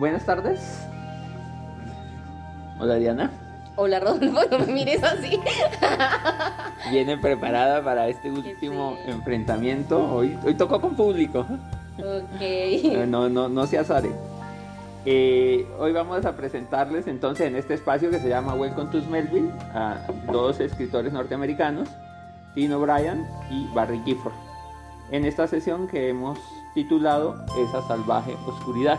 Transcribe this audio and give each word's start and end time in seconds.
Buenas 0.00 0.24
tardes. 0.24 0.86
Hola 2.78 2.94
Diana. 2.94 3.30
Hola 3.76 4.00
Rodolfo, 4.00 4.40
no 4.50 4.58
me 4.60 4.72
mires 4.72 5.04
así. 5.04 5.38
Viene 6.90 7.18
preparada 7.18 7.84
para 7.84 8.08
este 8.08 8.30
último 8.30 8.96
Sí. 9.04 9.10
enfrentamiento. 9.10 10.02
Hoy, 10.12 10.38
hoy 10.42 10.54
tocó 10.54 10.80
con 10.80 10.96
público. 10.96 11.46
Ok. 11.98 12.40
No, 13.06 13.28
no, 13.28 13.50
no 13.50 13.66
se 13.66 13.78
azare. 13.78 14.10
Eh, 15.04 15.66
hoy 15.78 15.92
vamos 15.92 16.24
a 16.24 16.32
presentarles 16.34 17.06
entonces 17.06 17.46
en 17.46 17.56
este 17.56 17.74
espacio 17.74 18.10
que 18.10 18.18
se 18.20 18.28
llama 18.30 18.54
Welcome 18.54 18.90
to 18.90 19.00
Smellville 19.02 19.50
a 19.74 20.06
dos 20.32 20.60
escritores 20.60 21.12
norteamericanos, 21.12 21.90
Tim 22.54 22.72
O'Brien 22.72 23.26
y 23.50 23.66
Barry 23.74 24.00
Gifford. 24.06 24.32
En 25.10 25.26
esta 25.26 25.46
sesión 25.46 25.88
que 25.88 26.08
hemos 26.08 26.38
titulado 26.74 27.44
Esa 27.66 27.86
salvaje 27.86 28.34
oscuridad. 28.46 28.98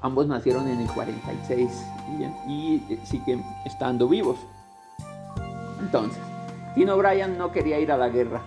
Ambos 0.00 0.26
nacieron 0.26 0.68
en 0.68 0.80
el 0.80 0.88
46 0.88 1.86
y, 2.46 2.52
y 2.52 2.86
eh, 2.88 2.98
siguen 3.04 3.44
estando 3.64 4.08
vivos. 4.08 4.38
Entonces, 5.80 6.22
Tim 6.74 6.88
O'Brien 6.90 7.36
no 7.36 7.50
quería 7.50 7.78
ir 7.80 7.90
a 7.90 7.96
la 7.96 8.08
guerra. 8.08 8.42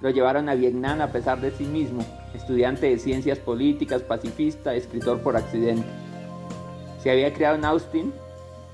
Lo 0.00 0.10
llevaron 0.10 0.48
a 0.48 0.54
Vietnam 0.54 1.00
a 1.00 1.08
pesar 1.08 1.40
de 1.40 1.50
sí 1.50 1.64
mismo, 1.64 2.02
estudiante 2.34 2.88
de 2.88 2.98
ciencias 2.98 3.38
políticas, 3.38 4.02
pacifista, 4.02 4.74
escritor 4.74 5.20
por 5.20 5.36
accidente. 5.36 5.86
Se 7.02 7.10
había 7.10 7.32
criado 7.32 7.56
en 7.56 7.64
Austin, 7.64 8.12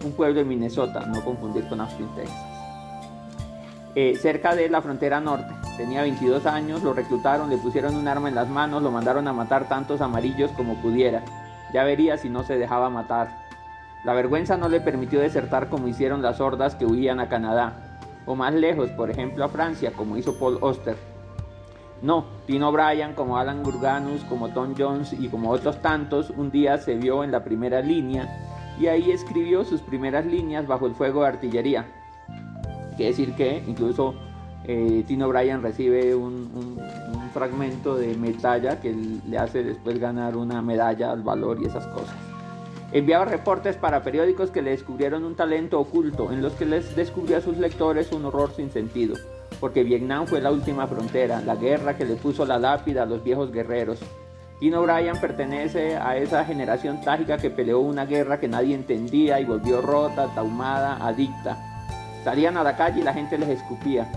un 0.04 0.12
pueblo 0.12 0.38
de 0.38 0.44
Minnesota, 0.44 1.06
no 1.06 1.24
confundir 1.24 1.68
con 1.68 1.80
Austin, 1.80 2.08
Texas. 2.14 2.56
Eh, 3.94 4.14
cerca 4.20 4.54
de 4.54 4.68
la 4.68 4.82
frontera 4.82 5.20
norte. 5.20 5.52
Tenía 5.76 6.02
22 6.02 6.46
años, 6.46 6.82
lo 6.82 6.92
reclutaron, 6.92 7.50
le 7.50 7.56
pusieron 7.56 7.96
un 7.96 8.06
arma 8.08 8.28
en 8.28 8.34
las 8.34 8.48
manos, 8.48 8.82
lo 8.82 8.90
mandaron 8.90 9.26
a 9.26 9.32
matar 9.32 9.68
tantos 9.68 10.00
amarillos 10.00 10.50
como 10.52 10.74
pudiera. 10.82 11.24
Ya 11.72 11.84
vería 11.84 12.16
si 12.16 12.28
no 12.28 12.42
se 12.42 12.58
dejaba 12.58 12.90
matar. 12.90 13.46
La 14.04 14.12
vergüenza 14.12 14.56
no 14.56 14.68
le 14.68 14.80
permitió 14.80 15.20
desertar 15.20 15.68
como 15.68 15.88
hicieron 15.88 16.22
las 16.22 16.40
hordas 16.40 16.74
que 16.74 16.86
huían 16.86 17.20
a 17.20 17.28
Canadá, 17.28 17.98
o 18.24 18.34
más 18.34 18.54
lejos, 18.54 18.90
por 18.90 19.10
ejemplo 19.10 19.44
a 19.44 19.48
Francia, 19.48 19.92
como 19.92 20.16
hizo 20.16 20.38
Paul 20.38 20.58
Oster. 20.60 20.96
No, 22.02 22.26
Tim 22.46 22.62
O'Brien, 22.62 23.14
como 23.14 23.38
Alan 23.38 23.62
Gurganus, 23.62 24.22
como 24.24 24.50
Tom 24.50 24.74
Jones 24.76 25.12
y 25.12 25.28
como 25.28 25.50
otros 25.50 25.80
tantos, 25.80 26.30
un 26.30 26.50
día 26.50 26.76
se 26.78 26.94
vio 26.94 27.24
en 27.24 27.32
la 27.32 27.42
primera 27.42 27.80
línea 27.80 28.28
y 28.78 28.86
ahí 28.86 29.10
escribió 29.10 29.64
sus 29.64 29.80
primeras 29.80 30.26
líneas 30.26 30.66
bajo 30.66 30.86
el 30.86 30.94
fuego 30.94 31.22
de 31.22 31.28
artillería. 31.28 31.86
Quiere 32.96 33.10
decir 33.10 33.34
que 33.34 33.62
incluso 33.66 34.14
eh, 34.68 35.04
Tim 35.06 35.22
O'Brien 35.22 35.62
recibe 35.62 36.14
un, 36.14 36.80
fragmento 37.32 37.96
de 37.96 38.16
medalla 38.16 38.80
que 38.80 38.94
le 38.94 39.36
hace 39.36 39.62
después 39.62 39.98
ganar 39.98 40.36
una 40.36 40.62
medalla 40.62 41.12
al 41.12 41.22
valor 41.22 41.58
y 41.60 41.66
esas 41.66 41.86
cosas. 41.88 42.16
Enviaba 42.92 43.26
reportes 43.26 43.76
para 43.76 44.02
periódicos 44.02 44.50
que 44.50 44.62
le 44.62 44.70
descubrieron 44.70 45.22
un 45.22 45.34
talento 45.34 45.78
oculto, 45.78 46.32
en 46.32 46.40
los 46.40 46.54
que 46.54 46.64
les 46.64 46.96
descubrió 46.96 47.36
a 47.36 47.42
sus 47.42 47.58
lectores 47.58 48.10
un 48.12 48.24
horror 48.24 48.52
sin 48.56 48.70
sentido, 48.70 49.16
porque 49.60 49.82
Vietnam 49.82 50.26
fue 50.26 50.40
la 50.40 50.50
última 50.50 50.86
frontera, 50.86 51.42
la 51.42 51.56
guerra 51.56 51.96
que 51.98 52.06
le 52.06 52.14
puso 52.14 52.46
la 52.46 52.58
lápida 52.58 53.02
a 53.02 53.06
los 53.06 53.22
viejos 53.22 53.52
guerreros. 53.52 54.00
Tim 54.58 54.72
O'Brien 54.72 55.20
pertenece 55.20 55.96
a 55.98 56.16
esa 56.16 56.42
generación 56.46 57.02
trágica 57.02 57.36
que 57.36 57.50
peleó 57.50 57.80
una 57.80 58.06
guerra 58.06 58.40
que 58.40 58.48
nadie 58.48 58.74
entendía 58.74 59.38
y 59.40 59.44
volvió 59.44 59.82
rota, 59.82 60.28
taumada, 60.34 60.96
adicta. 61.06 61.58
Salían 62.24 62.56
a 62.56 62.64
la 62.64 62.76
calle 62.76 63.00
y 63.00 63.04
la 63.04 63.12
gente 63.12 63.36
les 63.36 63.50
escupía. 63.50 64.10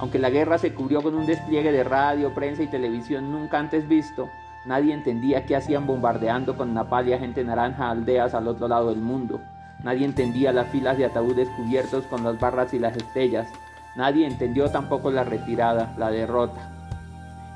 Aunque 0.00 0.18
la 0.18 0.30
guerra 0.30 0.56
se 0.56 0.72
cubrió 0.72 1.02
con 1.02 1.14
un 1.14 1.26
despliegue 1.26 1.72
de 1.72 1.84
radio, 1.84 2.32
prensa 2.34 2.62
y 2.62 2.68
televisión 2.68 3.30
nunca 3.30 3.58
antes 3.58 3.86
visto, 3.86 4.30
nadie 4.64 4.94
entendía 4.94 5.44
qué 5.44 5.56
hacían 5.56 5.86
bombardeando 5.86 6.56
con 6.56 6.72
napal 6.72 7.08
y 7.08 7.18
gente 7.18 7.44
naranja 7.44 7.90
aldeas 7.90 8.32
al 8.32 8.48
otro 8.48 8.66
lado 8.66 8.88
del 8.88 9.00
mundo. 9.00 9.40
Nadie 9.82 10.06
entendía 10.06 10.52
las 10.52 10.68
filas 10.68 10.96
de 10.96 11.04
ataúdes 11.04 11.50
cubiertos 11.50 12.04
con 12.06 12.24
las 12.24 12.40
barras 12.40 12.72
y 12.72 12.78
las 12.78 12.96
estrellas. 12.96 13.48
Nadie 13.94 14.26
entendió 14.26 14.70
tampoco 14.70 15.10
la 15.10 15.24
retirada, 15.24 15.94
la 15.98 16.10
derrota. 16.10 16.70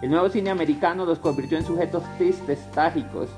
El 0.02 0.10
nuevo 0.10 0.28
cine 0.28 0.50
americano 0.50 1.06
los 1.06 1.19
convirtió 1.19 1.56
en 1.56 1.64
sujetos 1.64 2.02
tristes, 2.19 2.70
trágicos. 2.72 3.30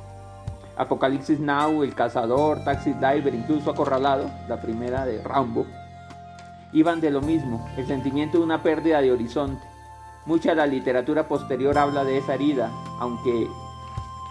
Apocalipsis 0.76 1.38
Now, 1.38 1.84
El 1.84 1.94
Cazador, 1.94 2.64
Taxi 2.64 2.92
Driver, 2.92 3.32
incluso 3.32 3.70
Acorralado, 3.70 4.28
la 4.48 4.60
primera 4.60 5.06
de 5.06 5.22
Rambo, 5.22 5.64
iban 6.72 7.00
de 7.00 7.10
lo 7.10 7.20
mismo, 7.20 7.66
el 7.76 7.86
sentimiento 7.86 8.38
de 8.38 8.44
una 8.44 8.62
pérdida 8.62 9.00
de 9.00 9.12
horizonte. 9.12 9.66
Mucha 10.26 10.50
de 10.50 10.56
la 10.56 10.66
literatura 10.66 11.28
posterior 11.28 11.78
habla 11.78 12.04
de 12.04 12.18
esa 12.18 12.34
herida, 12.34 12.70
aunque 12.98 13.46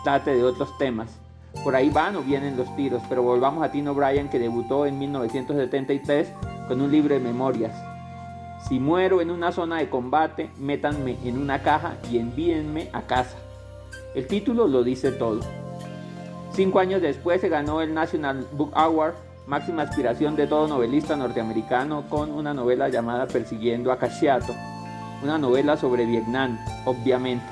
trate 0.04 0.36
de 0.36 0.44
otros 0.44 0.78
temas. 0.78 1.20
Por 1.64 1.76
ahí 1.76 1.90
van 1.90 2.16
o 2.16 2.22
vienen 2.22 2.58
los 2.58 2.76
tiros, 2.76 3.02
pero 3.08 3.24
volvamos 3.24 3.64
a 3.64 3.72
Tim 3.72 3.88
O'Brien 3.88 4.30
que 4.30 4.40
debutó 4.40 4.86
en 4.86 5.00
1973 5.00 6.32
con 6.68 6.82
un 6.82 6.92
libro 6.92 7.14
de 7.14 7.22
memorias. 7.22 7.74
Si 8.68 8.80
muero 8.80 9.22
en 9.22 9.32
una 9.32 9.52
zona 9.52 9.78
de 9.78 9.90
combate, 9.90 10.50
métanme 10.58 11.18
en 11.24 11.38
una 11.38 11.62
caja 11.62 11.98
y 12.12 12.18
envíenme 12.18 12.90
a 12.94 13.04
casa. 13.04 13.38
El 14.16 14.28
título 14.28 14.68
lo 14.68 14.84
dice 14.84 15.12
todo. 15.12 15.42
Cinco 16.52 16.80
años 16.80 17.02
después 17.02 17.42
se 17.42 17.50
ganó 17.50 17.82
el 17.82 17.94
National 17.94 18.48
Book 18.54 18.72
Award, 18.74 19.16
máxima 19.48 19.84
aspiración 19.84 20.36
de 20.36 20.48
todo 20.48 20.68
novelista 20.68 21.16
norteamericano, 21.16 22.06
con 22.10 22.32
una 22.32 22.54
novela 22.54 22.90
llamada 22.90 23.28
Persiguiendo 23.28 23.92
a 23.92 23.98
Casciato, 23.98 24.54
una 25.24 25.38
novela 25.38 25.78
sobre 25.78 26.06
Vietnam, 26.06 26.58
obviamente. 26.86 27.46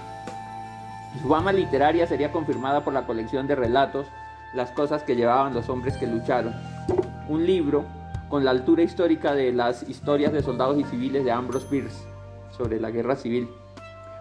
Su 1.21 1.29
fama 1.29 1.51
literaria 1.51 2.07
sería 2.07 2.31
confirmada 2.31 2.83
por 2.83 2.93
la 2.93 3.05
colección 3.05 3.47
de 3.47 3.55
relatos 3.55 4.07
Las 4.55 4.71
cosas 4.71 5.03
que 5.03 5.15
llevaban 5.15 5.53
los 5.53 5.69
hombres 5.69 5.97
que 5.97 6.07
lucharon, 6.07 6.53
un 7.27 7.45
libro 7.45 7.85
con 8.29 8.45
la 8.45 8.51
altura 8.51 8.83
histórica 8.83 9.33
de 9.33 9.51
las 9.51 9.87
historias 9.89 10.31
de 10.31 10.43
soldados 10.43 10.79
y 10.79 10.83
civiles 10.83 11.23
de 11.23 11.31
Ambrose 11.31 11.67
Bierce 11.69 12.03
sobre 12.55 12.79
la 12.79 12.91
guerra 12.91 13.15
civil. 13.15 13.47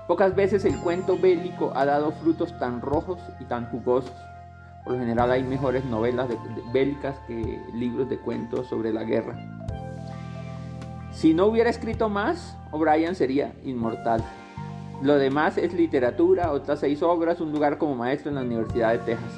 Pocas 0.06 0.34
veces 0.34 0.64
el 0.64 0.76
cuento 0.78 1.18
bélico 1.18 1.72
ha 1.74 1.84
dado 1.84 2.12
frutos 2.12 2.58
tan 2.58 2.80
rojos 2.80 3.18
y 3.40 3.44
tan 3.44 3.66
jugosos. 3.70 4.12
Por 4.84 4.94
lo 4.94 4.98
general 4.98 5.30
hay 5.30 5.42
mejores 5.44 5.84
novelas 5.84 6.28
de- 6.28 6.36
bélicas 6.72 7.16
que 7.26 7.60
libros 7.74 8.08
de 8.08 8.18
cuentos 8.18 8.66
sobre 8.66 8.92
la 8.92 9.04
guerra. 9.04 9.36
Si 11.12 11.34
no 11.34 11.46
hubiera 11.46 11.70
escrito 11.70 12.08
más, 12.08 12.56
O'Brien 12.72 13.14
sería 13.14 13.52
inmortal. 13.64 14.24
Lo 15.02 15.16
demás 15.18 15.58
es 15.58 15.72
literatura, 15.74 16.52
otras 16.52 16.80
seis 16.80 17.02
obras, 17.02 17.40
un 17.40 17.52
lugar 17.52 17.78
como 17.78 17.94
maestro 17.94 18.30
en 18.30 18.36
la 18.36 18.42
Universidad 18.42 18.92
de 18.92 18.98
Texas. 18.98 19.32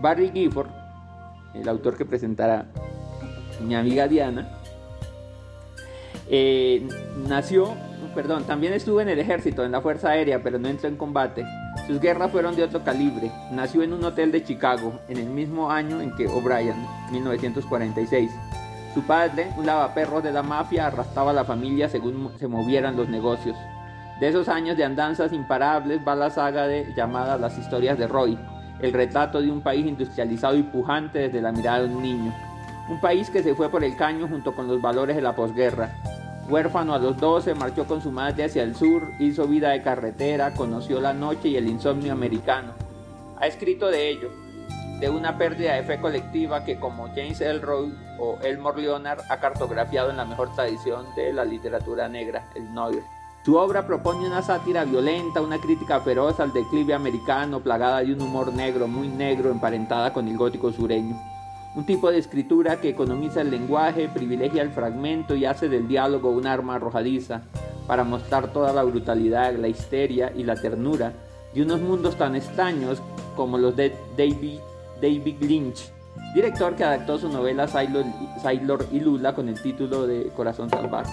Barry 0.00 0.30
Gifford, 0.30 0.68
el 1.54 1.68
autor 1.68 1.96
que 1.96 2.04
presentará 2.04 2.66
mi 3.66 3.74
amiga 3.74 4.06
Diana, 4.08 4.48
eh, 6.28 6.86
nació, 7.28 7.74
perdón, 8.14 8.44
también 8.44 8.72
estuvo 8.72 9.00
en 9.00 9.08
el 9.08 9.18
ejército, 9.18 9.64
en 9.64 9.72
la 9.72 9.80
Fuerza 9.80 10.10
Aérea, 10.10 10.42
pero 10.42 10.58
no 10.58 10.68
entró 10.68 10.88
en 10.88 10.96
combate. 10.96 11.44
Sus 11.86 12.00
guerras 12.00 12.30
fueron 12.30 12.56
de 12.56 12.64
otro 12.64 12.82
calibre. 12.84 13.30
Nació 13.50 13.82
en 13.82 13.92
un 13.92 14.04
hotel 14.04 14.32
de 14.32 14.44
Chicago, 14.44 15.00
en 15.08 15.18
el 15.18 15.26
mismo 15.26 15.70
año 15.70 16.00
en 16.00 16.14
que 16.14 16.26
O'Brien, 16.26 16.76
1946. 17.10 18.30
Su 18.94 19.02
padre, 19.02 19.52
un 19.56 19.66
lavaperros 19.66 20.22
de 20.22 20.32
la 20.32 20.42
mafia, 20.42 20.86
arrastraba 20.86 21.30
a 21.30 21.34
la 21.34 21.44
familia 21.44 21.88
según 21.88 22.32
se 22.38 22.48
movieran 22.48 22.96
los 22.96 23.08
negocios. 23.08 23.56
De 24.20 24.28
esos 24.28 24.48
años 24.48 24.76
de 24.76 24.84
andanzas 24.84 25.32
imparables 25.32 26.00
va 26.06 26.14
la 26.14 26.30
saga 26.30 26.66
de, 26.66 26.92
llamada 26.94 27.38
Las 27.38 27.56
historias 27.56 27.98
de 27.98 28.06
Roy, 28.08 28.36
el 28.80 28.92
retrato 28.92 29.40
de 29.40 29.50
un 29.50 29.62
país 29.62 29.86
industrializado 29.86 30.56
y 30.56 30.62
pujante 30.62 31.20
desde 31.20 31.40
la 31.40 31.52
mirada 31.52 31.82
de 31.82 31.94
un 31.94 32.02
niño. 32.02 32.34
Un 32.88 33.00
país 33.00 33.30
que 33.30 33.42
se 33.42 33.54
fue 33.54 33.70
por 33.70 33.84
el 33.84 33.96
caño 33.96 34.26
junto 34.26 34.54
con 34.54 34.66
los 34.66 34.82
valores 34.82 35.16
de 35.16 35.22
la 35.22 35.34
posguerra. 35.34 35.90
Huérfano 36.50 36.94
a 36.94 36.98
los 36.98 37.16
12, 37.16 37.54
marchó 37.54 37.84
con 37.84 38.02
su 38.02 38.10
madre 38.10 38.42
hacia 38.42 38.64
el 38.64 38.74
sur, 38.74 39.12
hizo 39.20 39.46
vida 39.46 39.70
de 39.70 39.82
carretera, 39.82 40.52
conoció 40.52 41.00
la 41.00 41.12
noche 41.12 41.48
y 41.48 41.56
el 41.56 41.68
insomnio 41.68 42.12
americano. 42.12 42.72
Ha 43.38 43.46
escrito 43.46 43.86
de 43.86 44.10
ello, 44.10 44.30
de 44.98 45.08
una 45.08 45.38
pérdida 45.38 45.74
de 45.74 45.84
fe 45.84 46.00
colectiva 46.00 46.64
que 46.64 46.80
como 46.80 47.06
James 47.14 47.40
Elroy 47.40 47.94
o 48.18 48.36
Elmore 48.42 48.82
Leonard 48.82 49.20
ha 49.30 49.38
cartografiado 49.38 50.10
en 50.10 50.16
la 50.16 50.24
mejor 50.24 50.52
tradición 50.56 51.06
de 51.14 51.32
la 51.32 51.44
literatura 51.44 52.08
negra, 52.08 52.48
el 52.56 52.74
noir. 52.74 53.04
Su 53.44 53.54
obra 53.56 53.86
propone 53.86 54.26
una 54.26 54.42
sátira 54.42 54.84
violenta, 54.84 55.40
una 55.40 55.58
crítica 55.58 56.00
feroz 56.00 56.40
al 56.40 56.52
declive 56.52 56.94
americano, 56.94 57.60
plagada 57.60 58.00
de 58.00 58.12
un 58.12 58.22
humor 58.22 58.52
negro, 58.52 58.88
muy 58.88 59.06
negro, 59.06 59.52
emparentada 59.52 60.12
con 60.12 60.26
el 60.26 60.36
gótico 60.36 60.72
sureño. 60.72 61.16
Un 61.76 61.86
tipo 61.86 62.10
de 62.10 62.18
escritura 62.18 62.80
que 62.80 62.88
economiza 62.88 63.42
el 63.42 63.50
lenguaje, 63.50 64.08
privilegia 64.08 64.62
el 64.62 64.70
fragmento 64.70 65.36
y 65.36 65.44
hace 65.44 65.68
del 65.68 65.86
diálogo 65.86 66.30
un 66.30 66.48
arma 66.48 66.74
arrojadiza 66.74 67.42
para 67.86 68.02
mostrar 68.02 68.52
toda 68.52 68.72
la 68.72 68.82
brutalidad, 68.82 69.54
la 69.54 69.68
histeria 69.68 70.32
y 70.34 70.42
la 70.42 70.56
ternura 70.56 71.12
de 71.54 71.62
unos 71.62 71.80
mundos 71.80 72.16
tan 72.16 72.34
extraños 72.34 73.00
como 73.36 73.56
los 73.56 73.76
de 73.76 73.94
David, 74.16 74.58
Lynch, 75.40 75.92
director 76.34 76.74
que 76.74 76.84
adaptó 76.84 77.18
su 77.18 77.28
novela 77.28 77.68
Sailor, 77.68 78.04
Sailor 78.42 78.86
y 78.90 79.00
Lula 79.00 79.34
con 79.34 79.48
el 79.48 79.60
título 79.62 80.08
de 80.08 80.28
Corazón 80.36 80.70
Salvaje. 80.70 81.12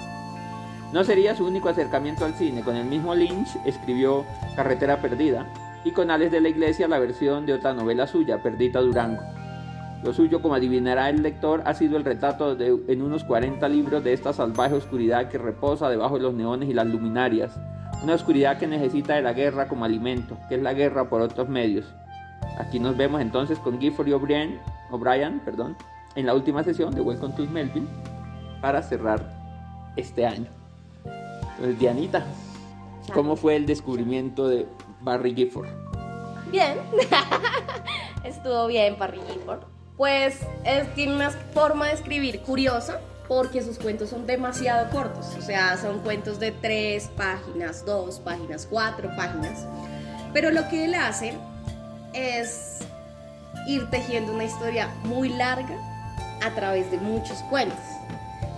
No 0.92 1.04
sería 1.04 1.36
su 1.36 1.46
único 1.46 1.70
acercamiento 1.70 2.26
al 2.26 2.34
cine, 2.34 2.64
con 2.64 2.76
el 2.76 2.86
mismo 2.86 3.14
Lynch 3.14 3.58
escribió 3.66 4.26
Carretera 4.56 5.02
Perdida, 5.02 5.52
y 5.84 5.92
Conales 5.92 6.32
de 6.32 6.42
la 6.42 6.50
Iglesia 6.50 6.88
la 6.88 7.00
versión 7.00 7.46
de 7.46 7.54
otra 7.54 7.74
novela 7.74 8.08
suya, 8.08 8.42
Perdita 8.42 8.80
Durango. 8.80 9.22
Lo 10.04 10.14
suyo, 10.14 10.42
como 10.42 10.54
adivinará 10.54 11.10
el 11.10 11.24
lector, 11.24 11.64
ha 11.66 11.74
sido 11.74 11.98
el 11.98 12.06
retrato 12.06 12.56
de, 12.56 12.68
en 12.88 13.02
unos 13.02 13.24
40 13.24 13.68
libros 13.68 14.04
de 14.04 14.14
esta 14.14 14.32
salvaje 14.32 14.76
oscuridad 14.76 15.30
que 15.30 15.38
reposa 15.38 15.90
debajo 15.90 16.18
de 16.18 16.24
los 16.24 16.34
neones 16.34 16.70
y 16.70 16.74
las 16.74 16.86
luminarias, 16.88 17.60
una 18.04 18.14
oscuridad 18.14 18.60
que 18.60 18.68
necesita 18.68 19.16
de 19.16 19.24
la 19.24 19.34
guerra 19.34 19.68
como 19.68 19.86
alimento, 19.86 20.38
que 20.48 20.56
es 20.56 20.62
la 20.62 20.74
guerra 20.74 21.10
por 21.10 21.22
otros 21.22 21.50
medios. 21.50 21.86
Aquí 22.60 22.80
nos 22.80 22.96
vemos 22.96 23.22
entonces 23.22 23.58
con 23.60 23.80
Gifford 23.80 24.08
y 24.08 24.14
O'Brien, 24.14 25.40
perdón, 25.44 25.76
en 26.16 26.26
la 26.26 26.36
última 26.36 26.64
sesión 26.64 26.94
de 26.94 27.02
Welcome 27.02 27.34
to 27.36 27.46
Melville 27.48 27.88
para 28.62 28.84
cerrar 28.84 29.22
este 29.96 30.26
año. 30.26 30.48
Entonces, 31.56 31.80
Dianita, 31.80 32.24
¿cómo 33.14 33.36
fue 33.36 33.56
el 33.56 33.66
descubrimiento 33.66 34.48
de 34.48 34.68
Barry 35.02 35.34
Gifford? 35.34 35.68
Bien, 36.52 36.78
estuvo 38.24 38.68
bien 38.68 38.96
Barry 38.98 39.20
Gifford. 39.28 39.77
Pues 39.98 40.38
tiene 40.94 41.16
una 41.16 41.32
forma 41.32 41.88
de 41.88 41.94
escribir 41.94 42.42
curiosa 42.42 43.00
porque 43.28 43.64
sus 43.64 43.80
cuentos 43.80 44.10
son 44.10 44.26
demasiado 44.28 44.90
cortos, 44.92 45.36
o 45.38 45.42
sea, 45.42 45.76
son 45.78 46.00
cuentos 46.00 46.40
de 46.40 46.52
tres 46.52 47.10
páginas, 47.18 47.84
dos 47.84 48.20
páginas, 48.20 48.68
cuatro 48.70 49.10
páginas. 49.18 49.66
Pero 50.34 50.52
lo 50.52 50.70
que 50.70 50.86
él 50.86 50.94
hace 50.94 51.34
es 52.14 52.78
ir 53.68 53.90
tejiendo 53.90 54.34
una 54.34 54.46
historia 54.46 54.88
muy 55.04 55.30
larga 55.30 55.76
a 56.42 56.54
través 56.54 56.90
de 56.92 56.98
muchos 56.98 57.40
cuentos. 57.50 57.80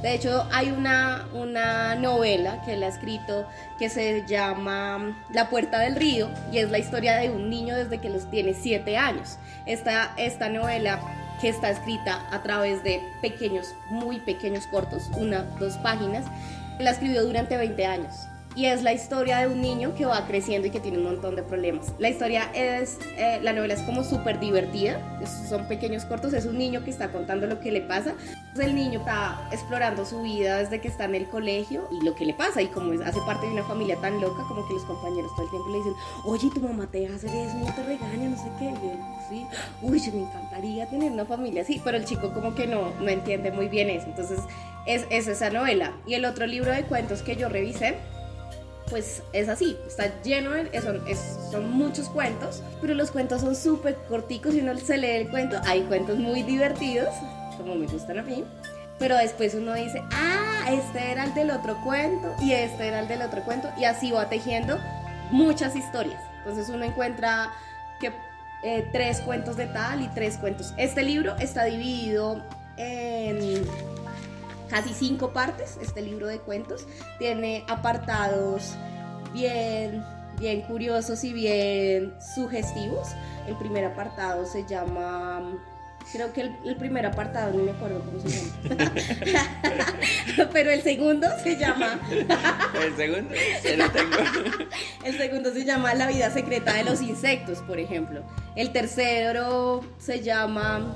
De 0.01 0.13
hecho, 0.13 0.47
hay 0.51 0.71
una, 0.71 1.27
una 1.33 1.95
novela 1.95 2.61
que 2.63 2.73
él 2.73 2.83
ha 2.83 2.87
escrito 2.87 3.47
que 3.77 3.89
se 3.89 4.25
llama 4.27 5.25
La 5.31 5.49
Puerta 5.49 5.79
del 5.79 5.95
Río 5.95 6.29
y 6.51 6.59
es 6.59 6.69
la 6.69 6.79
historia 6.79 7.17
de 7.17 7.29
un 7.29 7.49
niño 7.49 7.75
desde 7.75 7.99
que 7.99 8.09
los 8.09 8.29
tiene 8.29 8.53
siete 8.53 8.97
años. 8.97 9.37
Esta 9.65 10.49
novela 10.49 10.99
que 11.39 11.49
está 11.49 11.69
escrita 11.69 12.25
a 12.31 12.41
través 12.43 12.83
de 12.83 13.01
pequeños, 13.21 13.75
muy 13.89 14.19
pequeños 14.19 14.67
cortos, 14.67 15.09
una, 15.17 15.43
dos 15.59 15.77
páginas, 15.77 16.25
la 16.79 16.91
escribió 16.91 17.25
durante 17.25 17.57
20 17.57 17.85
años 17.85 18.28
y 18.55 18.65
es 18.65 18.81
la 18.81 18.93
historia 18.93 19.39
de 19.39 19.47
un 19.47 19.61
niño 19.61 19.93
que 19.95 20.05
va 20.05 20.25
creciendo 20.25 20.67
y 20.67 20.71
que 20.71 20.79
tiene 20.79 20.97
un 20.97 21.03
montón 21.03 21.35
de 21.35 21.43
problemas. 21.43 21.93
La 21.99 22.09
historia 22.09 22.51
es, 22.53 22.97
eh, 23.17 23.39
la 23.41 23.53
novela 23.53 23.75
es 23.75 23.81
como 23.83 24.03
súper 24.03 24.39
divertida, 24.39 24.99
son 25.47 25.67
pequeños 25.67 26.05
cortos, 26.05 26.33
es 26.33 26.45
un 26.45 26.57
niño 26.57 26.83
que 26.83 26.89
está 26.89 27.11
contando 27.11 27.47
lo 27.47 27.59
que 27.59 27.71
le 27.71 27.81
pasa. 27.81 28.15
El 28.59 28.75
niño 28.75 28.99
está 28.99 29.47
explorando 29.51 30.05
su 30.05 30.21
vida 30.23 30.57
desde 30.57 30.81
que 30.81 30.87
está 30.87 31.05
en 31.05 31.15
el 31.15 31.29
colegio 31.29 31.87
y 31.91 32.03
lo 32.03 32.15
que 32.15 32.25
le 32.25 32.33
pasa 32.33 32.61
y 32.61 32.67
como 32.67 32.91
hace 33.03 33.19
parte 33.21 33.45
de 33.45 33.53
una 33.53 33.63
familia 33.63 33.95
tan 33.97 34.19
loca 34.19 34.43
como 34.47 34.67
que 34.67 34.73
los 34.73 34.83
compañeros 34.83 35.31
todo 35.35 35.45
el 35.45 35.51
tiempo 35.51 35.69
le 35.69 35.77
dicen, 35.77 35.93
oye, 36.25 36.49
tu 36.53 36.59
mamá 36.59 36.87
te 36.87 36.99
deja 37.01 37.15
hacer 37.15 37.29
eso, 37.29 37.57
no 37.57 37.73
te 37.73 37.83
regaña, 37.83 38.29
no 38.29 38.37
sé 38.37 38.51
qué. 38.57 38.73
sí, 39.29 39.45
uy, 39.81 40.01
me 40.11 40.23
encantaría 40.23 40.89
tener 40.89 41.11
una 41.11 41.25
familia 41.25 41.61
así, 41.61 41.79
pero 41.83 41.97
el 41.97 42.05
chico 42.05 42.33
como 42.33 42.55
que 42.55 42.67
no, 42.67 42.91
no 42.99 43.07
entiende 43.07 43.51
muy 43.51 43.69
bien 43.69 43.89
eso. 43.89 44.07
Entonces 44.07 44.39
es, 44.85 45.05
es 45.09 45.27
esa 45.27 45.49
novela. 45.49 45.93
Y 46.05 46.15
el 46.15 46.25
otro 46.25 46.47
libro 46.47 46.71
de 46.71 46.83
cuentos 46.83 47.21
que 47.21 47.35
yo 47.35 47.47
revisé, 47.47 47.95
pues 48.89 49.21
es 49.33 49.49
así, 49.49 49.77
está 49.87 50.21
lleno 50.21 50.51
de, 50.51 50.81
son, 50.81 51.01
son 51.51 51.71
muchos 51.71 52.09
cuentos, 52.09 52.63
pero 52.81 52.93
los 52.93 53.11
cuentos 53.11 53.41
son 53.41 53.55
súper 53.55 53.95
corticos 54.07 54.55
y 54.55 54.61
uno 54.61 54.77
se 54.77 54.97
lee 54.97 55.11
el 55.11 55.29
cuento, 55.29 55.59
hay 55.65 55.81
cuentos 55.83 56.17
muy 56.17 56.43
divertidos, 56.43 57.09
como 57.57 57.75
me 57.75 57.85
gustan 57.87 58.19
a 58.19 58.23
mí, 58.23 58.43
pero 58.97 59.15
después 59.17 59.53
uno 59.53 59.73
dice, 59.73 60.01
ah, 60.11 60.65
este 60.71 61.11
era 61.11 61.23
el 61.23 61.33
del 61.33 61.51
otro 61.51 61.79
cuento 61.83 62.33
y 62.41 62.51
este 62.51 62.87
era 62.87 62.99
el 62.99 63.07
del 63.07 63.21
otro 63.21 63.43
cuento 63.43 63.69
y 63.77 63.85
así 63.85 64.11
va 64.11 64.27
tejiendo 64.29 64.77
muchas 65.31 65.75
historias. 65.75 66.21
Entonces 66.39 66.69
uno 66.69 66.83
encuentra 66.83 67.51
que 67.99 68.11
eh, 68.63 68.87
tres 68.91 69.21
cuentos 69.21 69.55
de 69.55 69.67
tal 69.67 70.01
y 70.01 70.07
tres 70.09 70.37
cuentos. 70.37 70.73
Este 70.77 71.03
libro 71.03 71.35
está 71.37 71.63
dividido 71.63 72.43
en 72.77 73.65
casi 74.69 74.93
cinco 74.93 75.31
partes, 75.33 75.77
este 75.81 76.01
libro 76.01 76.27
de 76.27 76.39
cuentos. 76.39 76.85
Tiene 77.17 77.65
apartados 77.67 78.75
bien, 79.33 80.03
bien 80.39 80.61
curiosos 80.61 81.23
y 81.23 81.33
bien 81.33 82.13
sugestivos. 82.35 83.09
El 83.47 83.55
primer 83.57 83.85
apartado 83.85 84.45
se 84.45 84.65
llama... 84.65 85.41
Creo 86.13 86.33
que 86.33 86.41
el, 86.41 86.75
primer 86.77 87.05
apartado, 87.05 87.55
no 87.55 87.63
me 87.65 87.71
acuerdo 87.71 88.03
cómo 88.03 88.19
se 88.19 88.29
llama. 88.29 88.83
Pero 90.53 90.71
el 90.71 90.81
segundo 90.81 91.27
se 91.43 91.55
llama... 91.55 91.99
el 92.09 92.95
segundo, 92.95 93.35
se 93.61 93.77
lo 93.77 93.91
tengo. 93.91 94.17
el 95.03 95.17
segundo 95.17 95.53
se 95.53 95.65
llama 95.65 95.93
La 95.93 96.07
vida 96.07 96.31
secreta 96.31 96.73
de 96.73 96.83
los 96.83 97.01
insectos, 97.01 97.59
por 97.59 97.79
ejemplo. 97.79 98.23
El 98.55 98.71
tercero 98.71 99.81
se 99.99 100.21
llama 100.21 100.95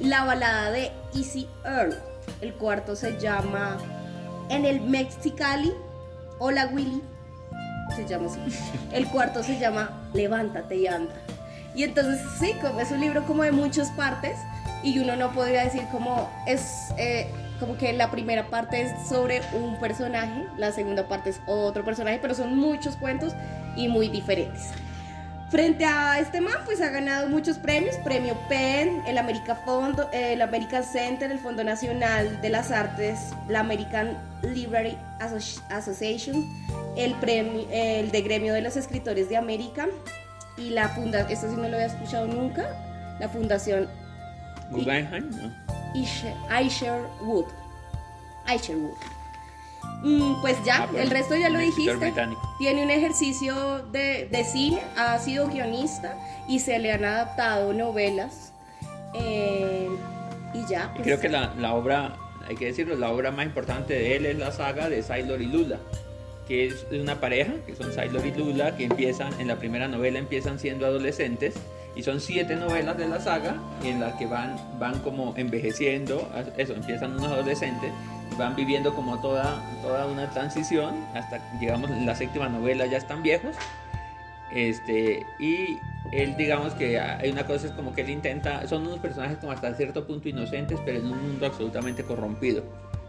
La 0.00 0.24
balada 0.24 0.70
de 0.70 0.90
Easy 1.14 1.48
Earl 1.64 1.96
el 2.40 2.54
cuarto 2.54 2.96
se 2.96 3.18
llama 3.18 3.78
En 4.48 4.64
el 4.64 4.80
Mexicali. 4.80 5.72
Hola 6.38 6.70
Willy. 6.72 7.02
Se 7.94 8.06
llama 8.06 8.26
así. 8.26 8.40
El 8.92 9.06
cuarto 9.08 9.42
se 9.42 9.58
llama 9.58 10.08
Levántate 10.12 10.76
y 10.76 10.86
anda. 10.86 11.14
Y 11.74 11.84
entonces 11.84 12.20
sí, 12.38 12.54
es 12.80 12.90
un 12.90 13.00
libro 13.00 13.24
como 13.26 13.42
de 13.42 13.52
muchas 13.52 13.90
partes 13.90 14.38
y 14.82 14.98
uno 14.98 15.16
no 15.16 15.32
podría 15.32 15.64
decir 15.64 15.82
como 15.92 16.30
es 16.46 16.88
eh, 16.96 17.30
como 17.60 17.76
que 17.76 17.92
la 17.92 18.10
primera 18.10 18.48
parte 18.48 18.82
es 18.82 19.08
sobre 19.08 19.40
un 19.52 19.78
personaje, 19.78 20.46
la 20.56 20.72
segunda 20.72 21.08
parte 21.08 21.30
es 21.30 21.40
otro 21.46 21.84
personaje, 21.84 22.18
pero 22.20 22.34
son 22.34 22.56
muchos 22.56 22.96
cuentos 22.96 23.34
y 23.76 23.88
muy 23.88 24.08
diferentes. 24.08 24.70
Frente 25.48 25.84
a 25.84 26.18
este 26.18 26.40
man, 26.40 26.56
pues 26.64 26.80
ha 26.80 26.88
ganado 26.88 27.28
muchos 27.28 27.56
premios, 27.58 27.94
premio 27.98 28.36
PEN, 28.48 29.02
el, 29.06 29.16
America 29.16 29.54
Fondo, 29.54 30.10
el 30.12 30.42
American 30.42 30.82
Center, 30.82 31.30
el 31.30 31.38
Fondo 31.38 31.62
Nacional 31.62 32.40
de 32.40 32.50
las 32.50 32.72
Artes, 32.72 33.30
la 33.48 33.60
American 33.60 34.18
Library 34.42 34.98
Association, 35.70 36.44
el 36.96 37.14
premio, 37.14 37.64
el 37.70 38.10
de 38.10 38.22
Gremio 38.22 38.54
de 38.54 38.60
los 38.60 38.76
Escritores 38.76 39.28
de 39.28 39.36
América 39.36 39.86
y 40.56 40.70
la 40.70 40.88
fundación, 40.88 41.32
esto 41.32 41.48
sí 41.48 41.54
no 41.54 41.68
lo 41.68 41.76
había 41.76 41.86
escuchado 41.86 42.26
nunca, 42.26 42.66
la 43.20 43.28
fundación 43.28 43.88
Guggenheim, 44.70 45.30
Wood. 47.20 47.46
Wood. 48.82 48.94
Mm, 48.94 49.15
pues 50.40 50.56
ya, 50.64 50.84
ah, 50.84 50.88
el 50.96 51.10
resto 51.10 51.36
ya 51.36 51.48
lo 51.48 51.58
dijiste. 51.58 52.12
Tiene 52.58 52.82
un 52.82 52.90
ejercicio 52.90 53.84
de, 53.92 54.28
de, 54.30 54.44
cine, 54.44 54.80
ha 54.96 55.18
sido 55.18 55.48
guionista 55.48 56.16
y 56.48 56.60
se 56.60 56.78
le 56.78 56.92
han 56.92 57.04
adaptado 57.04 57.72
novelas. 57.72 58.52
Eh, 59.14 59.88
y 60.54 60.66
ya. 60.66 60.92
Pues. 60.92 61.04
Creo 61.04 61.20
que 61.20 61.28
la, 61.28 61.54
la, 61.58 61.74
obra, 61.74 62.16
hay 62.46 62.56
que 62.56 62.66
decirlo, 62.66 62.96
la 62.96 63.10
obra 63.10 63.30
más 63.30 63.46
importante 63.46 63.94
de 63.94 64.16
él 64.16 64.26
es 64.26 64.38
la 64.38 64.52
saga 64.52 64.88
de 64.88 65.02
Sailor 65.02 65.40
y 65.42 65.46
Lula, 65.46 65.78
que 66.46 66.66
es 66.66 66.86
una 66.92 67.20
pareja, 67.20 67.54
que 67.66 67.74
son 67.74 67.92
Sailor 67.92 68.24
y 68.26 68.32
Lula, 68.32 68.76
que 68.76 68.84
empiezan, 68.84 69.32
en 69.40 69.48
la 69.48 69.56
primera 69.56 69.88
novela 69.88 70.18
empiezan 70.18 70.58
siendo 70.58 70.86
adolescentes. 70.86 71.54
Y 71.96 72.02
son 72.02 72.20
siete 72.20 72.56
novelas 72.56 72.98
de 72.98 73.08
la 73.08 73.18
saga 73.20 73.56
en 73.82 74.00
las 74.00 74.16
que 74.16 74.26
van, 74.26 74.54
van 74.78 75.00
como 75.00 75.32
envejeciendo, 75.38 76.30
eso, 76.58 76.74
empiezan 76.74 77.12
unos 77.12 77.32
adolescentes 77.32 77.90
van 78.36 78.54
viviendo 78.54 78.94
como 78.94 79.18
toda, 79.20 79.62
toda 79.82 80.06
una 80.06 80.30
transición, 80.30 81.06
hasta 81.14 81.40
llegamos 81.58 81.90
la 81.90 82.14
séptima 82.14 82.48
novela, 82.48 82.86
ya 82.86 82.98
están 82.98 83.22
viejos. 83.22 83.56
Este, 84.52 85.26
y 85.38 85.78
él, 86.12 86.36
digamos 86.36 86.74
que 86.74 87.00
hay 87.00 87.30
una 87.30 87.46
cosa, 87.46 87.66
es 87.66 87.72
como 87.72 87.94
que 87.94 88.02
él 88.02 88.10
intenta, 88.10 88.66
son 88.68 88.86
unos 88.86 89.00
personajes 89.00 89.38
como 89.38 89.52
hasta 89.52 89.74
cierto 89.74 90.06
punto 90.06 90.28
inocentes, 90.28 90.78
pero 90.84 90.98
en 90.98 91.06
un 91.06 91.20
mundo 91.20 91.46
absolutamente 91.46 92.04
corrompido. 92.04 92.62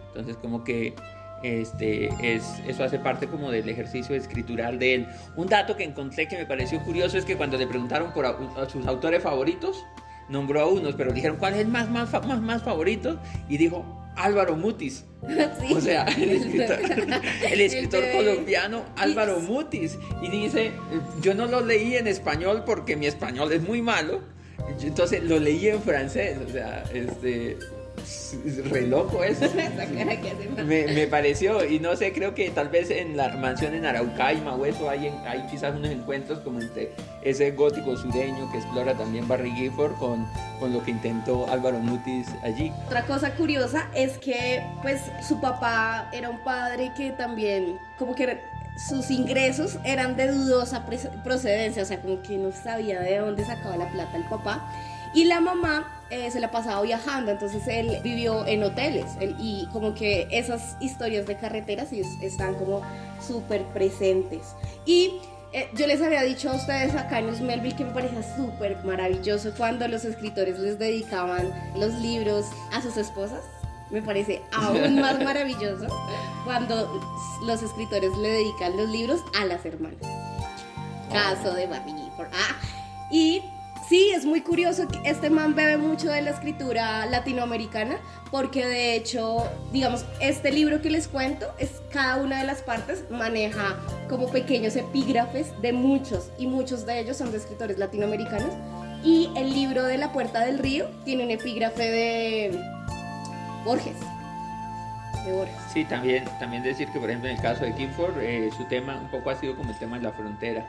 Entonces, 0.08 0.36
como 0.38 0.64
que 0.64 0.96
este, 1.44 2.10
es, 2.22 2.62
eso 2.68 2.84
hace 2.84 2.98
parte 2.98 3.28
como 3.28 3.52
del 3.52 3.70
ejercicio 3.70 4.16
escritural 4.16 4.80
de 4.80 4.96
él. 4.96 5.08
Un 5.36 5.48
dato 5.48 5.78
que 5.78 5.84
encontré 5.84 6.28
que 6.28 6.38
me 6.38 6.46
pareció 6.46 6.80
curioso 6.82 7.18
es 7.18 7.26
que 7.26 7.36
cuando 7.36 7.58
le 7.58 7.68
preguntaron 7.68 8.12
por 8.14 8.26
sus 8.70 8.88
autores 8.88 9.22
favoritos, 9.22 9.86
nombró 10.30 10.62
a 10.62 10.68
unos, 10.68 10.96
pero 10.96 11.14
dijeron 11.14 11.38
cuál 11.38 11.54
es 11.54 11.60
el 11.60 11.68
más, 11.68 11.90
más, 11.90 12.12
más, 12.26 12.42
más 12.42 12.64
favorito 12.64 13.20
y 13.48 13.58
dijo 13.58 13.86
Álvaro 14.18 14.56
Mutis. 14.56 15.06
O 15.76 15.82
sea, 15.82 16.06
el 16.06 17.62
escritor, 17.62 18.04
colombiano 18.16 18.86
Álvaro 18.96 19.40
Mutis. 19.40 19.98
Y 20.22 20.30
dice, 20.30 20.72
yo 21.22 21.34
no 21.34 21.46
lo 21.48 21.62
leí 21.62 21.96
en 21.96 22.08
español 22.08 22.64
porque 22.66 22.96
mi 22.96 23.08
español 23.08 23.52
es 23.52 23.62
muy 23.62 23.82
malo. 23.82 24.22
Entonces 24.82 25.24
lo 25.24 25.40
leí 25.40 25.68
en 25.68 25.82
francés. 25.82 26.38
O 26.48 26.52
sea, 26.52 26.84
este 26.94 27.58
re 28.72 28.88
loco 28.88 29.24
eso. 29.24 29.46
me, 30.66 30.88
me, 30.88 31.08
pareció, 31.08 31.66
y 31.66 31.80
no 31.80 31.96
sé, 31.96 32.14
creo 32.14 32.34
que 32.34 32.50
tal 32.50 32.70
vez 32.70 32.90
en 32.90 33.18
la 33.18 33.30
mansión 33.38 33.74
en 33.74 33.86
Araucaima 33.86 34.54
o 34.54 34.66
eso 34.66 34.90
hay, 34.90 35.08
hay 35.26 35.46
quizás 35.50 35.76
unos 35.76 35.92
encuentros 35.92 36.40
como 36.40 36.60
entre 36.60 36.92
ese 37.24 37.52
gótico 37.52 37.96
sureño 37.98 38.50
que 38.52 38.58
explora 38.58 38.94
también 38.96 39.28
Barry 39.28 39.52
Gifford 39.52 39.94
con, 39.96 40.28
con 40.60 40.74
lo 40.74 40.84
que 40.84 40.92
intentó 40.92 41.50
Álvaro 41.50 41.80
Mutis 41.80 42.28
allí. 42.44 42.72
Otra 42.86 43.06
cosa 43.06 43.34
curiosa 43.36 43.90
es 43.94 44.18
que 44.18 44.64
pues 44.82 45.02
su 45.28 45.40
papá 45.42 46.10
era 46.14 46.30
un 46.30 46.44
padre 46.44 46.92
que 46.96 47.12
también 47.12 47.78
como 47.98 48.16
que 48.16 48.40
sus 48.78 49.10
ingresos 49.10 49.78
eran 49.84 50.16
de 50.16 50.32
dudosa 50.32 50.86
procedencia, 51.24 51.82
o 51.82 51.86
sea, 51.86 52.00
como 52.00 52.22
que 52.22 52.38
no 52.38 52.52
sabía 52.52 53.00
de 53.00 53.18
dónde 53.18 53.44
sacaba 53.44 53.76
la 53.76 53.90
plata 53.90 54.18
el 54.18 54.26
papá. 54.26 54.72
Y 55.14 55.26
la 55.26 55.40
mamá 55.40 55.97
eh, 56.10 56.32
se 56.32 56.40
la 56.40 56.52
pasaba 56.52 56.82
viajando, 56.82 57.32
entonces 57.32 57.68
él 57.68 58.00
vivió 58.04 58.46
en 58.46 58.64
hoteles 58.64 59.06
y 59.40 59.68
como 59.74 59.94
que 59.94 60.28
esas 60.32 60.78
historias 60.80 61.26
de 61.28 61.36
carreteras 61.36 61.92
están 61.92 62.56
como 62.56 62.82
súper 63.26 63.64
presentes. 63.74 64.56
Y 64.86 65.20
eh, 65.54 65.70
yo 65.76 65.88
les 65.88 66.02
había 66.02 66.24
dicho 66.24 66.50
a 66.50 66.56
ustedes 66.56 66.94
acá 66.96 67.20
en 67.20 67.28
los 67.28 67.42
Melville 67.42 67.76
que 67.76 67.86
me 67.86 67.92
parecía 67.92 68.22
súper 68.36 68.84
maravilloso 68.84 69.54
cuando 69.58 69.88
los 69.88 70.06
escritores 70.06 70.60
les 70.60 70.78
dedicaban 70.78 71.52
los 71.76 71.94
libros 71.96 72.46
a 72.74 72.82
sus 72.82 72.98
esposas. 72.98 73.44
Me 73.90 74.02
parece 74.02 74.42
aún 74.54 75.00
más 75.00 75.20
maravilloso 75.24 75.88
cuando 76.44 77.02
los 77.46 77.64
escritores 77.64 78.16
le 78.18 78.30
dedican 78.30 78.76
los 78.76 78.90
libros 78.90 79.22
a 79.40 79.46
las 79.46 79.66
hermanas. 79.66 80.02
Caso 81.12 81.54
de 81.54 81.68
Barbie 81.68 81.94
Ah, 82.20 82.56
y 83.10 83.42
Sí, 83.88 84.12
es 84.14 84.26
muy 84.26 84.42
curioso 84.42 84.86
que 84.90 85.10
este 85.10 85.30
man 85.30 85.56
bebe 85.56 85.78
mucho 85.78 86.10
de 86.10 86.22
la 86.22 86.32
escritura 86.32 87.06
latinoamericana, 87.06 87.98
porque 88.32 88.66
de 88.66 88.96
hecho, 88.96 89.50
digamos, 89.72 90.04
este 90.20 90.52
libro 90.52 90.82
que 90.82 90.90
les 90.90 91.08
cuento, 91.08 91.46
es 91.58 91.82
cada 91.90 92.18
una 92.18 92.40
de 92.40 92.44
las 92.44 92.62
partes 92.62 93.06
maneja 93.10 93.78
como 94.10 94.30
pequeños 94.30 94.76
epígrafes 94.76 95.54
de 95.62 95.72
muchos, 95.72 96.32
y 96.38 96.48
muchos 96.48 96.86
de 96.86 97.00
ellos 97.00 97.16
son 97.16 97.32
de 97.32 97.38
escritores 97.38 97.78
latinoamericanos. 97.78 98.52
Y 99.06 99.30
el 99.38 99.54
libro 99.54 99.86
de 99.86 99.98
La 99.98 100.12
Puerta 100.12 100.42
del 100.42 100.60
Río 100.60 100.90
tiene 101.06 101.24
un 101.24 101.32
epígrafe 101.32 101.90
de 101.90 102.62
Borges. 103.64 103.96
De 105.24 105.32
Borges. 105.32 105.56
Sí, 105.72 105.86
también, 105.86 106.26
también 106.40 106.62
decir 106.62 106.90
que, 106.90 107.00
por 107.00 107.10
ejemplo, 107.10 107.30
en 107.30 107.38
el 107.38 107.42
caso 107.42 107.64
de 107.64 107.74
Kimford, 107.74 108.18
eh, 108.20 108.50
su 108.58 108.66
tema 108.66 108.98
un 108.98 109.08
poco 109.08 109.30
ha 109.30 109.36
sido 109.36 109.56
como 109.56 109.72
el 109.72 109.80
tema 109.80 109.96
de 109.98 110.04
la 110.04 110.12
frontera 110.12 110.68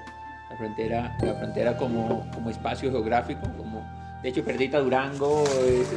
la 0.51 0.57
frontera, 0.57 1.17
la 1.23 1.35
frontera 1.35 1.77
como, 1.77 2.27
como 2.33 2.51
espacio 2.51 2.91
geográfico, 2.91 3.43
como 3.57 3.87
de 4.23 4.31
hecho 4.31 4.45
Perdita 4.45 4.81
Durango 4.81 5.45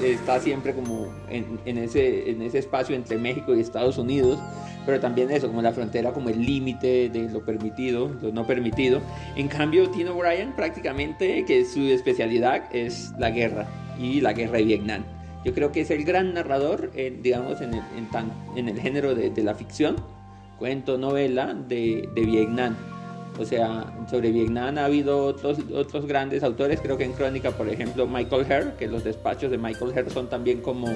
está 0.03 0.39
siempre 0.39 0.73
como 0.75 1.07
en, 1.29 1.59
en, 1.65 1.77
ese, 1.79 2.29
en 2.29 2.41
ese 2.43 2.59
espacio 2.59 2.95
entre 2.95 3.17
México 3.17 3.55
y 3.55 3.59
Estados 3.59 3.97
Unidos, 3.97 4.39
pero 4.85 4.99
también 4.99 5.31
eso, 5.31 5.47
como 5.47 5.61
la 5.61 5.71
frontera 5.71 6.11
como 6.11 6.29
el 6.29 6.45
límite 6.45 7.09
de 7.09 7.29
lo 7.29 7.43
permitido, 7.43 8.09
lo 8.21 8.31
no 8.31 8.45
permitido. 8.45 9.01
En 9.35 9.47
cambio, 9.47 9.89
Tino 9.89 10.13
Bryan 10.15 10.55
prácticamente 10.55 11.45
que 11.45 11.65
su 11.65 11.81
especialidad 11.81 12.63
es 12.71 13.11
la 13.17 13.31
guerra 13.31 13.67
y 13.99 14.21
la 14.21 14.33
guerra 14.33 14.57
de 14.57 14.63
Vietnam. 14.63 15.03
Yo 15.43 15.53
creo 15.55 15.71
que 15.71 15.81
es 15.81 15.89
el 15.89 16.03
gran 16.03 16.35
narrador, 16.35 16.91
digamos, 16.91 17.61
en 17.61 17.73
el, 17.73 17.81
en, 17.97 18.09
tan, 18.11 18.31
en 18.55 18.69
el 18.69 18.79
género 18.79 19.15
de, 19.15 19.31
de, 19.31 19.43
la 19.43 19.55
ficción, 19.55 19.95
cuento, 20.59 20.99
novela 20.99 21.55
de, 21.55 22.07
de 22.13 22.21
Vietnam. 22.21 22.75
O 23.39 23.45
sea, 23.45 23.85
sobre 24.09 24.31
Vietnam 24.31 24.77
ha 24.77 24.85
habido 24.85 25.25
otros, 25.25 25.59
otros 25.73 26.05
grandes 26.05 26.43
autores, 26.43 26.81
creo 26.81 26.97
que 26.97 27.05
en 27.05 27.13
Crónica, 27.13 27.51
por 27.51 27.69
ejemplo, 27.69 28.05
Michael 28.05 28.45
Herr, 28.49 28.75
que 28.75 28.87
los 28.87 29.03
despachos 29.03 29.49
de 29.49 29.57
Michael 29.57 29.93
Herr 29.95 30.11
son 30.11 30.29
también 30.29 30.61
como, 30.61 30.87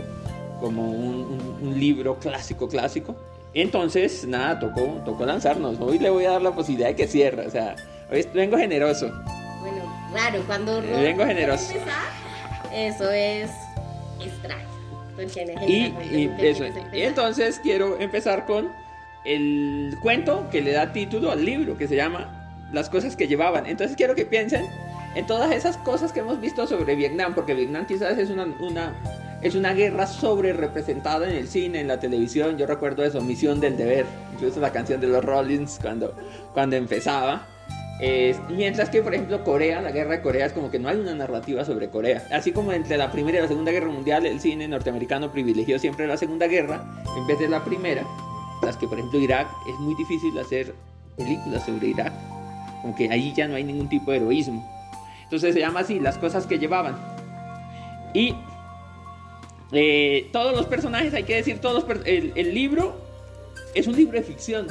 como 0.59 0.91
un, 0.91 1.79
libro 1.79 2.17
clásico, 2.19 2.67
clásico. 2.67 3.15
Entonces, 3.53 4.25
nada, 4.27 4.59
tocó, 4.59 5.01
tocó 5.05 5.25
lanzarnos. 5.25 5.79
Hoy 5.79 5.97
le 5.97 6.09
voy 6.09 6.25
a 6.25 6.31
dar 6.31 6.41
la 6.41 6.51
posibilidad 6.51 6.89
de 6.89 6.95
que 6.95 7.07
cierre. 7.07 7.47
O 7.47 7.49
sea, 7.49 7.75
hoy 8.11 8.25
vengo 8.33 8.57
generoso. 8.57 9.09
Bueno, 9.61 10.09
claro, 10.11 10.43
cuando 10.45 10.81
vengo 10.81 11.25
generoso. 11.25 11.73
eso 12.73 13.11
es 13.11 13.49
extraño. 14.19 14.75
Y, 15.65 15.93
y, 16.11 16.35
eso, 16.39 16.65
y 16.93 17.01
entonces 17.01 17.59
quiero 17.63 17.97
empezar 17.99 18.45
con 18.45 18.69
el 19.25 19.97
cuento 20.01 20.47
que 20.51 20.61
le 20.61 20.71
da 20.71 20.93
título 20.93 21.31
al 21.31 21.43
libro, 21.43 21.77
que 21.77 21.87
se 21.87 21.95
llama 21.95 22.67
Las 22.71 22.89
cosas 22.89 23.15
que 23.15 23.27
llevaban. 23.27 23.65
Entonces 23.65 23.97
quiero 23.97 24.15
que 24.15 24.25
piensen 24.25 24.65
en 25.15 25.25
todas 25.25 25.51
esas 25.51 25.77
cosas 25.77 26.11
que 26.11 26.19
hemos 26.19 26.39
visto 26.39 26.67
sobre 26.67 26.95
Vietnam, 26.95 27.33
porque 27.33 27.53
Vietnam 27.53 27.85
quizás 27.87 28.17
es 28.17 28.29
una, 28.29 28.45
una, 28.59 28.93
es 29.41 29.55
una 29.55 29.73
guerra 29.73 30.07
sobre 30.07 30.53
representada 30.53 31.27
en 31.29 31.35
el 31.35 31.47
cine, 31.47 31.79
en 31.81 31.87
la 31.87 31.99
televisión. 31.99 32.57
Yo 32.57 32.67
recuerdo 32.67 33.03
eso, 33.03 33.21
Misión 33.21 33.59
del 33.59 33.77
Deber, 33.77 34.05
incluso 34.33 34.59
la 34.59 34.71
canción 34.71 35.01
de 35.01 35.07
los 35.07 35.25
Rollins 35.25 35.79
cuando, 35.81 36.15
cuando 36.53 36.75
empezaba. 36.75 37.47
mientras 38.49 38.89
que, 38.89 39.01
por 39.01 39.15
ejemplo, 39.15 39.43
Corea, 39.43 39.81
la 39.81 39.91
guerra 39.91 40.11
de 40.11 40.21
Corea 40.21 40.45
es 40.45 40.53
como 40.53 40.69
que 40.69 40.77
no 40.77 40.89
hay 40.89 40.97
una 40.97 41.15
narrativa 41.15 41.65
sobre 41.65 41.89
Corea. 41.89 42.23
Así 42.29 42.51
como 42.51 42.73
entre 42.73 42.97
la 42.97 43.11
Primera 43.11 43.39
y 43.39 43.41
la 43.41 43.47
Segunda 43.47 43.71
Guerra 43.71 43.87
Mundial, 43.87 44.25
el 44.25 44.39
cine 44.39 44.67
norteamericano 44.67 45.31
privilegió 45.31 45.79
siempre 45.79 46.05
la 46.05 46.17
Segunda 46.17 46.45
Guerra 46.45 46.83
en 47.17 47.25
vez 47.25 47.39
de 47.39 47.47
la 47.47 47.63
Primera 47.63 48.03
las 48.65 48.77
que 48.77 48.87
por 48.87 48.97
ejemplo 48.97 49.19
Irak 49.19 49.47
es 49.67 49.79
muy 49.79 49.95
difícil 49.95 50.37
hacer 50.37 50.75
películas 51.15 51.65
sobre 51.65 51.87
Irak, 51.87 52.13
aunque 52.83 53.09
ahí 53.09 53.33
ya 53.35 53.47
no 53.47 53.55
hay 53.55 53.63
ningún 53.63 53.87
tipo 53.89 54.11
de 54.11 54.17
heroísmo. 54.17 54.67
Entonces 55.23 55.53
se 55.53 55.59
llama 55.59 55.81
así, 55.81 55.99
las 55.99 56.17
cosas 56.17 56.45
que 56.45 56.59
llevaban. 56.59 56.97
Y 58.13 58.35
eh, 59.71 60.29
todos 60.31 60.55
los 60.55 60.67
personajes, 60.67 61.13
hay 61.13 61.23
que 61.23 61.35
decir, 61.35 61.59
todos 61.59 61.85
el, 62.05 62.31
el 62.35 62.53
libro 62.53 62.95
es 63.73 63.87
un 63.87 63.95
libro 63.95 64.17
de 64.17 64.23
ficción, 64.23 64.67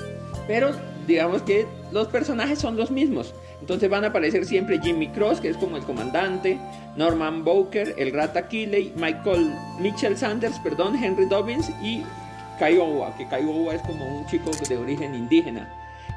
pero 0.46 0.70
digamos 1.06 1.42
que 1.42 1.66
los 1.92 2.08
personajes 2.08 2.58
son 2.58 2.76
los 2.76 2.90
mismos. 2.90 3.34
Entonces 3.60 3.88
van 3.88 4.04
a 4.04 4.08
aparecer 4.08 4.44
siempre 4.44 4.80
Jimmy 4.80 5.08
Cross, 5.08 5.40
que 5.40 5.48
es 5.48 5.56
como 5.56 5.76
el 5.76 5.84
comandante, 5.84 6.58
Norman 6.96 7.44
Bowker, 7.44 7.94
el 7.96 8.12
Rata 8.12 8.48
Keeley, 8.48 8.92
Michael 8.96 9.54
Mitchell 9.80 10.16
Sanders, 10.16 10.58
perdón, 10.60 11.02
Henry 11.02 11.26
Dobbins 11.26 11.70
y 11.82 12.02
Kiowa, 12.58 13.16
que 13.16 13.26
Kiowa 13.26 13.74
es 13.74 13.82
como 13.82 14.06
un 14.06 14.26
chico 14.26 14.50
de 14.68 14.76
origen 14.76 15.14
indígena. 15.14 15.68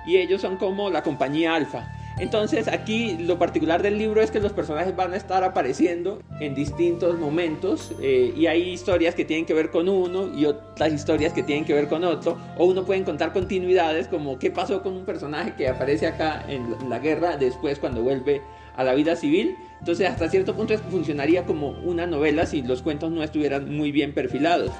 Y 0.05 0.17
ellos 0.17 0.41
son 0.41 0.57
como 0.57 0.89
la 0.89 1.03
compañía 1.03 1.55
alfa. 1.55 1.87
Entonces 2.19 2.67
aquí 2.67 3.15
lo 3.19 3.37
particular 3.37 3.83
del 3.83 3.97
libro 3.97 4.21
es 4.21 4.31
que 4.31 4.39
los 4.39 4.51
personajes 4.51 4.95
van 4.95 5.13
a 5.13 5.17
estar 5.17 5.43
apareciendo 5.43 6.19
en 6.39 6.55
distintos 6.55 7.19
momentos 7.19 7.93
eh, 8.01 8.33
y 8.35 8.47
hay 8.47 8.69
historias 8.69 9.13
que 9.13 9.23
tienen 9.23 9.45
que 9.45 9.53
ver 9.53 9.69
con 9.69 9.87
uno 9.87 10.35
y 10.35 10.45
otras 10.45 10.93
historias 10.93 11.33
que 11.33 11.43
tienen 11.43 11.63
que 11.63 11.73
ver 11.73 11.87
con 11.87 12.03
otro 12.03 12.37
o 12.57 12.65
uno 12.65 12.85
puede 12.85 13.01
encontrar 13.01 13.33
continuidades 13.33 14.07
como 14.07 14.39
qué 14.39 14.49
pasó 14.49 14.81
con 14.81 14.93
un 14.93 15.05
personaje 15.05 15.53
que 15.55 15.67
aparece 15.67 16.07
acá 16.07 16.43
en 16.47 16.89
la 16.89 16.97
guerra 16.97 17.37
después 17.37 17.77
cuando 17.77 18.01
vuelve 18.01 18.41
a 18.75 18.83
la 18.83 18.95
vida 18.95 19.15
civil. 19.15 19.55
Entonces 19.79 20.09
hasta 20.09 20.27
cierto 20.27 20.55
punto 20.55 20.75
funcionaría 20.89 21.45
como 21.45 21.69
una 21.69 22.07
novela 22.07 22.47
si 22.47 22.63
los 22.63 22.81
cuentos 22.81 23.11
no 23.11 23.21
estuvieran 23.21 23.75
muy 23.75 23.91
bien 23.91 24.13
perfilados. 24.13 24.71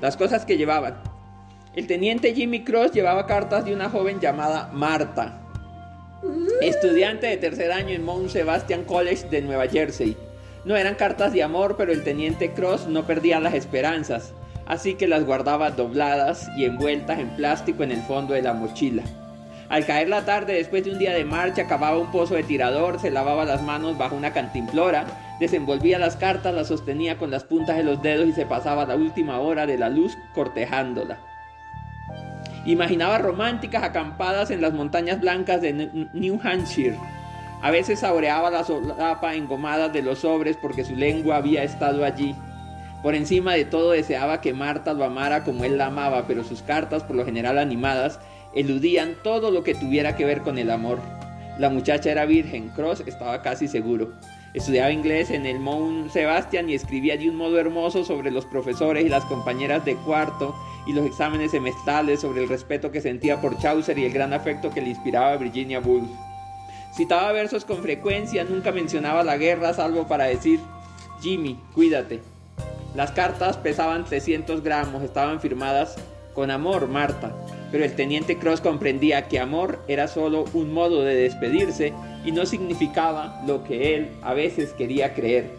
Las 0.00 0.16
cosas 0.16 0.44
que 0.46 0.56
llevaban. 0.56 0.96
El 1.74 1.86
teniente 1.86 2.34
Jimmy 2.34 2.64
Cross 2.64 2.92
llevaba 2.92 3.26
cartas 3.26 3.64
de 3.64 3.74
una 3.74 3.90
joven 3.90 4.18
llamada 4.18 4.70
Marta, 4.72 5.40
estudiante 6.62 7.26
de 7.26 7.36
tercer 7.36 7.70
año 7.70 7.90
en 7.90 8.04
Mount 8.04 8.30
Sebastian 8.30 8.84
College 8.84 9.28
de 9.28 9.42
Nueva 9.42 9.68
Jersey. 9.68 10.16
No 10.64 10.76
eran 10.76 10.94
cartas 10.94 11.32
de 11.32 11.42
amor, 11.42 11.76
pero 11.76 11.92
el 11.92 12.02
teniente 12.02 12.52
Cross 12.52 12.86
no 12.86 13.06
perdía 13.06 13.38
las 13.38 13.54
esperanzas, 13.54 14.32
así 14.66 14.94
que 14.94 15.06
las 15.06 15.24
guardaba 15.24 15.70
dobladas 15.70 16.48
y 16.56 16.64
envueltas 16.64 17.18
en 17.18 17.28
plástico 17.36 17.82
en 17.82 17.92
el 17.92 18.02
fondo 18.02 18.34
de 18.34 18.42
la 18.42 18.54
mochila. 18.54 19.02
Al 19.68 19.86
caer 19.86 20.08
la 20.08 20.24
tarde, 20.24 20.54
después 20.54 20.84
de 20.84 20.90
un 20.90 20.98
día 20.98 21.12
de 21.12 21.24
marcha, 21.24 21.62
acababa 21.62 21.98
un 21.98 22.10
pozo 22.10 22.34
de 22.34 22.42
tirador, 22.42 22.98
se 22.98 23.10
lavaba 23.10 23.44
las 23.44 23.62
manos 23.62 23.96
bajo 23.96 24.16
una 24.16 24.32
cantimplora 24.32 25.06
Desenvolvía 25.40 25.98
las 25.98 26.16
cartas, 26.16 26.54
las 26.54 26.68
sostenía 26.68 27.16
con 27.16 27.30
las 27.30 27.44
puntas 27.44 27.78
de 27.78 27.82
los 27.82 28.02
dedos 28.02 28.28
y 28.28 28.32
se 28.32 28.44
pasaba 28.44 28.84
la 28.84 28.94
última 28.94 29.40
hora 29.40 29.66
de 29.66 29.78
la 29.78 29.88
luz 29.88 30.16
cortejándola. 30.34 31.18
Imaginaba 32.66 33.16
románticas 33.16 33.82
acampadas 33.82 34.50
en 34.50 34.60
las 34.60 34.74
montañas 34.74 35.18
blancas 35.18 35.62
de 35.62 35.72
New 36.12 36.38
Hampshire. 36.44 36.98
A 37.62 37.70
veces 37.70 38.00
saboreaba 38.00 38.50
la 38.50 38.64
solapa 38.64 39.34
engomada 39.34 39.88
de 39.88 40.02
los 40.02 40.18
sobres 40.20 40.58
porque 40.60 40.84
su 40.84 40.94
lengua 40.94 41.36
había 41.36 41.62
estado 41.62 42.04
allí. 42.04 42.34
Por 43.02 43.14
encima 43.14 43.54
de 43.54 43.64
todo 43.64 43.92
deseaba 43.92 44.42
que 44.42 44.52
Marta 44.52 44.92
lo 44.92 45.04
amara 45.04 45.42
como 45.42 45.64
él 45.64 45.78
la 45.78 45.86
amaba, 45.86 46.26
pero 46.26 46.44
sus 46.44 46.60
cartas, 46.60 47.02
por 47.02 47.16
lo 47.16 47.24
general 47.24 47.56
animadas, 47.56 48.20
eludían 48.54 49.14
todo 49.22 49.50
lo 49.50 49.62
que 49.62 49.74
tuviera 49.74 50.16
que 50.16 50.26
ver 50.26 50.42
con 50.42 50.58
el 50.58 50.70
amor. 50.70 50.98
La 51.58 51.70
muchacha 51.70 52.10
era 52.10 52.26
virgen, 52.26 52.68
Cross 52.70 53.04
estaba 53.06 53.40
casi 53.40 53.68
seguro. 53.68 54.12
Estudiaba 54.52 54.90
inglés 54.90 55.30
en 55.30 55.46
el 55.46 55.60
Mount 55.60 56.10
Sebastian 56.10 56.68
y 56.68 56.74
escribía 56.74 57.16
de 57.16 57.30
un 57.30 57.36
modo 57.36 57.60
hermoso 57.60 58.04
sobre 58.04 58.32
los 58.32 58.44
profesores 58.46 59.04
y 59.04 59.08
las 59.08 59.24
compañeras 59.26 59.84
de 59.84 59.94
cuarto 59.94 60.56
y 60.88 60.92
los 60.92 61.06
exámenes 61.06 61.52
semestrales, 61.52 62.20
sobre 62.20 62.42
el 62.42 62.48
respeto 62.48 62.90
que 62.90 63.00
sentía 63.00 63.40
por 63.40 63.58
Chaucer 63.58 63.96
y 63.96 64.06
el 64.06 64.12
gran 64.12 64.32
afecto 64.32 64.70
que 64.70 64.80
le 64.80 64.88
inspiraba 64.88 65.36
Virginia 65.36 65.78
Woolf. 65.78 66.10
Citaba 66.92 67.30
versos 67.30 67.64
con 67.64 67.80
frecuencia, 67.80 68.42
nunca 68.42 68.72
mencionaba 68.72 69.22
la 69.22 69.36
guerra 69.36 69.72
salvo 69.72 70.08
para 70.08 70.24
decir, 70.24 70.58
Jimmy, 71.20 71.56
cuídate. 71.72 72.20
Las 72.96 73.12
cartas 73.12 73.56
pesaban 73.56 74.04
300 74.04 74.64
gramos, 74.64 75.04
estaban 75.04 75.40
firmadas 75.40 75.94
con 76.34 76.50
amor, 76.50 76.88
Marta, 76.88 77.32
pero 77.70 77.84
el 77.84 77.94
teniente 77.94 78.36
Cross 78.36 78.60
comprendía 78.60 79.28
que 79.28 79.38
amor 79.38 79.78
era 79.86 80.08
solo 80.08 80.46
un 80.54 80.72
modo 80.72 81.04
de 81.04 81.14
despedirse 81.14 81.92
y 82.24 82.32
no 82.32 82.46
significaba 82.46 83.40
lo 83.46 83.64
que 83.64 83.96
él 83.96 84.10
a 84.22 84.34
veces 84.34 84.72
quería 84.72 85.14
creer. 85.14 85.50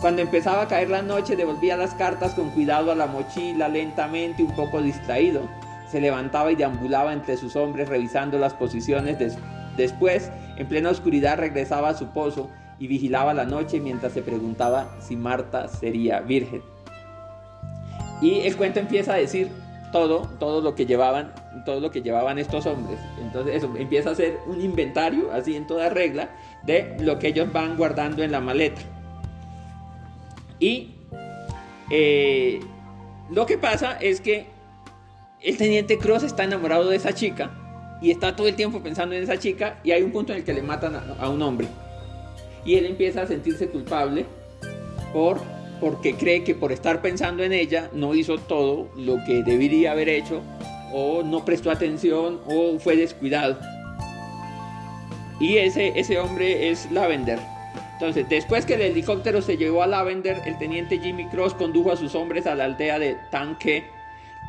Cuando 0.00 0.22
empezaba 0.22 0.62
a 0.62 0.68
caer 0.68 0.88
la 0.88 1.02
noche 1.02 1.36
devolvía 1.36 1.76
las 1.76 1.94
cartas 1.94 2.34
con 2.34 2.50
cuidado 2.50 2.90
a 2.90 2.94
la 2.94 3.06
mochila 3.06 3.68
lentamente 3.68 4.42
un 4.42 4.54
poco 4.56 4.80
distraído. 4.80 5.42
se 5.90 6.00
levantaba 6.00 6.52
y 6.52 6.54
deambulaba 6.54 7.12
entre 7.12 7.36
sus 7.36 7.56
hombres 7.56 7.88
revisando 7.88 8.38
las 8.38 8.54
posiciones. 8.54 9.18
después, 9.76 10.30
en 10.56 10.68
plena 10.68 10.90
oscuridad, 10.90 11.36
regresaba 11.36 11.88
a 11.88 11.94
su 11.94 12.06
pozo 12.12 12.48
y 12.78 12.86
vigilaba 12.86 13.34
la 13.34 13.44
noche 13.44 13.80
mientras 13.80 14.12
se 14.12 14.22
preguntaba 14.22 14.88
si 15.00 15.16
Marta 15.16 15.68
sería 15.68 16.20
virgen. 16.20 16.62
Y 18.22 18.40
el 18.40 18.56
cuento 18.56 18.80
empieza 18.80 19.14
a 19.14 19.16
decir 19.16 19.50
todo, 19.92 20.28
todo 20.38 20.60
lo 20.60 20.74
que 20.74 20.86
llevaban, 20.86 21.32
todo 21.64 21.80
lo 21.80 21.90
que 21.90 22.02
llevaban 22.02 22.38
estos 22.38 22.66
hombres. 22.66 22.98
Entonces 23.20 23.56
eso 23.56 23.72
empieza 23.76 24.10
a 24.10 24.14
ser 24.14 24.38
un 24.46 24.60
inventario, 24.60 25.32
así 25.32 25.56
en 25.56 25.66
toda 25.66 25.88
regla, 25.88 26.30
de 26.64 26.96
lo 27.00 27.18
que 27.18 27.28
ellos 27.28 27.52
van 27.52 27.76
guardando 27.76 28.22
en 28.22 28.32
la 28.32 28.40
maleta. 28.40 28.80
Y 30.58 30.94
eh, 31.90 32.60
lo 33.30 33.46
que 33.46 33.58
pasa 33.58 33.96
es 34.00 34.20
que 34.20 34.46
el 35.40 35.56
teniente 35.56 35.98
Cross 35.98 36.22
está 36.22 36.44
enamorado 36.44 36.88
de 36.88 36.96
esa 36.96 37.14
chica 37.14 37.50
y 38.02 38.10
está 38.10 38.36
todo 38.36 38.46
el 38.46 38.54
tiempo 38.54 38.80
pensando 38.82 39.14
en 39.14 39.22
esa 39.22 39.38
chica 39.38 39.80
y 39.82 39.92
hay 39.92 40.02
un 40.02 40.12
punto 40.12 40.32
en 40.32 40.38
el 40.38 40.44
que 40.44 40.52
le 40.52 40.62
matan 40.62 40.96
a, 41.18 41.28
un 41.28 41.40
hombre. 41.42 41.66
Y 42.64 42.74
él 42.74 42.86
empieza 42.86 43.22
a 43.22 43.26
sentirse 43.26 43.68
culpable 43.68 44.26
por 45.12 45.40
porque 45.80 46.14
cree 46.14 46.44
que 46.44 46.54
por 46.54 46.72
estar 46.72 47.00
pensando 47.00 47.42
en 47.42 47.52
ella 47.52 47.90
no 47.92 48.14
hizo 48.14 48.38
todo 48.38 48.88
lo 48.96 49.16
que 49.26 49.42
debería 49.42 49.92
haber 49.92 50.08
hecho 50.08 50.42
o 50.92 51.22
no 51.22 51.44
prestó 51.44 51.70
atención 51.70 52.40
o 52.46 52.78
fue 52.78 52.96
descuidado. 52.96 53.58
Y 55.40 55.56
ese, 55.56 55.98
ese 55.98 56.18
hombre 56.18 56.70
es 56.70 56.90
Lavender. 56.90 57.38
Entonces, 57.94 58.28
después 58.28 58.66
que 58.66 58.74
el 58.74 58.82
helicóptero 58.82 59.42
se 59.42 59.56
llevó 59.56 59.82
a 59.82 59.86
Lavender, 59.86 60.42
el 60.46 60.58
teniente 60.58 60.98
Jimmy 60.98 61.26
Cross 61.26 61.54
condujo 61.54 61.92
a 61.92 61.96
sus 61.96 62.14
hombres 62.14 62.46
a 62.46 62.54
la 62.54 62.64
aldea 62.64 62.98
de 62.98 63.16
Tanque. 63.30 63.84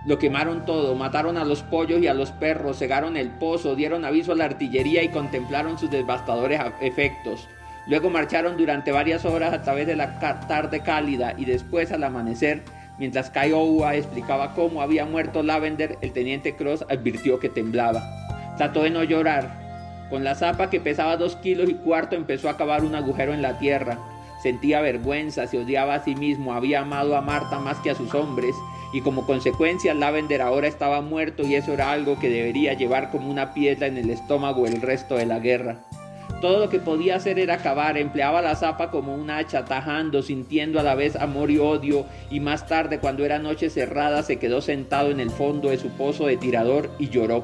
Lo 0.06 0.18
quemaron 0.18 0.66
todo, 0.66 0.96
mataron 0.96 1.38
a 1.38 1.46
los 1.46 1.62
pollos 1.62 2.02
y 2.02 2.08
a 2.08 2.14
los 2.14 2.32
perros, 2.32 2.80
cegaron 2.80 3.18
el 3.18 3.30
pozo, 3.30 3.76
dieron 3.76 4.04
aviso 4.04 4.32
a 4.32 4.36
la 4.36 4.46
artillería 4.46 5.04
y 5.04 5.10
contemplaron 5.10 5.78
sus 5.78 5.92
devastadores 5.92 6.60
efectos. 6.82 7.48
Luego 7.88 8.10
marcharon 8.10 8.58
durante 8.58 8.92
varias 8.92 9.26
horas 9.26 9.54
a 9.54 9.62
través 9.64 9.88
de 9.88 9.96
la 9.96 10.20
tarde 10.48 10.82
cálida 10.82 11.34
y 11.38 11.46
después 11.46 11.92
al 11.92 12.04
amanecer, 12.04 12.64
mientras 13.00 13.32
Kiowa 13.32 13.96
explicaba 13.96 14.54
cómo 14.54 14.82
había 14.82 15.06
muerto 15.06 15.42
Lavender, 15.42 15.98
el 16.02 16.14
teniente 16.14 16.56
Cross 16.56 16.86
advirtió 16.90 17.40
que 17.40 17.50
temblaba. 17.50 18.04
Trató 18.58 18.84
de 18.84 18.92
no 18.92 19.04
llorar, 19.04 20.08
con 20.12 20.24
la 20.24 20.36
zapa 20.36 20.70
que 20.70 20.80
pesaba 20.80 21.18
dos 21.18 21.38
kilos 21.38 21.70
y 21.70 21.74
cuarto 21.74 22.16
empezó 22.16 22.50
a 22.50 22.58
cavar 22.58 22.84
un 22.84 22.96
agujero 22.96 23.34
en 23.34 23.42
la 23.42 23.58
tierra. 23.58 23.98
Sentía 24.44 24.82
vergüenza, 24.82 25.48
se 25.48 25.58
odiaba 25.58 25.96
a 25.96 26.04
sí 26.04 26.16
mismo, 26.16 26.54
había 26.54 26.82
amado 26.82 27.16
a 27.16 27.22
Marta 27.22 27.60
más 27.60 27.78
que 27.80 27.92
a 27.92 27.96
sus 27.96 28.14
hombres, 28.14 28.54
y 28.94 29.02
como 29.02 29.26
consecuencia 29.26 29.94
Lavender 29.94 30.42
ahora 30.42 30.68
estaba 30.68 31.02
muerto 31.02 31.44
y 31.44 31.56
eso 31.56 31.74
era 31.74 31.92
algo 31.92 32.20
que 32.20 32.30
debería 32.30 32.74
llevar 32.74 33.10
como 33.10 33.30
una 33.30 33.54
piedra 33.54 33.88
en 33.88 33.98
el 33.98 34.10
estómago 34.10 34.68
el 34.68 34.82
resto 34.82 35.16
de 35.16 35.26
la 35.26 35.40
guerra. 35.40 35.78
Todo 36.42 36.58
lo 36.58 36.70
que 36.70 36.80
podía 36.80 37.18
hacer 37.18 37.38
era 37.38 37.58
cavar, 37.58 38.00
empleaba 38.00 38.42
la 38.42 38.56
zapa 38.56 38.90
como 38.90 39.14
un 39.14 39.30
hacha, 39.30 39.64
tajando, 39.64 40.24
sintiendo 40.24 40.80
a 40.80 40.84
la 40.84 40.96
vez 40.96 41.16
amor 41.16 41.52
y 41.52 41.60
odio, 41.60 42.08
y 42.32 42.40
más 42.40 42.66
tarde, 42.66 42.98
cuando 42.98 43.24
era 43.24 43.38
noche 43.38 43.70
cerrada, 43.70 44.24
se 44.24 44.40
quedó 44.40 44.60
sentado 44.60 45.12
en 45.12 45.20
el 45.20 45.30
fondo 45.30 45.70
de 45.70 45.78
su 45.78 45.90
pozo 45.90 46.26
de 46.26 46.38
tirador 46.38 46.90
y 46.98 47.10
lloró. 47.10 47.44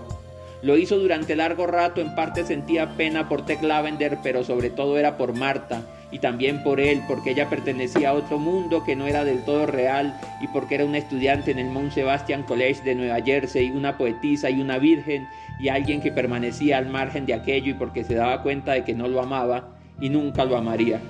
Lo 0.63 0.77
hizo 0.77 0.98
durante 0.98 1.36
largo 1.36 1.68
rato, 1.68 2.01
en 2.01 2.16
parte 2.16 2.44
sentía 2.44 2.98
pena 2.98 3.30
por 3.30 3.46
Tech 3.46 3.62
Lavender, 3.62 4.18
pero 4.24 4.44
sobre 4.44 4.72
todo 4.72 4.98
era 4.98 5.16
por 5.16 5.34
Marta 5.34 5.84
y 6.10 6.18
también 6.18 6.63
por 6.63 6.80
él, 6.80 7.04
porque 7.08 7.32
ella 7.32 7.50
pertenecía 7.50 8.10
a 8.10 8.13
otro 8.13 8.39
mundo 8.39 8.84
que 8.84 8.96
no 8.96 9.06
era 9.06 9.24
del 9.24 9.46
todo 9.46 9.68
real 9.68 10.20
y 10.42 10.48
porque 10.48 10.74
era 10.74 10.86
una 10.86 10.98
estudiante 10.98 11.51
en 11.51 11.60
el 11.60 11.68
Mount 11.68 11.92
Sebastian 11.92 12.42
College 12.42 12.82
de 12.84 12.96
Nueva 12.96 13.22
Jersey, 13.22 13.70
una 13.70 13.96
poetisa 13.96 14.50
y 14.50 14.60
una 14.60 14.80
virgen 14.80 15.27
y 15.60 15.70
alguien 15.70 16.02
que 16.02 16.12
permanecía 16.12 16.78
al 16.78 16.90
margen 16.90 17.26
de 17.26 17.34
aquello 17.34 17.72
y 17.72 17.74
porque 17.74 18.04
se 18.04 18.16
daba 18.16 18.44
cuenta 18.44 18.74
de 18.74 18.84
que 18.84 18.94
no 18.94 19.08
lo 19.08 19.22
amaba 19.22 19.70
y 20.00 20.10
nunca 20.10 20.46
lo 20.46 20.58
amaría. 20.58 21.02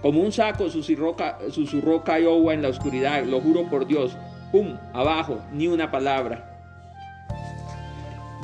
Como 0.00 0.20
un 0.20 0.32
saco 0.32 0.68
susurró, 0.68 1.16
susurró 1.50 2.02
Kiowa 2.02 2.54
en 2.54 2.62
la 2.62 2.68
oscuridad, 2.68 3.24
lo 3.24 3.40
juro 3.40 3.68
por 3.68 3.86
Dios, 3.86 4.16
¡pum! 4.50 4.76
abajo, 4.92 5.40
ni 5.52 5.68
una 5.68 5.90
palabra. 5.90 6.48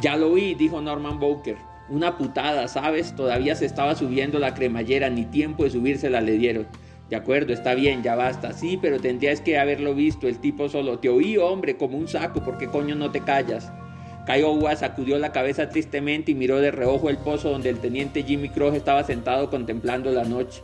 Ya 0.00 0.16
lo 0.16 0.30
oí, 0.30 0.54
dijo 0.54 0.80
Norman 0.80 1.18
Bowker. 1.18 1.56
Una 1.88 2.16
putada, 2.16 2.68
¿sabes? 2.68 3.16
Todavía 3.16 3.56
se 3.56 3.64
estaba 3.64 3.96
subiendo 3.96 4.38
la 4.38 4.54
cremallera, 4.54 5.10
ni 5.10 5.24
tiempo 5.24 5.64
de 5.64 5.70
subírsela 5.70 6.20
le 6.20 6.32
dieron. 6.32 6.66
De 7.10 7.16
acuerdo, 7.16 7.52
está 7.52 7.74
bien, 7.74 8.02
ya 8.02 8.14
basta. 8.14 8.52
Sí, 8.52 8.78
pero 8.80 9.00
tendrías 9.00 9.40
que 9.40 9.58
haberlo 9.58 9.94
visto. 9.94 10.28
El 10.28 10.38
tipo 10.38 10.68
solo 10.68 10.98
te 10.98 11.08
oí, 11.08 11.38
hombre, 11.38 11.76
como 11.76 11.96
un 11.96 12.06
saco, 12.06 12.44
¿por 12.44 12.58
qué 12.58 12.66
coño 12.66 12.94
no 12.94 13.10
te 13.10 13.20
callas? 13.20 13.72
Kiowa 14.28 14.76
sacudió 14.76 15.18
la 15.18 15.32
cabeza 15.32 15.70
tristemente 15.70 16.32
y 16.32 16.34
miró 16.34 16.58
de 16.60 16.70
reojo 16.70 17.08
el 17.08 17.16
pozo 17.16 17.48
donde 17.48 17.70
el 17.70 17.78
teniente 17.78 18.24
Jimmy 18.24 18.50
Cross 18.50 18.74
estaba 18.74 19.02
sentado 19.02 19.48
contemplando 19.48 20.10
la 20.10 20.24
noche. 20.24 20.60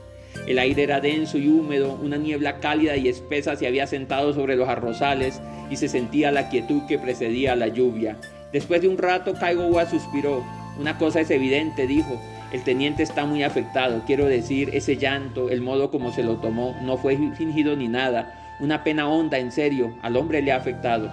El 0.47 0.59
aire 0.59 0.83
era 0.83 1.01
denso 1.01 1.39
y 1.39 1.49
húmedo, 1.49 1.99
una 2.03 2.19
niebla 2.19 2.61
cálida 2.61 2.95
y 2.97 3.09
espesa 3.09 3.57
se 3.57 3.67
había 3.67 3.87
sentado 3.87 4.35
sobre 4.35 4.57
los 4.57 4.69
arrozales 4.69 5.41
y 5.71 5.77
se 5.77 5.89
sentía 5.89 6.31
la 6.31 6.51
quietud 6.51 6.83
que 6.87 6.99
precedía 6.99 7.55
a 7.55 7.57
la 7.57 7.69
lluvia. 7.69 8.19
Después 8.53 8.83
de 8.83 8.89
un 8.89 8.99
rato, 8.99 9.33
Kaigowa 9.33 9.87
suspiró. 9.87 10.45
Una 10.79 10.99
cosa 10.99 11.21
es 11.21 11.31
evidente, 11.31 11.87
dijo. 11.87 12.21
El 12.53 12.63
teniente 12.65 13.03
está 13.03 13.25
muy 13.25 13.45
afectado. 13.45 14.03
Quiero 14.07 14.27
decir, 14.27 14.71
ese 14.75 14.97
llanto, 14.97 15.49
el 15.49 15.63
modo 15.63 15.91
como 15.91 16.13
se 16.13 16.23
lo 16.23 16.37
tomó, 16.37 16.77
no 16.83 16.99
fue 16.99 17.17
fingido 17.17 17.75
ni 17.77 17.89
nada. 17.89 18.57
Una 18.61 18.85
pena 18.85 19.09
honda, 19.09 19.39
en 19.39 19.51
serio. 19.51 19.97
Al 20.03 20.17
hombre 20.17 20.43
le 20.43 20.53
ha 20.53 20.57
afectado. 20.57 21.11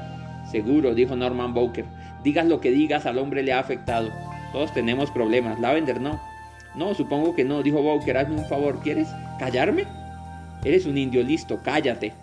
Seguro, 0.52 0.94
dijo 0.94 1.16
Norman 1.16 1.54
Bowker. 1.54 1.86
Digas 2.23 2.45
lo 2.45 2.62
que 2.62 2.71
digas, 2.71 3.05
al 3.05 3.17
hombre 3.17 3.43
le 3.43 3.53
ha 3.53 3.60
afectado. 3.60 4.10
Todos 4.51 4.73
tenemos 4.73 5.12
problemas. 5.12 5.60
Lavender 5.60 5.99
no. 5.99 6.19
No, 6.75 6.93
supongo 6.93 7.36
que 7.36 7.43
no, 7.43 7.63
dijo 7.63 7.81
Bowker. 7.81 8.17
Hazme 8.17 8.36
un 8.36 8.45
favor. 8.45 8.79
¿Quieres 8.81 9.07
callarme? 9.39 9.86
Eres 10.63 10.86
un 10.86 10.97
indio 10.97 11.23
listo, 11.23 11.60
cállate. 11.63 12.13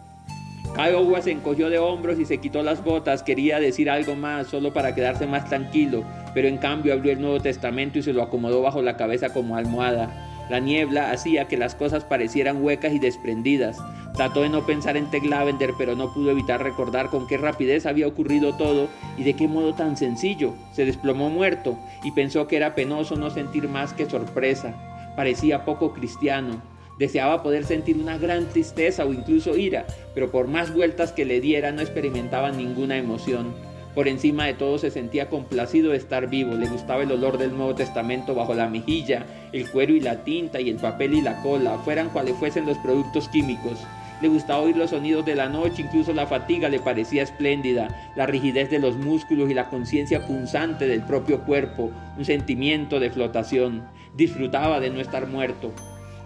Kiowa 0.75 1.21
se 1.23 1.33
encogió 1.33 1.71
de 1.71 1.79
hombros 1.79 2.21
y 2.21 2.25
se 2.25 2.39
quitó 2.39 2.63
las 2.63 2.85
botas. 2.85 3.23
Quería 3.23 3.59
decir 3.59 3.91
algo 3.91 4.15
más, 4.15 4.47
solo 4.47 4.73
para 4.73 4.95
quedarse 4.95 5.27
más 5.27 5.49
tranquilo, 5.49 6.05
pero 6.35 6.47
en 6.47 6.59
cambio 6.59 6.93
abrió 6.93 7.13
el 7.13 7.21
Nuevo 7.21 7.41
Testamento 7.41 7.99
y 7.99 8.03
se 8.03 8.13
lo 8.13 8.23
acomodó 8.23 8.63
bajo 8.63 8.81
la 8.83 8.97
cabeza 8.97 9.31
como 9.31 9.57
almohada. 9.57 10.09
La 10.49 10.61
niebla 10.61 11.11
hacía 11.11 11.47
que 11.47 11.57
las 11.57 11.75
cosas 11.75 12.05
parecieran 12.05 12.63
huecas 12.63 12.93
y 12.93 12.99
desprendidas. 12.99 13.79
Trató 14.15 14.43
de 14.43 14.49
no 14.49 14.65
pensar 14.67 14.97
en 14.97 15.11
Tech 15.11 15.25
Lavender, 15.25 15.75
pero 15.77 15.95
no 15.95 16.13
pudo 16.13 16.31
evitar 16.31 16.63
recordar 16.63 17.11
con 17.11 17.27
qué 17.27 17.37
rapidez 17.37 17.87
había 17.87 18.07
ocurrido 18.07 18.57
todo 18.57 18.89
y 19.17 19.25
de 19.25 19.35
qué 19.35 19.47
modo 19.47 19.75
tan 19.75 19.97
sencillo. 19.97 20.55
Se 20.73 20.85
desplomó 20.85 21.29
muerto 21.31 21.79
y 22.03 22.13
pensó 22.13 22.49
que 22.49 22.57
era 22.57 22.75
penoso 22.75 23.17
no 23.17 23.31
sentir 23.31 23.69
más 23.69 23.93
que 23.93 24.09
sorpresa. 24.09 24.75
Parecía 25.17 25.65
poco 25.65 25.93
cristiano. 25.93 26.63
Deseaba 26.99 27.43
poder 27.43 27.65
sentir 27.65 27.97
una 27.97 28.19
gran 28.19 28.47
tristeza 28.47 29.05
o 29.05 29.13
incluso 29.13 29.57
ira, 29.57 29.87
pero 30.15 30.33
por 30.33 30.49
más 30.49 30.75
vueltas 30.75 31.13
que 31.13 31.25
le 31.25 31.41
diera 31.41 31.71
no 31.71 31.81
experimentaba 31.81 32.51
ninguna 32.51 32.97
emoción. 32.97 33.55
Por 33.95 34.07
encima 34.07 34.45
de 34.45 34.55
todo 34.55 34.79
se 34.79 34.91
sentía 34.91 35.29
complacido 35.29 35.91
de 35.91 35.97
estar 35.97 36.29
vivo, 36.29 36.55
le 36.55 36.69
gustaba 36.69 37.03
el 37.03 37.13
olor 37.13 37.39
del 37.39 37.57
Nuevo 37.57 37.75
Testamento 37.75 38.35
bajo 38.35 38.55
la 38.55 38.69
mejilla, 38.69 39.27
el 39.53 39.69
cuero 39.71 39.93
y 39.93 40.01
la 40.01 40.23
tinta 40.25 40.61
y 40.61 40.71
el 40.71 40.77
papel 40.77 41.15
y 41.15 41.21
la 41.21 41.43
cola, 41.43 41.79
fueran 41.79 42.11
cuales 42.11 42.37
fuesen 42.37 42.67
los 42.67 42.79
productos 42.79 43.29
químicos. 43.29 43.79
Le 44.21 44.29
gustaba 44.29 44.63
oír 44.63 44.77
los 44.77 44.91
sonidos 44.91 45.25
de 45.25 45.37
la 45.37 45.49
noche, 45.49 45.83
incluso 45.83 46.13
la 46.13 46.27
fatiga 46.27 46.69
le 46.69 46.81
parecía 46.81 47.23
espléndida, 47.23 48.13
la 48.17 48.27
rigidez 48.27 48.69
de 48.69 48.81
los 48.81 48.97
músculos 48.97 49.49
y 49.49 49.55
la 49.55 49.69
conciencia 49.69 50.27
punzante 50.27 50.89
del 50.89 51.03
propio 51.03 51.45
cuerpo, 51.45 51.93
un 52.17 52.25
sentimiento 52.25 52.99
de 52.99 53.11
flotación. 53.11 53.85
Disfrutaba 54.17 54.81
de 54.81 54.91
no 54.91 55.01
estar 55.01 55.29
muerto. 55.29 55.73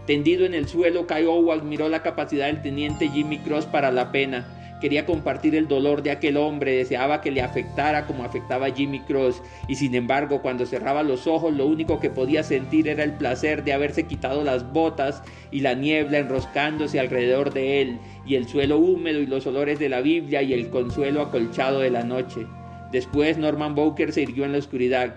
Tendido 0.06 0.46
en 0.46 0.54
el 0.54 0.68
suelo, 0.68 1.06
Kiowa 1.06 1.54
admiró 1.54 1.88
la 1.90 2.02
capacidad 2.02 2.46
del 2.46 2.62
teniente 2.62 3.08
Jimmy 3.08 3.38
Cross 3.38 3.66
para 3.66 3.92
la 3.92 4.10
pena. 4.10 4.46
Quería 4.82 5.06
compartir 5.06 5.54
el 5.54 5.66
dolor 5.66 6.02
de 6.02 6.10
aquel 6.10 6.36
hombre, 6.36 6.76
deseaba 6.76 7.22
que 7.22 7.30
le 7.30 7.40
afectara 7.40 8.06
como 8.06 8.24
afectaba 8.24 8.66
a 8.66 8.74
Jimmy 8.74 9.00
Cross, 9.00 9.40
y 9.68 9.76
sin 9.76 9.94
embargo, 9.94 10.42
cuando 10.42 10.66
cerraba 10.66 11.02
los 11.02 11.26
ojos, 11.26 11.54
lo 11.54 11.66
único 11.66 12.00
que 12.00 12.10
podía 12.10 12.42
sentir 12.42 12.88
era 12.88 13.04
el 13.04 13.12
placer 13.12 13.64
de 13.64 13.72
haberse 13.72 14.04
quitado 14.04 14.44
las 14.44 14.70
botas 14.72 15.22
y 15.50 15.60
la 15.60 15.74
niebla 15.74 16.18
enroscándose 16.18 17.00
alrededor 17.00 17.54
de 17.54 17.80
él, 17.80 17.98
y 18.26 18.34
el 18.34 18.46
suelo 18.46 18.78
húmedo 18.78 19.20
y 19.20 19.26
los 19.26 19.46
olores 19.46 19.78
de 19.78 19.88
la 19.88 20.02
Biblia 20.02 20.42
y 20.42 20.52
el 20.52 20.68
consuelo 20.68 21.22
acolchado 21.22 21.80
de 21.80 21.90
la 21.90 22.02
noche. 22.02 22.46
Después 22.90 23.38
Norman 23.38 23.74
Bowker 23.74 24.12
se 24.12 24.22
irguió 24.22 24.44
en 24.44 24.52
la 24.52 24.58
oscuridad. 24.58 25.14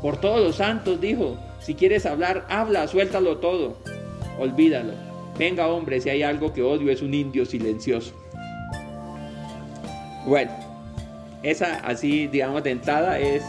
Por 0.00 0.20
todos 0.20 0.44
los 0.44 0.56
santos, 0.56 1.00
dijo, 1.00 1.36
si 1.58 1.74
quieres 1.74 2.06
hablar, 2.06 2.46
habla, 2.48 2.86
suéltalo 2.86 3.38
todo 3.38 3.78
olvídalo. 4.38 4.92
Venga 5.38 5.68
hombre, 5.68 6.00
si 6.00 6.08
hay 6.08 6.22
algo 6.22 6.52
que 6.52 6.62
odio 6.62 6.90
es 6.90 7.02
un 7.02 7.14
indio 7.14 7.44
silencioso. 7.44 8.14
Bueno, 10.26 10.50
esa 11.44 11.76
así, 11.84 12.26
digamos, 12.26 12.64
de 12.64 12.72
entrada 12.72 13.18
es 13.18 13.44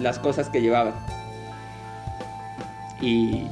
las 0.00 0.18
cosas 0.18 0.48
que 0.48 0.60
llevaban. 0.60 0.94
Y 3.00 3.44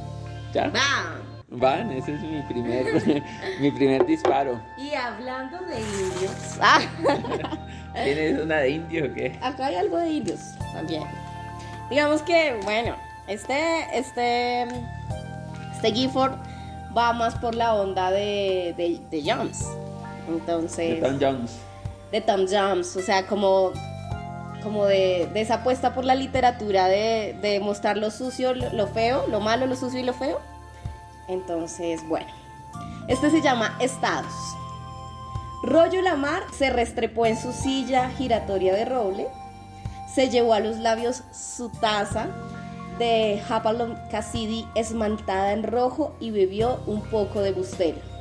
ya. 0.53 0.69
Van. 0.69 1.25
Van, 1.47 1.91
ese 1.91 2.15
es 2.15 2.21
mi 2.21 2.41
primer, 2.41 3.23
mi 3.61 3.71
primer 3.71 4.05
disparo. 4.05 4.59
Y 4.77 4.93
hablando 4.93 5.57
de 5.59 5.79
indios. 5.79 6.59
¿Tienes 7.93 8.41
una 8.41 8.57
de 8.57 8.69
indio 8.71 9.05
o 9.05 9.13
qué? 9.13 9.39
Acá 9.41 9.67
hay 9.67 9.75
algo 9.75 9.97
de 9.97 10.09
indios 10.09 10.41
también. 10.73 11.03
Digamos 11.89 12.21
que, 12.23 12.59
bueno, 12.63 12.95
este, 13.27 13.85
este, 13.93 14.63
este 15.75 15.93
Gifford 15.93 16.33
va 16.97 17.13
más 17.13 17.35
por 17.35 17.55
la 17.55 17.75
onda 17.75 18.11
de, 18.11 18.73
de, 18.75 18.99
de 19.09 19.31
Jones. 19.31 19.65
Entonces. 20.27 21.01
De 21.01 21.07
Tom 21.07 21.17
Jones. 21.21 21.64
De 22.11 22.21
Tom 22.21 22.45
Jones. 22.49 22.95
O 22.95 23.01
sea, 23.01 23.27
como. 23.27 23.71
Como 24.63 24.85
de, 24.85 25.29
de 25.31 25.41
esa 25.41 25.55
apuesta 25.55 25.93
por 25.93 26.05
la 26.05 26.15
literatura 26.15 26.87
de, 26.87 27.37
de 27.39 27.59
mostrar 27.59 27.97
lo 27.97 28.09
sucio, 28.09 28.55
lo, 28.55 28.87
feo, 28.87 29.27
lo 29.27 29.39
malo, 29.39 29.67
lo 29.67 29.75
sucio 29.75 29.99
y 29.99 30.03
lo 30.03 30.13
feo. 30.13 30.39
Entonces, 31.27 32.01
bueno. 32.07 32.27
Este 33.07 33.29
se 33.29 33.43
llama 33.43 33.77
Estados. 33.79 34.33
Rollo 35.61 36.01
Lamar 36.01 36.43
se 36.57 36.71
restrepó 36.71 37.25
en 37.25 37.39
su 37.39 37.51
silla 37.51 38.09
giratoria 38.09 38.73
de 38.73 38.85
roble, 38.85 39.27
se 40.13 40.29
llevó 40.29 40.53
a 40.53 40.59
los 40.59 40.77
labios 40.77 41.23
su 41.31 41.69
taza 41.69 42.27
de 42.99 43.41
Hapalon 43.49 43.97
Cassidy 44.11 44.67
esmaltada 44.75 45.53
en 45.53 45.63
rojo 45.63 46.15
y 46.19 46.31
bebió 46.31 46.79
un 46.85 47.01
poco 47.01 47.41
de 47.41 47.51
bustelo. 47.51 48.14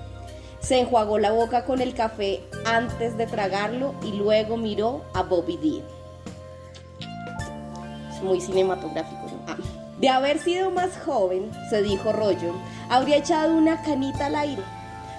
Se 0.64 0.80
enjuagó 0.80 1.18
la 1.18 1.30
boca 1.30 1.66
con 1.66 1.82
el 1.82 1.92
café 1.92 2.40
antes 2.64 3.18
de 3.18 3.26
tragarlo 3.26 3.94
y 4.02 4.12
luego 4.12 4.56
miró 4.56 5.04
a 5.12 5.22
Bobby 5.22 5.58
Dean. 5.58 5.84
Es 8.10 8.22
muy 8.22 8.40
cinematográfico, 8.40 9.26
¿no? 9.26 9.44
Ah. 9.46 9.56
De 10.00 10.08
haber 10.08 10.38
sido 10.38 10.70
más 10.70 10.96
joven, 11.04 11.50
se 11.68 11.82
dijo 11.82 12.12
Rollo, 12.12 12.54
habría 12.88 13.18
echado 13.18 13.54
una 13.54 13.82
canita 13.82 14.26
al 14.26 14.36
aire. 14.36 14.62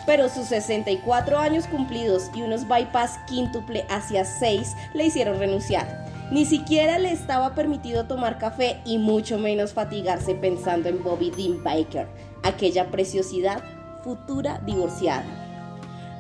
Pero 0.08 0.30
sus 0.30 0.48
64 0.48 1.38
años 1.38 1.68
cumplidos 1.68 2.32
y 2.34 2.42
unos 2.42 2.68
bypass 2.68 3.20
quíntuple 3.28 3.86
hacia 3.88 4.26
6 4.26 4.76
le 4.96 5.06
hicieron 5.06 5.38
renunciar. 5.38 6.06
Ni 6.32 6.46
siquiera 6.46 6.98
le 6.98 7.12
estaba 7.12 7.54
permitido 7.54 8.06
tomar 8.06 8.40
café 8.40 8.82
y 8.84 8.98
mucho 8.98 9.38
menos 9.38 9.74
fatigarse 9.74 10.34
pensando 10.34 10.90
en 10.90 11.04
Bobby 11.04 11.30
Dean 11.30 11.64
Baker, 11.64 12.08
aquella 12.42 12.90
preciosidad 12.90 13.64
futura 14.06 14.62
divorciada. 14.64 15.26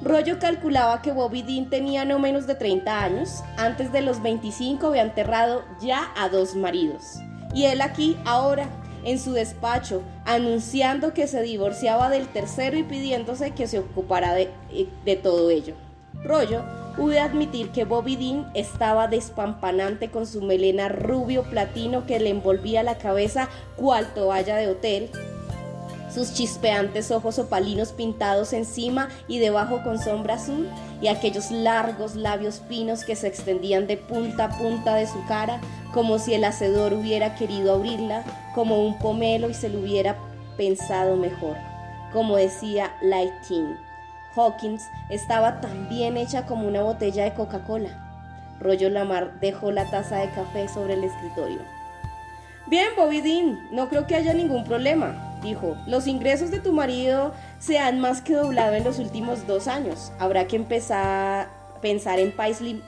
Rollo 0.01 0.39
calculaba 0.39 1.01
que 1.01 1.11
Bobby 1.11 1.43
Dean 1.43 1.69
tenía 1.69 2.03
no 2.03 2.19
menos 2.19 2.47
de 2.47 2.55
30 2.55 3.03
años, 3.03 3.43
antes 3.57 3.91
de 3.93 4.01
los 4.01 4.21
25 4.21 4.87
había 4.87 5.03
enterrado 5.03 5.63
ya 5.79 6.11
a 6.17 6.27
dos 6.29 6.55
maridos. 6.55 7.19
Y 7.53 7.65
él 7.65 7.81
aquí, 7.81 8.17
ahora, 8.25 8.67
en 9.03 9.19
su 9.19 9.33
despacho, 9.33 10.01
anunciando 10.25 11.13
que 11.13 11.27
se 11.27 11.41
divorciaba 11.43 12.09
del 12.09 12.27
tercero 12.27 12.75
y 12.75 12.83
pidiéndose 12.83 13.51
que 13.51 13.67
se 13.67 13.79
ocupara 13.79 14.33
de, 14.33 14.49
de 15.05 15.15
todo 15.15 15.49
ello. 15.51 15.75
Rollo 16.23 16.63
pude 16.95 17.19
admitir 17.19 17.69
que 17.69 17.85
Bobby 17.85 18.15
Dean 18.15 18.49
estaba 18.55 19.07
despampanante 19.07 20.09
con 20.09 20.25
su 20.25 20.41
melena 20.41 20.89
rubio 20.89 21.43
platino 21.43 22.05
que 22.05 22.19
le 22.19 22.29
envolvía 22.29 22.83
la 22.83 22.97
cabeza 22.97 23.49
cual 23.75 24.13
toalla 24.13 24.55
de 24.57 24.69
hotel, 24.69 25.11
sus 26.15 26.33
chispeantes 26.33 27.11
ojos 27.11 27.37
opalinos 27.37 27.91
pintados 27.91 28.53
encima 28.53 29.09
y 29.27 29.39
debajo 29.39 29.83
con 29.83 29.99
sombra 29.99 30.35
azul, 30.35 30.69
y 31.01 31.09
aquellos 31.09 31.51
largos 31.51 32.15
labios 32.15 32.61
finos 32.67 33.03
que 33.03 33.17
se 33.17 33.27
extendían 33.27 33.85
de 33.85 33.97
punta 33.97 34.45
a 34.45 34.57
punta 34.57 34.95
de 34.95 35.05
su 35.05 35.23
cara, 35.27 35.59
como 35.93 36.17
si 36.17 36.33
el 36.33 36.45
hacedor 36.45 36.93
hubiera 36.93 37.35
querido 37.35 37.75
abrirla, 37.75 38.23
como 38.55 38.83
un 38.83 38.97
pomelo 38.97 39.49
y 39.49 39.53
se 39.53 39.69
lo 39.69 39.79
hubiera 39.79 40.17
pensado 40.57 41.17
mejor. 41.17 41.57
Como 42.13 42.37
decía 42.37 42.93
Lighting, 43.01 43.77
Hawkins 44.35 44.83
estaba 45.09 45.59
tan 45.59 45.89
bien 45.89 46.15
hecha 46.15 46.45
como 46.45 46.67
una 46.67 46.81
botella 46.81 47.25
de 47.25 47.33
Coca-Cola. 47.33 47.89
Rollo 48.61 48.89
Lamar 48.89 49.39
dejó 49.41 49.71
la 49.71 49.89
taza 49.91 50.17
de 50.17 50.29
café 50.29 50.69
sobre 50.69 50.93
el 50.93 51.03
escritorio. 51.03 51.59
Bien, 52.67 52.87
Bobby 52.95 53.21
Dean, 53.21 53.67
no 53.71 53.89
creo 53.89 54.07
que 54.07 54.15
haya 54.15 54.33
ningún 54.33 54.63
problema, 54.63 55.24
dijo. 55.45 55.77
Los 55.87 56.07
ingresos 56.07 56.51
de 56.51 56.59
tu 56.59 56.73
marido 56.73 57.31
se 57.59 57.77
han 57.79 57.99
más 57.99 58.21
que 58.21 58.33
doblado 58.33 58.73
en 58.73 58.83
los 58.83 58.99
últimos 58.99 59.47
dos 59.47 59.67
años. 59.67 60.11
Habrá 60.19 60.47
que 60.47 60.57
empezar 60.57 61.05
a 61.05 61.79
pensar 61.81 62.19
en 62.19 62.35
Paisley, 62.35 62.81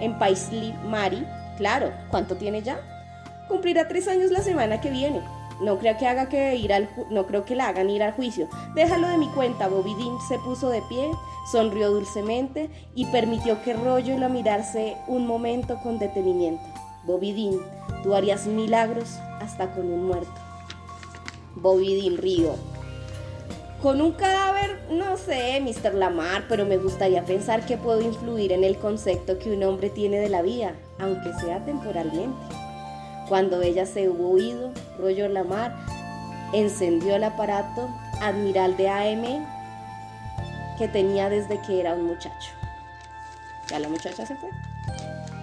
en 0.00 0.18
Paisley 0.18 0.72
Mari. 0.84 1.26
Claro, 1.56 1.90
¿cuánto 2.10 2.36
tiene 2.36 2.62
ya? 2.62 2.78
Cumplirá 3.48 3.88
tres 3.88 4.06
años 4.08 4.30
la 4.30 4.42
semana 4.42 4.80
que 4.80 4.90
viene. 4.90 5.20
No 5.60 5.78
creo 5.78 5.96
que 5.96 6.06
haga 6.06 6.28
que 6.28 6.56
ir 6.56 6.72
al 6.72 6.88
no 7.10 7.26
creo 7.26 7.44
que 7.44 7.54
la 7.54 7.68
hagan 7.68 7.90
ir 7.90 8.02
al 8.02 8.12
juicio. 8.12 8.48
Déjalo 8.74 9.08
de 9.08 9.18
mi 9.18 9.28
cuenta. 9.28 9.68
Bobby 9.68 9.94
Dean 9.94 10.18
se 10.28 10.38
puso 10.38 10.68
de 10.68 10.82
pie, 10.88 11.10
sonrió 11.50 11.90
dulcemente 11.90 12.70
y 12.94 13.06
permitió 13.06 13.62
que 13.62 13.74
Rollo 13.74 14.18
lo 14.18 14.28
mirase 14.28 14.96
un 15.06 15.26
momento 15.26 15.78
con 15.82 15.98
detenimiento. 15.98 16.64
Bobby 17.04 17.32
Dean, 17.32 17.60
tú 18.02 18.14
harías 18.14 18.46
milagros 18.46 19.18
hasta 19.40 19.70
con 19.72 19.90
un 19.92 20.06
muerto. 20.06 20.43
Bobby 21.56 22.00
Dean 22.00 22.16
río. 22.18 22.54
Con 23.82 24.00
un 24.00 24.12
cadáver, 24.12 24.80
no 24.90 25.16
sé, 25.18 25.60
Mr. 25.60 25.94
Lamar, 25.94 26.44
pero 26.48 26.64
me 26.64 26.78
gustaría 26.78 27.24
pensar 27.24 27.66
que 27.66 27.76
puedo 27.76 28.00
influir 28.00 28.52
en 28.52 28.64
el 28.64 28.78
concepto 28.78 29.38
que 29.38 29.52
un 29.52 29.62
hombre 29.62 29.90
tiene 29.90 30.18
de 30.18 30.30
la 30.30 30.40
vida, 30.40 30.74
aunque 30.98 31.34
sea 31.34 31.64
temporalmente. 31.64 32.38
Cuando 33.28 33.60
ella 33.60 33.84
se 33.84 34.08
hubo 34.08 34.38
ido, 34.38 34.72
Rollo 34.98 35.28
Lamar 35.28 35.74
encendió 36.52 37.16
el 37.16 37.24
aparato 37.24 37.88
Admiral 38.20 38.76
de 38.76 38.88
AM 38.88 39.46
que 40.78 40.88
tenía 40.88 41.28
desde 41.28 41.60
que 41.62 41.80
era 41.80 41.94
un 41.94 42.04
muchacho. 42.04 42.50
Ya 43.68 43.78
la 43.78 43.88
muchacha 43.88 44.26
se 44.26 44.36
fue. 44.36 44.50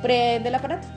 Prende 0.02 0.50
el 0.50 0.56
aparato. 0.56 0.88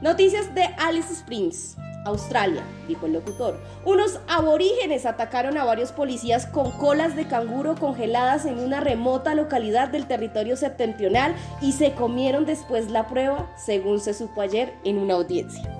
Noticias 0.00 0.54
de 0.54 0.64
Alice 0.78 1.12
Springs, 1.12 1.76
Australia, 2.04 2.62
dijo 2.88 3.06
el 3.06 3.12
locutor. 3.12 3.58
Unos 3.84 4.20
aborígenes 4.26 5.06
atacaron 5.06 5.58
a 5.58 5.64
varios 5.64 5.92
policías 5.92 6.46
con 6.46 6.70
colas 6.72 7.16
de 7.16 7.26
canguro 7.26 7.74
congeladas 7.76 8.46
en 8.46 8.58
una 8.58 8.80
remota 8.80 9.34
localidad 9.34 9.88
del 9.88 10.06
territorio 10.06 10.56
septentrional 10.56 11.34
y 11.60 11.72
se 11.72 11.92
comieron 11.92 12.46
después 12.46 12.90
la 12.90 13.06
prueba, 13.06 13.50
según 13.56 14.00
se 14.00 14.14
supo 14.14 14.40
ayer 14.40 14.74
en 14.84 14.98
una 14.98 15.14
audiencia. 15.14 15.76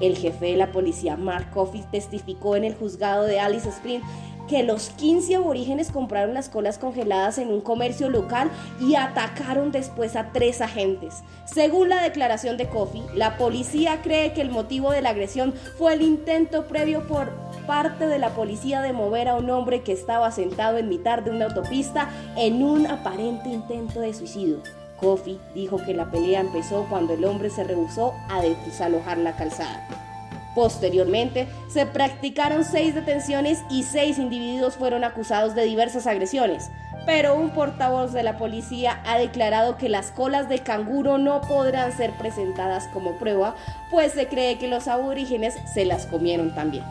El 0.00 0.16
jefe 0.16 0.46
de 0.46 0.56
la 0.56 0.72
policía, 0.72 1.16
Mark 1.16 1.50
Coffey, 1.50 1.84
testificó 1.90 2.56
en 2.56 2.64
el 2.64 2.74
juzgado 2.74 3.24
de 3.24 3.38
Alice 3.38 3.68
Springs 3.68 4.04
que 4.50 4.64
los 4.64 4.90
15 4.90 5.36
aborígenes 5.36 5.92
compraron 5.92 6.34
las 6.34 6.48
colas 6.48 6.76
congeladas 6.76 7.38
en 7.38 7.50
un 7.50 7.60
comercio 7.60 8.10
local 8.10 8.50
y 8.80 8.96
atacaron 8.96 9.70
después 9.70 10.16
a 10.16 10.32
tres 10.32 10.60
agentes. 10.60 11.22
Según 11.44 11.88
la 11.88 12.02
declaración 12.02 12.56
de 12.56 12.66
Coffey, 12.66 13.04
la 13.14 13.38
policía 13.38 14.02
cree 14.02 14.32
que 14.32 14.40
el 14.40 14.50
motivo 14.50 14.90
de 14.90 15.02
la 15.02 15.10
agresión 15.10 15.54
fue 15.78 15.94
el 15.94 16.02
intento 16.02 16.66
previo 16.66 17.06
por 17.06 17.30
parte 17.68 18.08
de 18.08 18.18
la 18.18 18.30
policía 18.30 18.82
de 18.82 18.92
mover 18.92 19.28
a 19.28 19.36
un 19.36 19.48
hombre 19.50 19.82
que 19.82 19.92
estaba 19.92 20.32
sentado 20.32 20.78
en 20.78 20.88
mitad 20.88 21.20
de 21.20 21.30
una 21.30 21.44
autopista 21.44 22.10
en 22.36 22.64
un 22.64 22.88
aparente 22.88 23.50
intento 23.50 24.00
de 24.00 24.12
suicidio. 24.12 24.56
Coffey 24.96 25.38
dijo 25.54 25.78
que 25.78 25.94
la 25.94 26.10
pelea 26.10 26.40
empezó 26.40 26.86
cuando 26.90 27.14
el 27.14 27.24
hombre 27.24 27.50
se 27.50 27.62
rehusó 27.62 28.14
a 28.28 28.42
desalojar 28.42 29.18
la 29.18 29.36
calzada. 29.36 30.09
Posteriormente, 30.54 31.46
se 31.68 31.86
practicaron 31.86 32.64
seis 32.64 32.94
detenciones 32.94 33.62
y 33.70 33.84
seis 33.84 34.18
individuos 34.18 34.76
fueron 34.76 35.04
acusados 35.04 35.54
de 35.54 35.64
diversas 35.64 36.06
agresiones, 36.06 36.70
pero 37.06 37.36
un 37.36 37.50
portavoz 37.50 38.12
de 38.12 38.24
la 38.24 38.36
policía 38.36 39.00
ha 39.06 39.18
declarado 39.18 39.76
que 39.76 39.88
las 39.88 40.10
colas 40.10 40.48
de 40.48 40.58
canguro 40.58 41.18
no 41.18 41.40
podrán 41.40 41.96
ser 41.96 42.12
presentadas 42.18 42.88
como 42.88 43.16
prueba, 43.18 43.54
pues 43.90 44.12
se 44.12 44.26
cree 44.26 44.58
que 44.58 44.68
los 44.68 44.88
aborígenes 44.88 45.54
se 45.72 45.84
las 45.84 46.06
comieron 46.06 46.54
también. 46.54 46.84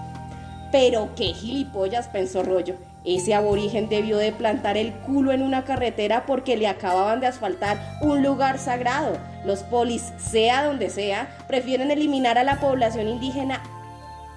Pero 0.71 1.09
qué 1.15 1.33
gilipollas, 1.33 2.07
pensó 2.07 2.43
Rollo. 2.43 2.88
Ese 3.05 3.33
aborigen 3.33 3.87
debió 3.87 4.17
de 4.17 4.33
plantar 4.33 4.77
el 4.77 4.91
culo 4.91 5.31
en 5.31 5.41
una 5.41 5.63
carretera 5.63 6.25
porque 6.25 6.57
le 6.57 6.67
acababan 6.67 7.21
de 7.21 7.27
asfaltar 7.27 7.97
un 8.01 8.21
lugar 8.23 8.59
sagrado. 8.59 9.17
Los 9.45 9.63
polis, 9.63 10.11
sea 10.17 10.65
donde 10.65 10.89
sea, 10.89 11.37
prefieren 11.47 11.91
eliminar 11.91 12.37
a 12.37 12.43
la 12.43 12.59
población 12.59 13.07
indígena 13.07 13.61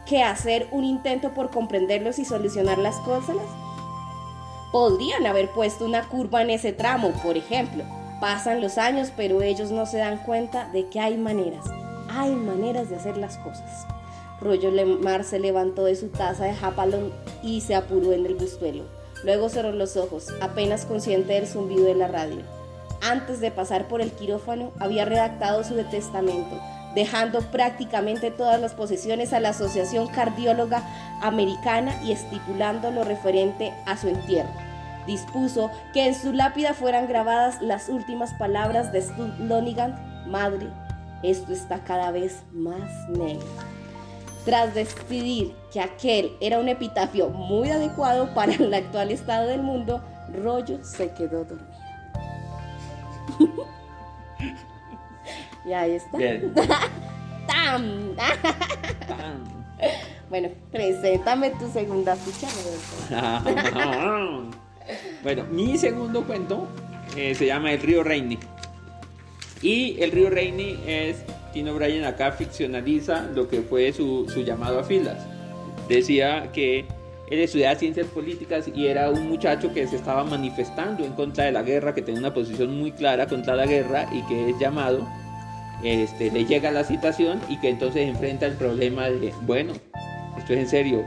que 0.07 0.22
hacer 0.22 0.68
un 0.70 0.85
intento 0.85 1.35
por 1.35 1.51
comprenderlos 1.51 2.18
y 2.18 2.25
solucionar 2.25 2.79
las 2.79 2.96
cosas. 2.96 3.37
Podrían 4.70 5.27
haber 5.27 5.51
puesto 5.51 5.85
una 5.85 6.09
curva 6.09 6.42
en 6.42 6.51
ese 6.51 6.72
tramo, 6.72 7.11
por 7.22 7.37
ejemplo. 7.37 7.85
Pasan 8.20 8.61
los 8.61 8.79
años, 8.79 9.12
pero 9.16 9.42
ellos 9.42 9.72
no 9.72 9.87
se 9.87 9.98
dan 9.98 10.18
cuenta 10.18 10.68
de 10.68 10.87
que 10.87 11.01
hay 11.01 11.16
maneras. 11.16 11.64
Hay 12.09 12.31
maneras 12.31 12.88
de 12.88 12.96
hacer 12.96 13.16
las 13.16 13.37
cosas. 13.38 13.87
Rollo 14.43 14.71
Lemar 14.71 15.25
se 15.25 15.39
levantó 15.39 15.85
de 15.85 15.97
su 15.97 16.09
taza 16.09 16.45
de 16.45 16.55
japalón 16.55 17.13
y 17.43 17.61
se 17.61 17.75
apuró 17.75 18.13
en 18.13 18.27
el 18.27 18.35
bustuelo. 18.35 18.85
Luego 19.25 19.49
cerró 19.49 19.73
los 19.73 19.97
ojos, 19.97 20.29
apenas 20.41 20.85
consciente 20.85 21.35
del 21.35 21.47
zumbido 21.47 21.85
de 21.85 21.95
la 21.95 22.09
radio. 22.09 22.41
Antes 23.01 23.41
de 23.41 23.51
pasar 23.51 23.89
por 23.89 24.01
el 24.01 24.13
quirófano, 24.13 24.73
había 24.79 25.05
redactado 25.05 25.65
su 25.65 25.75
testamento, 25.85 26.61
dejando 26.95 27.41
prácticamente 27.41 28.31
todas 28.31 28.61
las 28.61 28.75
posesiones 28.75 29.33
a 29.33 29.41
la 29.41 29.51
Asociación 29.51 30.09
Cardióloga 30.09 30.83
Americana 31.21 32.01
y 32.03 32.13
estipulando 32.13 32.91
lo 32.91 33.05
referente 33.05 33.73
a 33.87 33.97
su 33.97 34.09
entierro. 34.09 34.51
dispuso 35.07 35.69
que 35.93 36.07
en 36.07 36.15
su 36.15 36.33
lápida 36.33 36.75
fueran 36.75 37.09
grabadas 37.09 37.61
las 37.61 37.89
últimas 37.89 38.33
palabras 38.35 38.93
de 38.93 39.05
Lonigan, 39.41 39.97
madre, 40.29 40.69
esto 41.25 41.53
está 41.53 41.83
cada 41.85 42.13
vez 42.13 42.43
más 42.53 43.09
negro. 43.09 43.47
Tras 44.45 44.75
decidir 44.75 45.55
que 45.73 45.81
aquel 45.81 46.33
era 46.41 46.59
un 46.59 46.69
epitafio 46.69 47.29
muy 47.29 47.71
adecuado 47.71 48.35
para 48.35 48.53
el 48.53 48.75
actual 48.75 49.11
estado 49.11 49.49
del 49.49 49.63
mundo, 49.63 50.03
Rollo 50.43 50.83
se 50.83 51.13
quedó 51.13 51.45
dormido. 51.45 51.83
y 55.65 55.73
ahí 55.73 55.93
está. 55.93 56.19
¡Tam! 57.47 58.17
bueno, 60.31 60.49
preséntame 60.71 61.51
tu 61.51 61.71
segunda 61.71 62.17
ficha. 62.17 62.49
bueno, 65.23 65.45
mi 65.51 65.77
segundo 65.77 66.25
cuento 66.25 66.69
eh, 67.17 67.35
se 67.35 67.47
llama 67.47 67.73
El 67.73 67.81
río 67.81 68.03
Reini. 68.03 68.39
Y 69.61 70.01
el 70.03 70.11
río 70.11 70.31
Reini 70.31 70.79
es, 70.87 71.19
Tino 71.53 71.75
Bryan 71.75 72.05
acá 72.05 72.33
ficcionaliza 72.33 73.29
lo 73.35 73.49
que 73.49 73.62
fue 73.62 73.93
su, 73.93 74.29
su 74.29 74.43
llamado 74.43 74.81
a 74.81 74.85
filas. 74.85 75.27
Decía 75.88 76.51
que 76.53 76.87
él 77.33 77.41
estudiaba 77.41 77.75
ciencias 77.77 78.07
políticas 78.09 78.69
y 78.75 78.87
era 78.88 79.11
un 79.11 79.29
muchacho 79.29 79.73
que 79.73 79.87
se 79.87 79.97
estaba 79.97 80.23
manifestando 80.25 81.05
en 81.05 81.12
contra 81.12 81.45
de 81.45 81.53
la 81.53 81.62
guerra, 81.62 81.95
que 81.95 82.03
tenía 82.03 82.21
una 82.21 82.35
posición 82.35 82.79
muy 82.79 82.93
clara 82.93 83.27
contra 83.27 83.57
la 83.57 83.65
guerra 83.65 84.07
y 84.12 84.23
que 84.23 84.51
es 84.51 84.59
llamado, 84.59 85.09
este, 85.83 86.31
le 86.31 86.45
llega 86.45 86.71
la 86.71 86.85
citación 86.85 87.41
y 87.49 87.59
que 87.59 87.71
entonces 87.71 88.07
enfrenta 88.07 88.47
el 88.47 88.55
problema 88.55 89.09
de, 89.09 89.33
bueno, 89.43 89.73
esto 90.37 90.53
es 90.53 90.59
en 90.59 90.69
serio, 90.69 91.07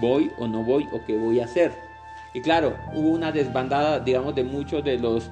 voy 0.00 0.30
o 0.38 0.46
no 0.46 0.64
voy 0.64 0.88
o 0.92 1.00
qué 1.06 1.16
voy 1.16 1.40
a 1.40 1.44
hacer. 1.44 1.72
Y 2.32 2.40
claro, 2.40 2.74
hubo 2.94 3.10
una 3.10 3.30
desbandada, 3.30 4.00
digamos, 4.00 4.34
de 4.34 4.44
muchos 4.44 4.84
de 4.84 4.98
los 4.98 5.30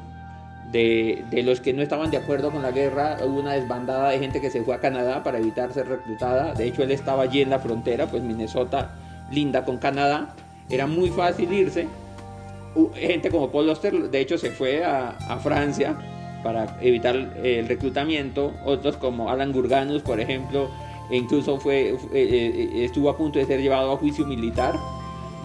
de, 0.75 1.43
los 1.45 1.61
que 1.61 1.73
no 1.73 1.83
estaban 1.83 2.11
de 2.11 2.17
acuerdo 2.17 2.51
con 2.51 2.63
la 2.63 2.73
guerra, 2.73 3.19
hubo 3.25 3.39
una 3.39 3.53
desbandada 3.53 4.11
de 4.11 4.19
gente 4.19 4.41
que 4.41 4.51
se 4.51 4.63
fue 4.63 4.75
a 4.75 4.81
Canadá 4.81 5.23
para 5.23 5.39
evitar 5.39 5.73
ser 5.73 5.89
reclutada. 5.89 6.53
De 6.53 6.67
hecho, 6.67 6.83
él 6.83 6.91
estaba 6.91 7.23
allí 7.23 7.43
en 7.43 7.51
la 7.51 7.61
frontera, 7.61 8.07
pues 8.07 8.23
Minnesota 8.25 8.91
linda 9.31 9.65
con 9.65 9.79
Canadá, 9.79 10.35
era 10.69 10.87
muy 10.87 11.11
fácil 11.11 11.53
irse. 11.53 11.87
Gente 12.97 13.31
como 13.31 13.51
Paul 13.51 13.69
Oster, 13.69 14.11
de 14.11 14.21
hecho, 14.21 14.37
se 14.37 14.51
fue 14.51 14.85
a, 14.85 15.13
Francia 15.43 15.97
para 16.43 16.77
evitar 16.81 17.15
el 17.15 17.69
reclutamiento. 17.69 18.53
Otros 18.65 18.97
como 18.97 19.31
Alan 19.31 19.53
Gurganus, 19.53 20.03
por 20.03 20.19
ejemplo, 20.19 20.69
e 21.09 21.17
incluso 21.17 21.61
fue, 21.61 21.91
eh, 21.91 21.97
eh, 22.13 22.85
estuvo 22.85 23.11
a 23.11 23.17
punto 23.17 23.39
de 23.39 23.47
ser 23.47 23.61
llevado 23.61 23.93
a 23.93 23.97
juicio 23.97 24.27
militar 24.27 24.75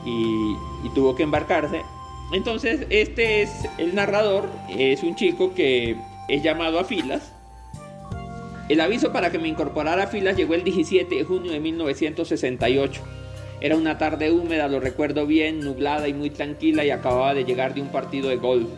y 0.05 0.89
tuvo 0.95 1.13
que 1.13 1.21
embarcarse. 1.21 1.83
Entonces, 2.31 2.85
este 2.89 3.41
es 3.41 3.67
el 3.77 3.95
narrador, 3.95 4.49
es 4.69 5.01
un 5.01 5.15
chico 5.15 5.53
que 5.55 5.95
es 6.27 6.43
llamado 6.43 6.79
a 6.79 6.83
filas. 6.83 7.33
El 8.69 8.81
aviso 8.81 9.11
para 9.11 9.31
que 9.31 9.39
me 9.39 9.47
incorporara 9.47 10.03
a 10.03 10.07
filas 10.07 10.37
llegó 10.37 10.53
el 10.53 10.63
17 10.63 11.15
de 11.15 11.23
junio 11.23 11.51
de 11.51 11.59
1968. 11.59 13.01
Era 13.61 13.75
una 13.75 13.97
tarde 13.97 14.31
húmeda, 14.31 14.67
lo 14.67 14.79
recuerdo 14.79 15.25
bien, 15.25 15.59
nublada 15.61 16.07
y 16.07 16.13
muy 16.13 16.29
tranquila 16.29 16.85
y 16.85 16.91
acababa 16.91 17.33
de 17.33 17.45
llegar 17.45 17.73
de 17.73 17.81
un 17.81 17.89
partido 17.89 18.29
de 18.29 18.35
golf. 18.35 18.69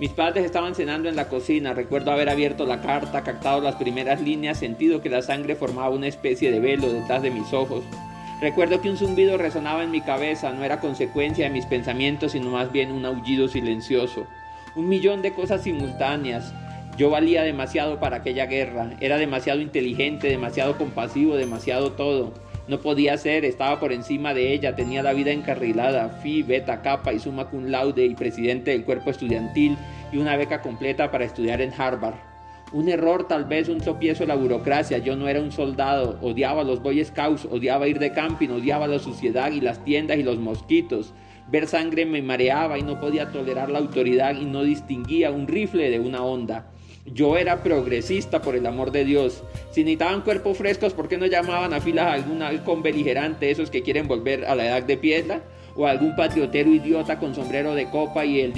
Mis 0.00 0.10
padres 0.10 0.44
estaban 0.44 0.74
cenando 0.74 1.08
en 1.08 1.16
la 1.16 1.28
cocina, 1.28 1.74
recuerdo 1.74 2.10
haber 2.10 2.28
abierto 2.28 2.66
la 2.66 2.80
carta, 2.80 3.22
captado 3.24 3.60
las 3.60 3.76
primeras 3.76 4.20
líneas, 4.20 4.58
sentido 4.58 5.00
que 5.00 5.08
la 5.08 5.22
sangre 5.22 5.56
formaba 5.56 5.90
una 5.90 6.08
especie 6.08 6.50
de 6.50 6.60
velo 6.60 6.92
detrás 6.92 7.22
de 7.22 7.30
mis 7.30 7.52
ojos. 7.52 7.84
Recuerdo 8.40 8.80
que 8.80 8.88
un 8.88 8.96
zumbido 8.96 9.36
resonaba 9.36 9.82
en 9.82 9.90
mi 9.90 10.00
cabeza, 10.00 10.52
no 10.52 10.62
era 10.62 10.78
consecuencia 10.78 11.46
de 11.46 11.50
mis 11.50 11.66
pensamientos, 11.66 12.32
sino 12.32 12.50
más 12.50 12.70
bien 12.70 12.92
un 12.92 13.04
aullido 13.04 13.48
silencioso. 13.48 14.28
Un 14.76 14.88
millón 14.88 15.22
de 15.22 15.32
cosas 15.32 15.64
simultáneas. 15.64 16.54
Yo 16.96 17.10
valía 17.10 17.42
demasiado 17.42 17.98
para 17.98 18.18
aquella 18.18 18.46
guerra, 18.46 18.90
era 19.00 19.18
demasiado 19.18 19.60
inteligente, 19.60 20.28
demasiado 20.28 20.78
compasivo, 20.78 21.34
demasiado 21.34 21.92
todo. 21.92 22.32
No 22.68 22.78
podía 22.78 23.16
ser, 23.16 23.44
estaba 23.44 23.80
por 23.80 23.92
encima 23.92 24.34
de 24.34 24.52
ella, 24.52 24.76
tenía 24.76 25.02
la 25.02 25.14
vida 25.14 25.32
encarrilada, 25.32 26.20
Phi, 26.22 26.42
Beta, 26.42 26.80
Kappa 26.80 27.12
y 27.12 27.18
Summa 27.18 27.46
Cum 27.46 27.66
Laude 27.66 28.04
y 28.04 28.14
presidente 28.14 28.70
del 28.70 28.84
cuerpo 28.84 29.10
estudiantil 29.10 29.76
y 30.12 30.18
una 30.18 30.36
beca 30.36 30.62
completa 30.62 31.10
para 31.10 31.24
estudiar 31.24 31.60
en 31.60 31.72
Harvard. 31.76 32.27
Un 32.70 32.90
error, 32.90 33.26
tal 33.26 33.46
vez 33.46 33.70
un 33.70 33.78
tropiezo 33.78 34.24
de 34.24 34.26
la 34.26 34.34
burocracia. 34.34 34.98
Yo 34.98 35.16
no 35.16 35.26
era 35.26 35.40
un 35.40 35.52
soldado, 35.52 36.18
odiaba 36.20 36.60
a 36.60 36.64
los 36.64 36.82
Boy 36.82 37.02
Scouts, 37.02 37.46
odiaba 37.50 37.88
ir 37.88 37.98
de 37.98 38.12
camping, 38.12 38.50
odiaba 38.50 38.86
la 38.86 38.98
suciedad 38.98 39.50
y 39.52 39.62
las 39.62 39.82
tiendas 39.84 40.18
y 40.18 40.22
los 40.22 40.38
mosquitos. 40.38 41.14
Ver 41.50 41.66
sangre 41.66 42.04
me 42.04 42.20
mareaba 42.20 42.78
y 42.78 42.82
no 42.82 43.00
podía 43.00 43.32
tolerar 43.32 43.70
la 43.70 43.78
autoridad 43.78 44.38
y 44.38 44.44
no 44.44 44.64
distinguía 44.64 45.30
un 45.30 45.46
rifle 45.46 45.88
de 45.88 45.98
una 45.98 46.22
onda. 46.22 46.66
Yo 47.06 47.38
era 47.38 47.62
progresista, 47.62 48.42
por 48.42 48.54
el 48.54 48.66
amor 48.66 48.92
de 48.92 49.06
Dios. 49.06 49.42
Si 49.70 49.80
necesitaban 49.80 50.20
cuerpos 50.20 50.58
frescos, 50.58 50.92
¿por 50.92 51.08
qué 51.08 51.16
no 51.16 51.24
llamaban 51.24 51.72
a 51.72 51.80
filas 51.80 52.08
a 52.08 52.12
algún 52.12 52.42
halcón 52.42 52.82
beligerante, 52.82 53.50
esos 53.50 53.70
que 53.70 53.82
quieren 53.82 54.06
volver 54.06 54.44
a 54.44 54.54
la 54.54 54.66
edad 54.66 54.82
de 54.82 54.98
piedra? 54.98 55.40
¿O 55.74 55.86
algún 55.86 56.14
patriotero 56.16 56.68
idiota 56.70 57.18
con 57.18 57.34
sombrero 57.34 57.74
de 57.74 57.88
copa 57.88 58.26
y 58.26 58.40
el, 58.40 58.52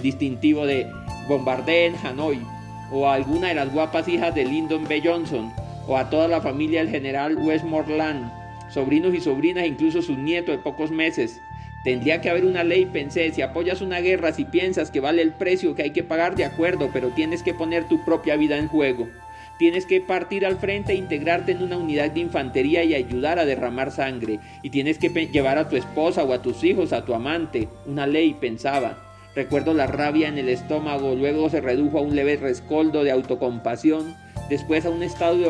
distintivo 0.00 0.64
de 0.64 0.86
Bombardé 1.28 1.86
en 1.86 1.96
Hanoi? 1.96 2.55
¿O 2.90 3.08
a 3.08 3.14
alguna 3.14 3.48
de 3.48 3.54
las 3.54 3.72
guapas 3.72 4.06
hijas 4.06 4.34
de 4.34 4.44
Lyndon 4.44 4.86
B. 4.86 5.02
Johnson? 5.04 5.52
¿O 5.88 5.96
a 5.96 6.08
toda 6.08 6.28
la 6.28 6.40
familia 6.40 6.80
del 6.80 6.90
general 6.90 7.36
Westmoreland? 7.36 8.30
Sobrinos 8.68 9.14
y 9.14 9.20
sobrinas, 9.20 9.66
incluso 9.66 10.02
sus 10.02 10.18
nietos 10.18 10.56
de 10.56 10.62
pocos 10.62 10.90
meses. 10.90 11.40
Tendría 11.84 12.20
que 12.20 12.30
haber 12.30 12.44
una 12.44 12.64
ley, 12.64 12.86
pensé, 12.86 13.32
si 13.32 13.42
apoyas 13.42 13.80
una 13.80 14.00
guerra, 14.00 14.32
si 14.32 14.44
piensas 14.44 14.90
que 14.90 15.00
vale 15.00 15.22
el 15.22 15.32
precio 15.32 15.74
que 15.74 15.82
hay 15.82 15.90
que 15.90 16.02
pagar, 16.02 16.34
de 16.34 16.44
acuerdo, 16.44 16.90
pero 16.92 17.10
tienes 17.10 17.42
que 17.42 17.54
poner 17.54 17.86
tu 17.88 18.04
propia 18.04 18.36
vida 18.36 18.56
en 18.56 18.68
juego. 18.68 19.08
Tienes 19.58 19.86
que 19.86 20.00
partir 20.00 20.44
al 20.44 20.58
frente 20.58 20.92
e 20.92 20.96
integrarte 20.96 21.52
en 21.52 21.62
una 21.62 21.78
unidad 21.78 22.10
de 22.10 22.20
infantería 22.20 22.84
y 22.84 22.94
ayudar 22.94 23.38
a 23.38 23.46
derramar 23.46 23.90
sangre. 23.90 24.40
Y 24.62 24.70
tienes 24.70 24.98
que 24.98 25.08
llevar 25.08 25.58
a 25.58 25.68
tu 25.68 25.76
esposa 25.76 26.24
o 26.24 26.32
a 26.32 26.42
tus 26.42 26.62
hijos, 26.62 26.92
a 26.92 27.04
tu 27.04 27.14
amante. 27.14 27.68
Una 27.86 28.06
ley, 28.06 28.34
pensaba. 28.34 29.05
Recuerdo 29.36 29.74
la 29.74 29.86
rabia 29.86 30.28
en 30.28 30.38
el 30.38 30.48
estómago, 30.48 31.14
luego 31.14 31.50
se 31.50 31.60
redujo 31.60 31.98
a 31.98 32.00
un 32.00 32.16
leve 32.16 32.38
rescoldo 32.38 33.04
de 33.04 33.10
autocompasión, 33.10 34.16
después 34.48 34.86
a 34.86 34.90
un 34.90 35.02
estado 35.02 35.36
de 35.36 35.46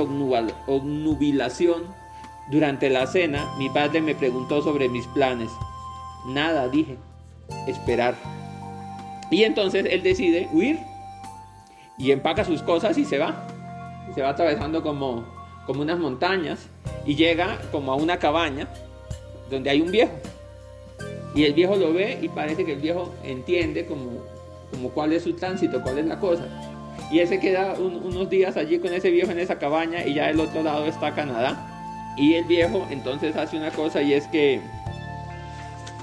obnubilación. 0.67 1.85
Durante 2.51 2.91
la 2.91 3.07
cena, 3.07 3.47
mi 3.59 3.71
padre 3.71 4.01
me 4.01 4.17
preguntó 4.17 4.61
sobre 4.61 4.89
mis 4.89 5.07
planes. 5.07 5.53
Nada, 6.27 6.67
dije. 6.69 6.97
Esperar. 7.69 8.17
Y 9.31 9.45
entonces 9.45 9.87
él 9.89 10.03
decide 10.03 10.49
huir 10.53 10.81
y 11.97 12.11
empaca 12.11 12.45
sus 12.45 12.63
cosas 12.63 12.99
y 12.99 13.05
se 13.05 13.19
va. 13.19 13.47
Se 14.17 14.21
va 14.21 14.31
atravesando 14.31 14.83
como, 14.83 15.25
como 15.65 15.83
unas 15.83 16.01
montañas 16.01 16.69
y 17.05 17.15
llega 17.15 17.61
como 17.71 17.93
a 17.93 17.95
una 17.95 18.19
cabaña 18.19 18.67
donde 19.49 19.71
hay 19.71 19.81
un 19.81 19.93
viejo. 19.93 20.13
Y 21.37 21.45
el 21.45 21.53
viejo 21.53 21.77
lo 21.77 21.93
ve 21.93 22.19
y 22.23 22.29
parece 22.29 22.65
que 22.65 22.73
el 22.73 22.81
viejo 22.81 23.15
entiende 23.23 23.85
como, 23.85 24.25
como 24.71 24.89
cuál 24.91 25.13
es 25.13 25.23
su 25.23 25.35
tránsito, 25.35 25.83
cuál 25.83 25.99
es 25.99 26.07
la 26.07 26.19
cosa. 26.19 26.49
Y 27.13 27.19
él 27.19 27.29
se 27.29 27.39
queda 27.39 27.75
unos 27.75 28.31
días 28.31 28.57
allí 28.57 28.79
con 28.79 28.93
ese 28.93 29.11
viejo 29.11 29.31
en 29.31 29.39
esa 29.39 29.59
cabaña 29.59 30.05
y 30.05 30.15
ya 30.15 30.29
del 30.29 30.41
otro 30.41 30.63
lado 30.63 30.87
está 30.87 31.15
Canadá. 31.15 32.15
Y 32.17 32.35
el 32.35 32.45
viejo 32.45 32.87
entonces 32.91 33.37
hace 33.37 33.59
una 33.59 33.71
cosa 33.71 34.01
y 34.01 34.15
es 34.15 34.27
que 34.29 34.61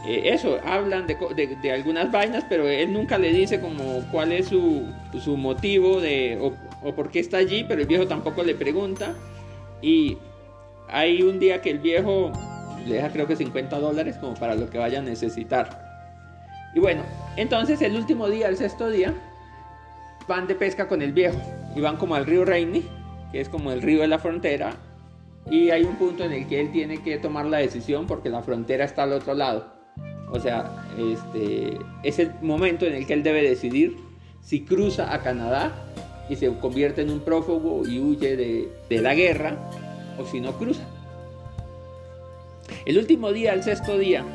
eh, 0.06 0.22
eso, 0.26 0.60
hablan 0.65 1.08
de, 1.08 1.72
algunas 1.72 2.12
vainas, 2.12 2.46
pero 2.48 2.67
él 2.67 2.93
nunca 2.93 3.17
le 3.17 3.34
dice 3.34 3.60
como 3.60 4.04
cuál 4.12 4.34
es 4.34 4.48
su, 4.48 4.86
motivo 5.38 6.00
de, 6.00 6.38
o, 6.39 6.93
por 6.93 7.10
qué 7.10 7.19
está 7.19 7.38
allí, 7.38 7.65
pero 7.67 7.82
el 7.82 7.88
viejo 7.88 8.06
tampoco 8.06 8.43
le 8.43 8.54
pregunta. 8.54 9.15
Y 9.82 10.17
hay 10.89 11.24
un 11.24 11.39
día 11.39 11.62
que 11.62 11.72
el 11.72 11.80
viejo 11.80 12.32
le 12.86 12.96
deja 12.96 13.10
creo 13.10 13.28
que 13.28 13.36
50 13.36 13.80
dólares 13.80 14.17
como 14.17 14.34
para 14.34 14.56
lo 14.56 14.69
que 14.69 14.78
vaya 14.78 15.00
a 15.00 15.02
necesitar. 15.02 15.91
Y 16.76 16.80
bueno, 16.80 17.04
entonces 17.36 17.82
el 17.82 17.96
último 17.96 18.30
día, 18.30 18.48
el 18.48 18.58
sexto 18.58 18.89
día, 18.89 19.13
van 20.28 20.48
de 20.48 20.56
pesca 20.56 20.88
con 20.88 21.02
el 21.02 21.13
viejo 21.13 21.39
y 21.76 21.82
van 21.82 21.98
como 21.98 22.15
al 22.15 22.26
río 22.26 22.46
Reini, 22.46 22.84
que 23.32 23.41
es 23.41 23.50
como 23.50 23.72
el 23.72 23.82
río 23.82 24.02
de 24.02 24.08
la 24.08 24.19
frontera, 24.19 24.76
y 25.50 25.69
hay 25.72 25.84
un 25.84 25.96
punto 25.96 26.24
en 26.24 26.32
el 26.32 26.48
que 26.48 26.62
él 26.62 26.72
tiene 26.72 27.02
que 27.02 27.17
tomar 27.17 27.46
la 27.46 27.58
decisión 27.58 28.08
porque 28.08 28.30
la 28.30 28.41
frontera 28.41 28.86
está 28.86 29.04
al 29.04 29.13
otro 29.13 29.34
lado. 29.34 29.74
O 30.32 30.39
sea, 30.39 30.88
este, 30.98 31.78
es 32.04 32.19
el 32.19 32.32
momento 32.41 32.86
en 32.86 32.93
el 32.93 33.06
que 33.06 33.13
él 33.13 33.24
debe 33.24 33.48
decidir 33.48 33.98
si 34.41 34.62
cruza 34.62 35.13
a 35.13 35.22
Canadá 35.22 35.72
y 36.30 36.36
se 36.36 36.52
convierte 36.60 37.02
en 37.02 37.12
un 37.12 37.19
prófugo 37.19 37.88
y 37.88 38.00
huye 38.00 38.36
de, 38.89 39.02
la 39.02 39.13
guerra 39.13 39.58
o 40.17 40.26
si 40.26 40.39
no 40.39 40.54
cruza. 40.58 40.84
El 42.86 42.98
último 42.98 43.32
día, 43.32 43.54
el 43.54 43.63
sexto 43.63 43.98
día, 43.98 44.26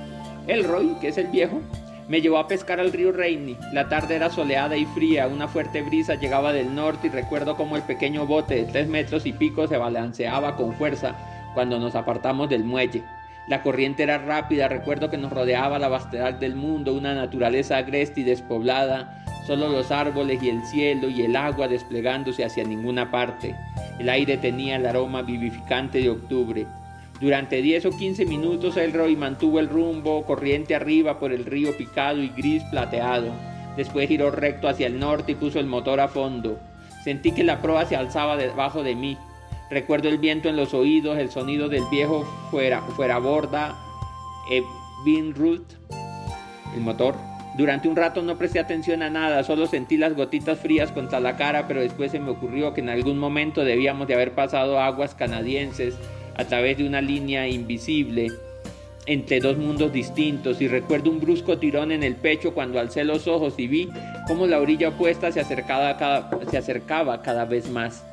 Elroy, 0.47 0.97
que 1.01 1.09
es 1.09 1.19
el 1.19 1.27
viejo, 1.27 1.61
me 2.09 2.23
llevó 2.23 2.39
a 2.39 2.49
pescar 2.49 2.81
al 2.81 2.93
río 2.93 3.13
Reini. 3.13 3.59
La 3.75 3.91
tarde 3.91 4.17
era 4.17 4.31
soleada 4.31 4.75
y 4.77 4.87
fría, 4.87 5.29
una 5.29 5.49
fuerte 5.49 5.83
brisa 5.83 6.15
llegaba 6.15 6.55
del 6.55 6.75
norte 6.75 7.09
y 7.09 7.11
recuerdo 7.11 7.57
cómo 7.57 7.77
el 7.77 7.83
pequeño 7.83 8.27
bote 8.27 8.55
de 8.55 8.65
tres 8.65 8.89
metros 8.89 9.27
y 9.27 9.35
pico 9.35 9.67
se 9.67 9.77
balanceaba 9.77 10.57
con 10.57 10.73
fuerza 10.75 11.15
cuando 11.53 11.79
nos 11.79 11.95
apartamos 11.95 12.49
del 12.49 12.65
muelle. 12.65 13.03
La 13.49 13.63
corriente 13.63 14.03
era 14.03 14.17
rápida, 14.17 14.69
recuerdo 14.69 15.11
que 15.11 15.19
nos 15.19 15.33
rodeaba 15.33 15.79
la 15.79 15.89
vastedad 15.89 16.33
del 16.33 16.57
mundo, 16.57 16.95
una 16.95 17.15
naturaleza 17.15 17.77
agreste 17.77 18.23
y 18.23 18.25
despoblada, 18.25 19.25
solo 19.47 19.69
los 19.69 19.91
árboles 19.91 20.43
y 20.43 20.49
el 20.49 20.63
cielo 20.65 21.11
y 21.11 21.23
el 21.23 21.37
agua 21.37 21.69
desplegándose 21.69 22.45
hacia 22.45 22.65
ninguna 22.65 23.11
parte. 23.11 23.55
El 23.99 24.09
aire 24.09 24.39
tenía 24.39 24.77
el 24.77 24.87
aroma 24.87 25.21
vivificante 25.21 26.01
de 26.01 26.11
octubre. 26.11 26.67
Durante 27.21 27.63
10 27.63 27.87
o 27.87 27.91
15 27.91 28.27
minutos 28.27 28.77
el 28.77 28.93
Roy 28.93 29.17
mantuvo 29.17 29.59
el 29.59 29.69
rumbo 29.69 30.25
corriente 30.25 30.77
arriba 30.77 31.19
por 31.19 31.33
el 31.33 31.45
río 31.45 31.77
picado 31.77 32.23
y 32.23 32.29
gris 32.29 32.63
plateado. 32.71 33.33
Después 33.77 34.09
giró 34.09 34.31
recto 34.31 34.69
hacia 34.69 34.87
el 34.87 35.01
norte 35.01 35.33
y 35.33 35.35
puso 35.35 35.59
el 35.59 35.67
motor 35.67 35.99
a 35.99 36.09
fondo. 36.09 36.61
Sentí 37.03 37.33
que 37.33 37.43
la 37.43 37.61
proa 37.61 37.87
se 37.87 37.97
alzaba 37.97 38.37
debajo 38.37 38.85
de 38.85 38.95
mí. 38.95 39.19
Recuerdo 39.69 40.09
el 40.09 40.19
viento 40.19 40.49
en 40.49 40.57
los 40.57 40.75
oídos, 40.75 41.19
el 41.19 41.31
sonido 41.31 41.69
del 41.69 41.85
viejo 41.91 42.25
fuera, 42.51 42.83
fuera 42.83 43.19
borda, 43.19 43.77
eh, 44.51 44.63
el 46.75 46.81
motor. 46.81 47.15
Durante 47.57 47.89
un 47.89 47.97
rato 47.97 48.23
no 48.23 48.39
presté 48.39 48.61
atención 48.61 49.03
a 49.03 49.11
nada, 49.11 49.43
solo 49.43 49.67
sentí 49.67 49.97
las 49.97 50.15
gotitas 50.15 50.61
frías 50.61 50.93
contra 50.93 51.19
la 51.19 51.37
cara, 51.37 51.67
pero 51.67 51.81
después 51.81 52.13
se 52.13 52.21
me 52.21 52.31
ocurrió 52.31 52.73
que 52.73 52.81
en 52.81 52.89
algún 52.89 53.19
momento 53.19 53.65
debíamos 53.65 54.07
de 54.07 54.15
haber 54.15 54.33
pasado 54.33 54.79
aguas 54.81 55.15
canadienses 55.15 55.97
a 56.38 56.44
través 56.44 56.79
de 56.79 56.87
una 56.87 57.03
línea 57.03 57.46
invisible 57.46 58.29
entre 59.09 59.40
dos 59.40 59.57
mundos 59.57 59.92
distintos 59.92 60.61
y 60.61 60.68
recuerdo 60.68 61.11
un 61.11 61.20
brusco 61.20 61.59
tirón 61.59 61.92
en 61.92 62.03
el 62.03 62.14
pecho 62.14 62.53
cuando 62.53 62.79
alcé 62.79 63.05
los 63.05 63.27
ojos 63.27 63.55
y 63.57 63.66
vi 63.66 63.88
cómo 64.27 64.46
la 64.46 64.61
orilla 64.61 64.90
opuesta 64.90 65.33
se 65.33 65.40
acercaba 65.40 65.96
cada, 65.96 66.31
se 66.51 66.59
acercaba 66.59 67.22
cada 67.22 67.46
vez 67.46 67.70
más. 67.70 68.05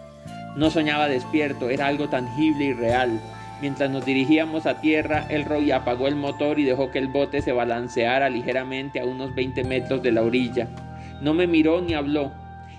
No 0.56 0.72
soñaba 0.72 1.10
despierto, 1.10 1.70
era 1.70 1.88
algo 1.88 2.08
tangible 2.08 2.66
y 2.66 2.74
real. 2.74 3.22
Mientras 3.62 3.90
nos 3.90 4.06
dirigíamos 4.06 4.66
a 4.66 4.80
tierra, 4.80 5.28
el 5.30 5.44
Roy 5.44 5.72
apagó 5.72 6.08
el 6.08 6.16
motor 6.16 6.60
y 6.60 6.64
dejó 6.64 6.92
que 6.92 7.00
el 7.00 7.10
bote 7.10 7.42
se 7.42 7.52
balanceara 7.52 8.30
ligeramente 8.30 9.02
a 9.02 9.06
unos 9.06 9.36
20 9.36 9.66
metros 9.66 10.02
de 10.02 10.14
la 10.14 10.22
orilla. 10.22 10.70
No 11.22 11.34
me 11.34 11.46
miró 11.46 11.82
ni 11.82 11.94
habló. 11.94 12.32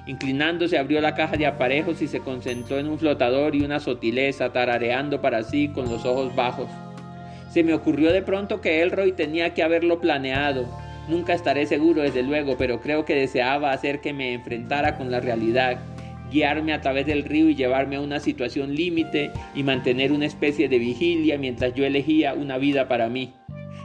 Inclinándose 0.06 0.78
abrió 0.78 1.00
la 1.00 1.14
caja 1.14 1.36
de 1.36 1.46
aparejos 1.46 2.00
y 2.00 2.06
se 2.06 2.20
concentró 2.20 2.78
en 2.78 2.86
un 2.86 2.98
flotador 2.98 3.56
y 3.56 3.64
una 3.64 3.80
sotileza, 3.80 4.52
tarareando 4.52 5.20
para 5.20 5.42
sí 5.42 5.68
con 5.68 5.90
los 5.90 6.04
ojos 6.04 6.34
bajos. 6.36 6.68
Se 7.50 7.64
me 7.64 7.74
ocurrió 7.74 8.12
de 8.12 8.22
pronto 8.22 8.60
que 8.60 8.82
Elroy 8.82 9.12
tenía 9.12 9.52
que 9.52 9.62
haberlo 9.62 10.00
planeado. 10.00 10.66
Nunca 11.08 11.34
estaré 11.34 11.66
seguro, 11.66 12.02
desde 12.02 12.22
luego, 12.22 12.56
pero 12.56 12.80
creo 12.80 13.04
que 13.04 13.14
deseaba 13.14 13.72
hacer 13.72 14.00
que 14.00 14.12
me 14.12 14.32
enfrentara 14.32 14.96
con 14.96 15.10
la 15.10 15.20
realidad 15.20 15.78
guiarme 16.30 16.72
a 16.72 16.80
través 16.80 17.06
del 17.06 17.24
río 17.24 17.48
y 17.48 17.54
llevarme 17.54 17.96
a 17.96 18.00
una 18.00 18.20
situación 18.20 18.74
límite 18.74 19.30
y 19.54 19.62
mantener 19.62 20.12
una 20.12 20.26
especie 20.26 20.68
de 20.68 20.78
vigilia 20.78 21.38
mientras 21.38 21.74
yo 21.74 21.84
elegía 21.84 22.34
una 22.34 22.58
vida 22.58 22.88
para 22.88 23.08
mí. 23.08 23.32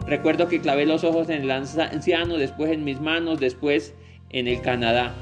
Recuerdo 0.07 0.47
que 0.47 0.59
clavé 0.59 0.85
los 0.85 1.03
ojos 1.03 1.29
en 1.29 1.43
el 1.43 1.51
anciano, 1.51 2.37
después 2.37 2.71
en 2.71 2.83
mis 2.83 2.99
manos, 2.99 3.39
después 3.39 3.93
en 4.31 4.47
el 4.47 4.61
Canadá. 4.61 5.13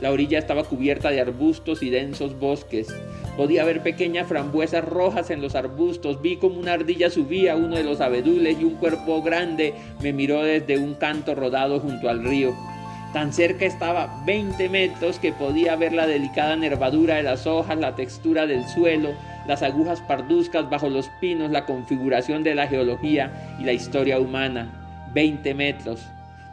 La 0.00 0.12
orilla 0.12 0.38
estaba 0.38 0.64
cubierta 0.64 1.10
de 1.10 1.20
arbustos 1.20 1.82
y 1.82 1.90
densos 1.90 2.38
bosques. 2.38 2.88
Podía 3.36 3.64
ver 3.64 3.82
pequeñas 3.82 4.28
frambuesas 4.28 4.84
rojas 4.84 5.30
en 5.30 5.40
los 5.40 5.54
arbustos. 5.54 6.20
Vi 6.20 6.36
como 6.36 6.58
una 6.58 6.74
ardilla 6.74 7.10
subía 7.10 7.52
a 7.52 7.56
uno 7.56 7.76
de 7.76 7.84
los 7.84 8.00
abedules 8.00 8.58
y 8.60 8.64
un 8.64 8.74
cuerpo 8.74 9.22
grande 9.22 9.74
me 10.02 10.12
miró 10.12 10.42
desde 10.42 10.78
un 10.78 10.94
canto 10.94 11.34
rodado 11.34 11.80
junto 11.80 12.08
al 12.08 12.24
río. 12.24 12.54
Tan 13.12 13.32
cerca 13.32 13.64
estaba 13.64 14.22
20 14.26 14.68
metros 14.68 15.18
que 15.18 15.32
podía 15.32 15.76
ver 15.76 15.92
la 15.92 16.06
delicada 16.06 16.56
nervadura 16.56 17.16
de 17.16 17.22
las 17.22 17.46
hojas, 17.46 17.78
la 17.78 17.94
textura 17.94 18.46
del 18.46 18.66
suelo, 18.68 19.14
las 19.46 19.62
agujas 19.62 20.02
parduzcas 20.02 20.68
bajo 20.68 20.90
los 20.90 21.08
pinos, 21.20 21.50
la 21.50 21.64
configuración 21.64 22.42
de 22.42 22.54
la 22.54 22.66
geología 22.66 23.56
y 23.58 23.64
la 23.64 23.72
historia 23.72 24.18
humana. 24.18 25.08
20 25.14 25.54
metros. 25.54 26.06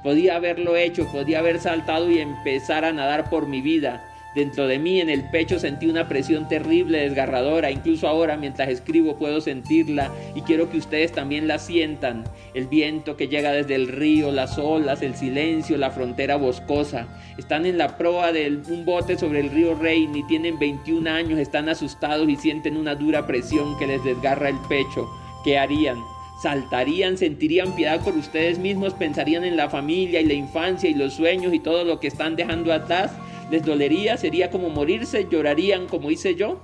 Podía 0.04 0.36
haberlo 0.36 0.76
hecho, 0.76 1.10
podía 1.12 1.40
haber 1.40 1.60
saltado 1.60 2.12
y 2.12 2.20
empezar 2.20 2.86
a 2.86 2.92
nadar 2.92 3.30
por 3.30 3.48
mi 3.48 3.62
vida, 3.62 4.04
Dentro 4.36 4.68
de 4.68 4.80
mí, 4.80 5.00
en 5.00 5.12
el 5.12 5.30
pecho, 5.30 5.60
sentí 5.60 5.86
una 5.86 6.08
presión 6.08 6.48
terrible, 6.48 7.02
desgarradora. 7.02 7.70
Incluso 7.70 8.08
ahora, 8.08 8.36
mientras 8.36 8.70
escribo, 8.70 9.18
puedo 9.18 9.42
sentirla 9.42 10.12
y 10.34 10.42
quiero 10.42 10.72
que 10.72 10.80
ustedes 10.80 11.12
también 11.12 11.48
la 11.48 11.60
sientan. 11.60 12.24
El 12.56 12.68
viento 12.68 13.16
que 13.16 13.28
llega 13.28 13.52
desde 13.52 13.76
el 13.76 13.88
río, 13.88 14.32
las 14.32 14.58
olas, 14.58 15.04
el 15.04 15.16
silencio, 15.16 15.78
la 15.78 15.92
frontera 15.92 16.36
boscosa. 16.38 17.08
Están 17.38 17.68
en 17.68 17.78
la 17.78 17.98
proa 17.98 18.32
de 18.32 18.60
un 18.70 18.86
bote 18.86 19.20
sobre 19.20 19.40
el 19.40 19.52
río 19.52 19.76
Rein 19.76 20.16
y 20.16 20.26
tienen 20.26 20.58
21 20.58 21.08
años, 21.08 21.38
están 21.38 21.70
asustados 21.70 22.28
y 22.28 22.36
sienten 22.36 22.76
una 22.76 22.96
dura 22.96 23.28
presión 23.28 23.78
que 23.78 23.86
les 23.86 24.04
desgarra 24.04 24.50
el 24.50 24.58
pecho. 24.68 25.08
¿Qué 25.44 25.60
harían? 25.60 26.13
Saltarían, 26.44 27.18
sentirían 27.18 27.74
piedad 27.74 28.02
por 28.02 28.18
ustedes 28.18 28.60
mismos, 28.60 28.94
pensarían 28.94 29.46
en 29.46 29.56
la 29.56 29.70
familia 29.70 30.20
y 30.20 30.26
la 30.26 30.34
infancia 30.34 30.90
y 30.90 30.94
los 30.94 31.14
sueños 31.14 31.54
y 31.54 31.60
todo 31.60 31.86
lo 31.86 32.02
que 32.02 32.08
están 32.08 32.36
dejando 32.36 32.74
atrás 32.74 33.12
les 33.50 33.64
dolería, 33.64 34.18
sería 34.18 34.50
como 34.50 34.70
morirse, 34.70 35.26
llorarían 35.32 35.88
como 35.88 36.12
hice 36.12 36.36
yo. 36.36 36.62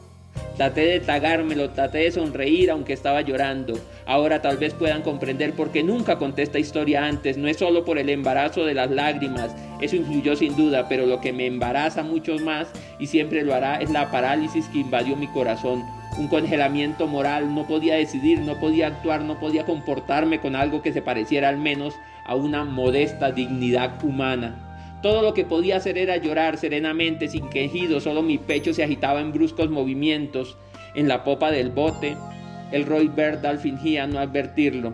Traté 0.58 0.82
de 0.82 1.00
tragármelo, 1.00 1.70
traté 1.70 2.00
de 2.00 2.12
sonreír 2.12 2.72
aunque 2.72 2.92
estaba 2.92 3.22
llorando. 3.22 3.80
Ahora 4.06 4.42
tal 4.42 4.58
vez 4.58 4.74
puedan 4.74 5.02
comprender 5.02 5.54
por 5.54 5.72
qué 5.72 5.82
nunca 5.82 6.18
conté 6.18 6.42
esta 6.42 6.60
historia 6.60 7.06
antes. 7.06 7.38
No 7.38 7.48
es 7.48 7.56
solo 7.56 7.86
por 7.86 7.98
el 7.98 8.10
embarazo 8.10 8.66
de 8.66 8.74
las 8.74 8.92
lágrimas, 8.92 9.56
eso 9.80 9.96
influyó 9.96 10.36
sin 10.36 10.58
duda, 10.58 10.90
pero 10.90 11.06
lo 11.06 11.22
que 11.22 11.32
me 11.32 11.46
embaraza 11.46 12.04
mucho 12.04 12.38
más 12.40 12.68
y 13.00 13.08
siempre 13.08 13.44
lo 13.44 13.54
hará 13.54 13.78
es 13.78 13.90
la 13.90 14.12
parálisis 14.12 14.66
que 14.68 14.80
invadió 14.80 15.16
mi 15.16 15.28
corazón. 15.28 15.99
Un 16.18 16.28
congelamiento 16.28 17.08
moral, 17.08 17.54
no 17.54 17.66
podía 17.66 17.96
decidir, 17.96 18.42
no 18.42 18.60
podía 18.60 18.88
actuar, 18.88 19.22
no 19.22 19.40
podía 19.40 19.66
comportarme 19.66 20.40
con 20.40 20.56
algo 20.56 20.82
que 20.82 20.92
se 20.92 21.02
pareciera 21.02 21.50
al 21.50 21.58
menos 21.58 21.96
a 22.26 22.36
una 22.36 22.66
modesta 22.66 23.32
dignidad 23.32 24.04
humana. 24.04 24.56
Todo 25.02 25.22
lo 25.22 25.34
que 25.34 25.46
podía 25.46 25.78
hacer 25.78 25.98
era 25.98 26.18
llorar 26.18 26.58
serenamente, 26.58 27.30
sin 27.30 27.50
quejido, 27.50 28.02
solo 28.02 28.22
mi 28.22 28.38
pecho 28.38 28.74
se 28.74 28.84
agitaba 28.84 29.22
en 29.22 29.32
bruscos 29.32 29.70
movimientos. 29.70 30.58
En 30.94 31.08
la 31.08 31.24
popa 31.24 31.52
del 31.52 31.70
bote, 31.70 32.18
el 32.72 32.86
Roy 32.86 33.08
Berdal 33.08 33.60
fingía 33.60 34.08
no 34.08 34.20
advertirlo. 34.20 34.94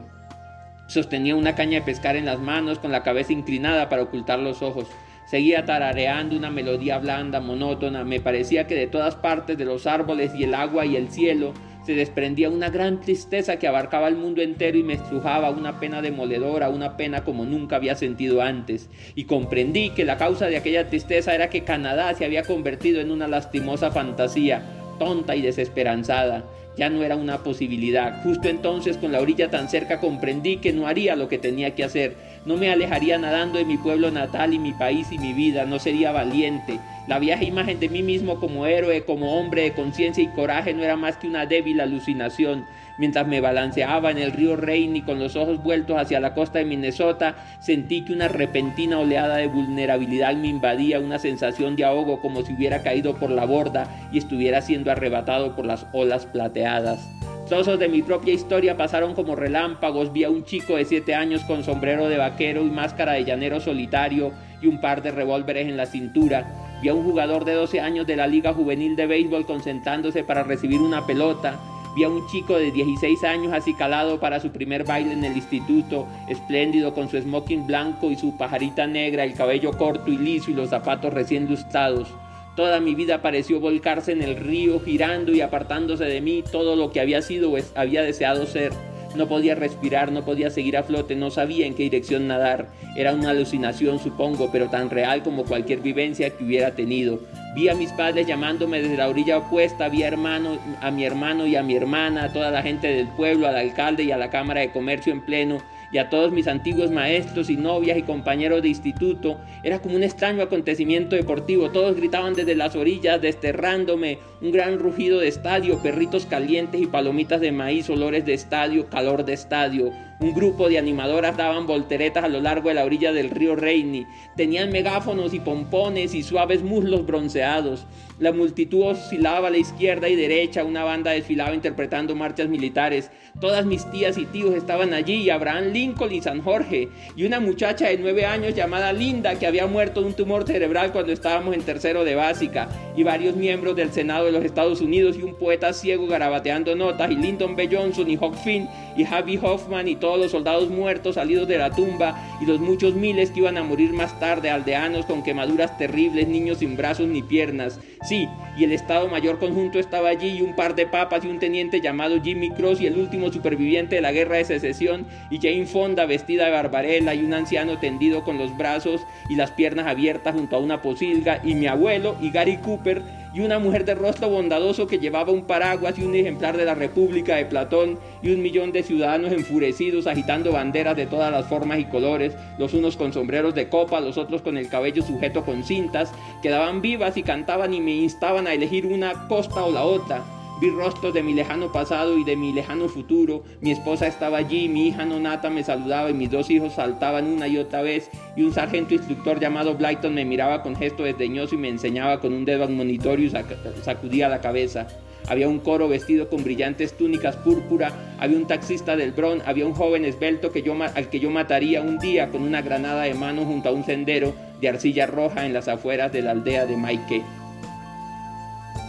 Sostenía 0.88 1.36
una 1.36 1.56
caña 1.56 1.80
de 1.80 1.86
pescar 1.86 2.15
en 2.15 2.25
las 2.25 2.39
manos 2.39 2.78
con 2.78 2.91
la 2.91 3.01
cabeza 3.01 3.34
inclinada 3.34 3.89
para 3.89 4.04
ocultar 4.04 4.38
los 4.38 4.62
ojos. 4.62 4.88
Seguía 5.25 5.65
tarareando 5.65 6.35
una 6.38 6.51
melodía 6.51 6.99
blanda, 6.99 7.39
monótona. 7.39 8.03
Me 8.03 8.19
parecía 8.19 8.67
que 8.67 8.75
de 8.75 8.88
todas 8.88 9.15
partes 9.15 9.57
de 9.57 9.65
los 9.65 9.88
árboles 9.88 10.33
y 10.35 10.43
el 10.43 10.53
agua 10.53 10.85
y 10.85 10.95
el 10.95 11.09
cielo 11.09 11.53
se 11.85 11.93
desprendía 11.93 12.49
una 12.49 12.69
gran 12.69 12.99
tristeza 12.99 13.57
que 13.57 13.67
abarcaba 13.67 14.07
el 14.07 14.15
mundo 14.15 14.41
entero 14.41 14.77
y 14.77 14.83
me 14.83 14.93
estrujaba 14.93 15.51
una 15.51 15.79
pena 15.79 16.01
demoledora, 16.01 16.69
una 16.69 16.97
pena 16.97 17.23
como 17.23 17.45
nunca 17.45 17.75
había 17.75 17.95
sentido 17.95 18.41
antes. 18.41 18.89
Y 19.13 19.25
comprendí 19.25 19.91
que 19.91 20.05
la 20.05 20.17
causa 20.17 20.47
de 20.47 20.57
aquella 20.57 20.88
tristeza 20.89 21.35
era 21.35 21.49
que 21.49 21.63
Canadá 21.63 22.13
se 22.15 22.25
había 22.25 22.43
convertido 22.43 23.01
en 23.01 23.11
una 23.11 23.27
lastimosa 23.27 23.91
fantasía, 23.91 24.63
tonta 24.97 25.35
y 25.35 25.41
desesperanzada. 25.41 26.43
Ya 26.75 26.89
no 26.89 27.03
era 27.03 27.15
una 27.15 27.43
posibilidad. 27.43 28.21
Justo 28.23 28.49
entonces, 28.49 28.97
con 28.97 29.11
la 29.11 29.21
orilla 29.21 29.49
tan 29.49 29.69
cerca, 29.69 29.99
comprendí 29.99 30.57
que 30.57 30.73
no 30.73 30.88
haría 30.88 31.15
lo 31.15 31.29
que 31.29 31.38
tenía 31.38 31.73
que 31.73 31.83
hacer. 31.83 32.15
No 32.45 32.58
me 32.58 32.69
alejaría 32.69 33.17
nadando 33.17 33.58
de 33.58 33.65
mi 33.65 33.77
pueblo 33.77 34.12
natal 34.12 34.53
y 34.53 34.60
mi 34.60 34.71
país 34.71 35.12
y 35.12 35.17
mi 35.17 35.34
vida. 35.34 35.65
No 35.65 35.79
sería 35.79 36.12
valiente 36.12 36.79
la 37.08 37.19
vieja 37.19 37.43
imagen 37.43 37.79
de 37.79 37.88
mí 37.88 38.01
mismo 38.01 38.39
como 38.39 38.65
héroe, 38.65 39.03
como 39.03 39.39
hombre 39.39 39.62
de 39.62 39.73
conciencia 39.73 40.23
y 40.23 40.27
coraje 40.27 40.73
no 40.73 40.84
era 40.84 40.95
más 40.95 41.17
que 41.17 41.27
una 41.27 41.45
débil 41.45 41.79
alucinación. 41.79 42.65
Mientras 42.97 43.27
me 43.27 43.41
balanceaba 43.41 44.10
en 44.10 44.17
el 44.17 44.31
río 44.31 44.55
Rein 44.55 44.95
y 44.95 45.01
con 45.03 45.19
los 45.19 45.36
ojos 45.36 45.62
vueltos 45.62 45.97
hacia 45.99 46.19
la 46.19 46.34
costa 46.34 46.60
de 46.60 46.65
Minnesota, 46.65 47.36
sentí 47.60 48.01
que 48.01 48.13
una 48.13 48.27
repentina 48.27 48.97
oleada 48.97 49.38
de 49.38 49.47
vulnerabilidad 49.47 50.36
me 50.36 50.47
invadía, 50.47 50.99
una 50.99 51.19
sensación 51.19 51.75
de 51.75 51.86
ahogo 51.86 52.21
como 52.21 52.41
si 52.41 52.53
hubiera 52.53 52.81
caído 52.81 53.15
por 53.17 53.29
la 53.29 53.45
borda 53.45 53.88
y 54.12 54.17
estuviera 54.17 54.62
siendo 54.63 54.91
arrebatado 54.91 55.55
por 55.55 55.65
las 55.65 55.86
olas 55.91 56.25
plateadas. 56.25 57.24
Trozos 57.47 57.77
de 57.77 57.89
mi 57.89 58.01
propia 58.01 58.34
historia 58.34 58.75
pasaron 58.75 59.13
como 59.13 59.36
relámpagos. 59.36 60.12
Vi 60.12 60.23
a 60.23 60.31
un 60.31 60.45
chico 60.45 60.77
de 60.77 60.86
7 60.86 61.13
años 61.13 61.43
con 61.43 61.63
sombrero 61.63 62.10
de 62.10 62.17
vaquero 62.17 62.63
y 62.63 62.71
máscara 62.71 63.13
de 63.13 63.23
llanero 63.23 63.60
solitario 63.60 64.31
y 64.63 64.67
un 64.67 64.81
par 64.81 65.03
de 65.03 65.12
revólveres 65.12 65.67
en 65.67 65.77
la 65.77 65.86
cintura. 65.86 66.79
Vi 66.81 66.89
a 66.89 66.95
un 66.95 67.03
jugador 67.03 67.45
de 67.45 67.53
12 67.53 67.82
años 67.82 68.07
de 68.07 68.15
la 68.15 68.26
Liga 68.26 68.51
Juvenil 68.51 68.95
de 68.95 69.05
Béisbol 69.05 69.45
concentrándose 69.45 70.24
para 70.24 70.41
recibir 70.41 70.82
una 70.82 71.05
pelota. 71.05 71.59
Vi 71.95 72.03
a 72.03 72.09
un 72.09 72.26
chico 72.30 72.57
de 72.57 72.72
16 72.72 73.24
años 73.24 73.53
acicalado 73.53 74.20
para 74.20 74.39
su 74.39 74.49
primer 74.49 74.84
baile 74.84 75.13
en 75.13 75.24
el 75.24 75.38
instituto, 75.38 76.07
espléndido 76.28 76.95
con 76.95 77.09
su 77.09 77.22
smoking 77.22 77.67
blanco 77.67 78.09
y 78.09 78.15
su 78.15 78.36
pajarita 78.36 78.88
negra, 78.88 79.24
el 79.24 79.36
cabello 79.36 79.72
corto 79.78 80.11
y 80.11 80.17
liso 80.17 80.49
y 80.49 80.55
los 80.55 80.72
zapatos 80.72 81.13
recién 81.13 81.47
lustrados. 81.47 82.11
Toda 82.56 82.80
mi 82.80 82.95
vida 82.95 83.22
pareció 83.22 83.60
volcarse 83.60 84.14
en 84.14 84.22
el 84.22 84.38
río, 84.38 84.80
girando 84.80 85.34
y 85.34 85.41
apartándose 85.41 86.06
de 86.06 86.22
mí 86.22 86.41
todo 86.49 86.78
lo 86.78 86.91
que 86.91 87.01
había 87.01 87.22
sido 87.22 87.51
o 87.51 87.58
había 87.76 88.01
deseado 88.01 88.45
ser. 88.45 88.72
No 89.16 89.28
podía 89.28 89.56
respirar, 89.56 90.12
no 90.12 90.26
podía 90.26 90.49
seguir 90.49 90.78
a 90.78 90.84
flote, 90.84 91.16
no 91.16 91.32
sabía 91.32 91.66
en 91.66 91.74
qué 91.74 91.84
dirección 91.84 92.28
nadar. 92.28 92.70
Era 92.97 93.14
una 93.14 93.30
alucinación, 93.30 93.99
supongo, 93.99 94.49
pero 94.51 94.70
tan 94.70 94.89
real 94.89 95.24
como 95.24 95.43
cualquier 95.43 95.80
vivencia 95.80 96.30
que 96.30 96.43
hubiera 96.43 96.76
tenido. 96.76 97.20
Vi 97.56 97.70
a 97.70 97.76
mis 97.76 97.91
padres 97.91 98.28
llamándome 98.28 98.82
desde 98.82 98.97
la 98.97 99.08
orilla 99.08 99.38
opuesta, 99.38 99.88
vi 99.89 100.03
a, 100.03 100.08
hermano, 100.08 100.58
a 100.82 100.91
mi 100.91 101.06
hermano 101.06 101.47
y 101.47 101.56
a 101.56 101.64
mi 101.64 101.76
hermana, 101.76 102.26
a 102.26 102.34
toda 102.34 102.51
la 102.51 102.62
gente 102.62 102.88
del 102.88 103.08
pueblo, 103.08 103.47
al 103.47 103.56
alcalde 103.56 104.03
y 104.03 104.12
a 104.12 104.18
la 104.18 104.30
Cámara 104.30 104.62
de 104.62 104.72
Comercio 104.72 105.14
en 105.14 105.26
pleno 105.26 105.62
y 105.91 105.97
a 105.97 106.09
todos 106.09 106.31
mis 106.31 106.47
antiguos 106.47 106.91
maestros 106.91 107.49
y 107.49 107.57
novias 107.57 107.97
y 107.97 108.03
compañeros 108.03 108.61
de 108.61 108.69
instituto. 108.69 109.39
Era 109.63 109.79
como 109.79 109.95
un 109.95 110.03
extraño 110.03 110.43
acontecimiento 110.43 111.15
deportivo. 111.15 111.71
Todos 111.71 111.95
gritaban 111.95 112.33
desde 112.33 112.55
las 112.55 112.75
orillas, 112.75 113.21
desterrándome. 113.21 114.19
Un 114.41 114.51
gran 114.51 114.79
rugido 114.79 115.19
de 115.19 115.27
estadio, 115.27 115.81
perritos 115.81 116.25
calientes 116.25 116.81
y 116.81 116.88
palomitas 116.88 117.41
de 117.41 117.51
maíz, 117.51 117.89
olores 117.89 118.25
de 118.25 118.33
estadio, 118.33 118.89
calor 118.89 119.25
de 119.25 119.33
estadio. 119.33 119.91
Un 120.19 120.33
grupo 120.33 120.69
de 120.69 120.77
animadoras 120.77 121.36
daban 121.36 121.67
volteretas 121.67 122.23
a 122.23 122.29
lo 122.29 122.39
largo 122.39 122.69
de 122.69 122.75
la 122.75 122.86
orilla 122.86 123.11
del 123.11 123.29
río 123.29 123.55
Reini. 123.55 124.05
Tenían 124.38 124.71
megáfonos 124.71 125.33
y 125.33 125.39
pompones 125.39 126.13
y 126.13 126.23
suaves 126.23 126.63
muslos 126.63 127.05
bronceados. 127.05 127.86
La 128.18 128.32
multitud 128.32 128.84
oscilaba 128.84 129.49
a 129.49 129.51
la 129.51 129.57
izquierda 129.57 130.07
y 130.07 130.16
derecha, 130.16 130.63
una 130.63 130.86
banda 130.86 131.11
desfilaba 131.11 131.53
interpretando 131.53 132.16
marchas 132.16 132.47
militares. 132.47 133.11
Todas 133.41 133.66
mis 133.66 133.91
tías 133.91 134.18
y 134.18 134.26
tíos 134.26 134.55
estaban 134.55 134.93
allí, 134.93 135.30
Abraham 135.30 135.74
Lincoln 135.74 136.13
y 136.13 136.22
San 136.22 136.41
Jorge, 136.41 136.88
y 137.18 137.26
una 137.26 137.41
muchacha 137.41 137.89
de 137.89 137.97
nueve 137.97 138.26
años 138.26 138.55
llamada 138.55 138.93
Linda 138.93 139.38
que 139.38 139.47
había 139.47 139.68
muerto 139.68 139.99
de 139.99 140.07
un 140.07 140.13
tumor 140.13 140.47
cerebral 140.47 140.93
cuando 140.93 141.11
estábamos 141.11 141.55
en 141.55 141.63
tercero 141.63 142.05
de 142.05 142.16
básica, 142.16 142.70
y 142.95 143.03
varios 143.03 143.36
miembros 143.36 143.76
del 143.76 143.91
Senado 143.91 144.28
de 144.28 144.32
los 144.32 144.45
Estados 144.45 144.80
Unidos 144.80 145.18
y 145.20 145.24
un 145.24 145.36
poeta 145.36 145.74
ciego 145.74 146.07
garabateando 146.07 146.74
notas, 146.74 147.11
y 147.11 147.16
Lyndon 147.18 147.57
B. 147.57 147.68
Johnson 147.70 148.09
y 148.09 148.16
Huck 148.16 148.36
Finn 148.36 148.70
y 148.95 149.03
Javi 149.03 149.38
Hoffman 149.41 149.89
y 149.89 149.97
todos 149.97 150.18
los 150.18 150.32
soldados 150.32 150.70
muertos 150.70 151.16
salidos 151.16 151.49
de 151.49 151.57
la 151.57 151.72
tumba 151.72 152.16
y 152.41 152.45
los 152.45 152.61
muchos 152.61 152.93
miles 152.93 153.32
que 153.32 153.41
iban 153.41 153.57
a 153.57 153.63
morir 153.63 153.91
más 153.91 154.18
tarde, 154.22 154.49
aldeanos 154.49 155.05
con 155.05 155.22
quemaduras 155.22 155.78
terribles, 155.78 156.30
niños 156.30 156.59
sin 156.59 156.78
brazos 156.78 157.09
ni 157.09 157.22
piernas. 157.22 157.78
Sí, 158.06 158.30
y 158.56 158.64
el 158.64 158.72
Estado 158.72 159.08
Mayor 159.08 159.39
Conjunto 159.39 159.80
estaba 159.80 160.10
allí 160.10 160.38
y 160.38 160.41
un 160.43 160.53
par 160.53 160.76
de 160.76 160.86
papas 160.86 161.26
y 161.26 161.28
un 161.28 161.39
teniente 161.39 161.82
llamado 161.82 162.22
Jimmy 162.22 162.51
Cross 162.51 162.80
y 162.80 162.86
el 162.86 162.99
último 162.99 163.32
superviviente 163.32 163.95
de 163.95 164.01
la 164.01 164.12
guerra 164.12 164.38
de 164.38 164.45
secesión 164.45 165.08
y 165.32 165.39
Jane 165.39 165.66
Fonda 165.66 166.06
vestida 166.06 166.45
de 166.45 166.51
barbarela 166.51 167.16
y 167.16 167.24
un 167.24 167.34
anciano 167.34 167.80
tendido 167.80 168.24
con 168.24 168.38
los 168.38 168.56
brazos 168.56 169.01
y 169.28 169.36
las 169.36 169.49
piernas 169.49 169.88
abiertas 169.88 170.36
junto 170.36 170.56
a 170.56 170.60
una 170.60 170.84
posilga 170.84 171.41
y 171.43 171.56
mi 171.56 171.66
abuelo 171.66 172.16
y 172.22 172.30
Gary 172.30 172.58
Cooper 172.58 173.01
y 173.36 173.41
una 173.41 173.59
mujer 173.59 173.83
de 173.83 173.95
rostro 173.95 174.29
bondadoso 174.29 174.88
que 174.88 174.97
llevaba 174.97 175.33
un 175.33 175.45
paraguas 175.45 175.99
y 175.99 176.03
un 176.03 176.15
ejemplar 176.15 176.55
de 176.55 176.63
la 176.63 176.73
República 176.73 177.36
de 177.36 177.45
Platón 177.45 177.99
y 178.23 178.31
un 178.31 178.41
millón 178.41 178.71
de 178.71 178.81
ciudadanos 178.81 179.33
enfurecidos 179.33 180.07
agitando 180.07 180.53
banderas 180.53 180.95
de 180.95 181.05
todas 181.05 181.31
las 181.33 181.45
formas 181.45 181.79
y 181.79 181.86
colores, 181.86 182.33
los 182.57 182.73
unos 182.73 182.95
con 182.95 183.11
sombreros 183.11 183.53
de 183.53 183.67
copa, 183.67 183.99
los 183.99 184.17
otros 184.17 184.41
con 184.41 184.57
el 184.57 184.69
cabello 184.69 185.03
sujeto 185.03 185.43
con 185.43 185.65
cintas, 185.65 186.13
quedaban 186.41 186.81
vivas 186.81 187.17
y 187.17 187.23
cantaban 187.23 187.73
y 187.73 187.81
me 187.81 187.95
instaban 187.95 188.47
a 188.47 188.53
elegir 188.53 188.86
una 188.86 189.27
costa 189.27 189.65
o 189.65 189.71
la 189.71 189.83
otra. 189.83 190.23
Vi 190.62 190.70
rostros 190.70 191.14
de 191.14 191.22
mi 191.22 191.34
lejano 191.34 191.70
pasado 191.74 192.18
y 192.18 192.24
de 192.24 192.38
mi 192.38 192.53
lejano 192.53 192.88
futuro. 192.88 193.43
Mi 193.60 193.72
esposa 193.72 194.08
estaba 194.08 194.38
allí, 194.38 194.70
mi 194.70 194.88
hija 194.88 195.03
nonata 195.03 195.49
me 195.49 195.66
saludaba 195.66 196.10
y 196.10 196.14
mis 196.14 196.32
dos 196.32 196.49
hijos 196.49 196.76
saltaban 196.76 197.28
una 197.28 197.49
y 197.49 197.58
otra 197.58 197.82
vez. 197.82 198.10
Y 198.38 198.43
un 198.43 198.53
sargento 198.53 198.93
instructor 198.93 199.39
llamado 199.41 199.76
Blyton 199.76 200.14
me 200.14 200.24
miraba 200.24 200.64
con 200.64 200.78
gesto 200.78 201.03
desdeñoso 201.03 201.56
y 201.56 201.58
me 201.58 201.68
enseñaba 201.68 202.22
con 202.22 202.32
un 202.32 202.45
dedo 202.45 202.64
al 202.64 202.72
monitorio 202.72 203.28
y 203.28 203.82
sacudía 203.84 204.30
la 204.30 204.39
cabeza. 204.39 204.88
Había 205.28 205.49
un 205.49 205.60
coro 205.60 205.89
vestido 205.89 206.30
con 206.30 206.43
brillantes 206.43 206.95
túnicas 206.95 207.36
púrpura, 207.36 207.91
había 208.20 208.38
un 208.38 208.47
taxista 208.47 208.95
del 208.95 209.12
Bron, 209.12 209.41
había 209.45 209.66
un 209.66 209.74
joven 209.74 210.06
esbelto 210.06 210.51
que 210.51 210.62
yo, 210.62 210.76
al 210.82 211.10
que 211.10 211.20
yo 211.20 211.32
mataría 211.32 211.82
un 211.82 211.97
día 211.97 212.30
con 212.30 212.43
una 212.43 212.62
granada 212.62 213.01
de 213.03 213.16
mano 213.16 213.43
junto 213.43 213.70
a 213.70 213.72
un 213.74 213.84
sendero 213.84 214.34
de 214.62 214.70
arcilla 214.70 215.08
roja 215.08 215.45
en 215.45 215.53
las 215.53 215.68
afueras 215.68 216.14
de 216.14 216.22
la 216.22 216.32
aldea 216.32 216.66
de 216.66 216.78
Maike 216.78 217.24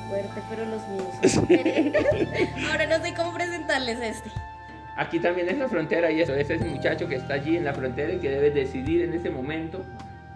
fuerte, 0.08 0.40
pero 0.48 0.64
los 0.64 0.86
míos 0.88 1.48
Ahora 2.70 2.86
no 2.86 3.04
sé 3.04 3.14
cómo 3.14 3.34
presentarles 3.34 4.00
este. 4.00 4.30
Aquí 4.96 5.18
también 5.18 5.48
es 5.48 5.58
la 5.58 5.68
frontera 5.68 6.10
y 6.10 6.20
eso, 6.20 6.34
es 6.34 6.48
ese 6.48 6.64
muchacho 6.64 7.06
que 7.06 7.16
está 7.16 7.34
allí 7.34 7.56
en 7.56 7.64
la 7.64 7.74
frontera 7.74 8.14
y 8.14 8.18
que 8.18 8.30
debe 8.30 8.50
decidir 8.50 9.02
en 9.02 9.12
ese 9.12 9.30
momento 9.30 9.84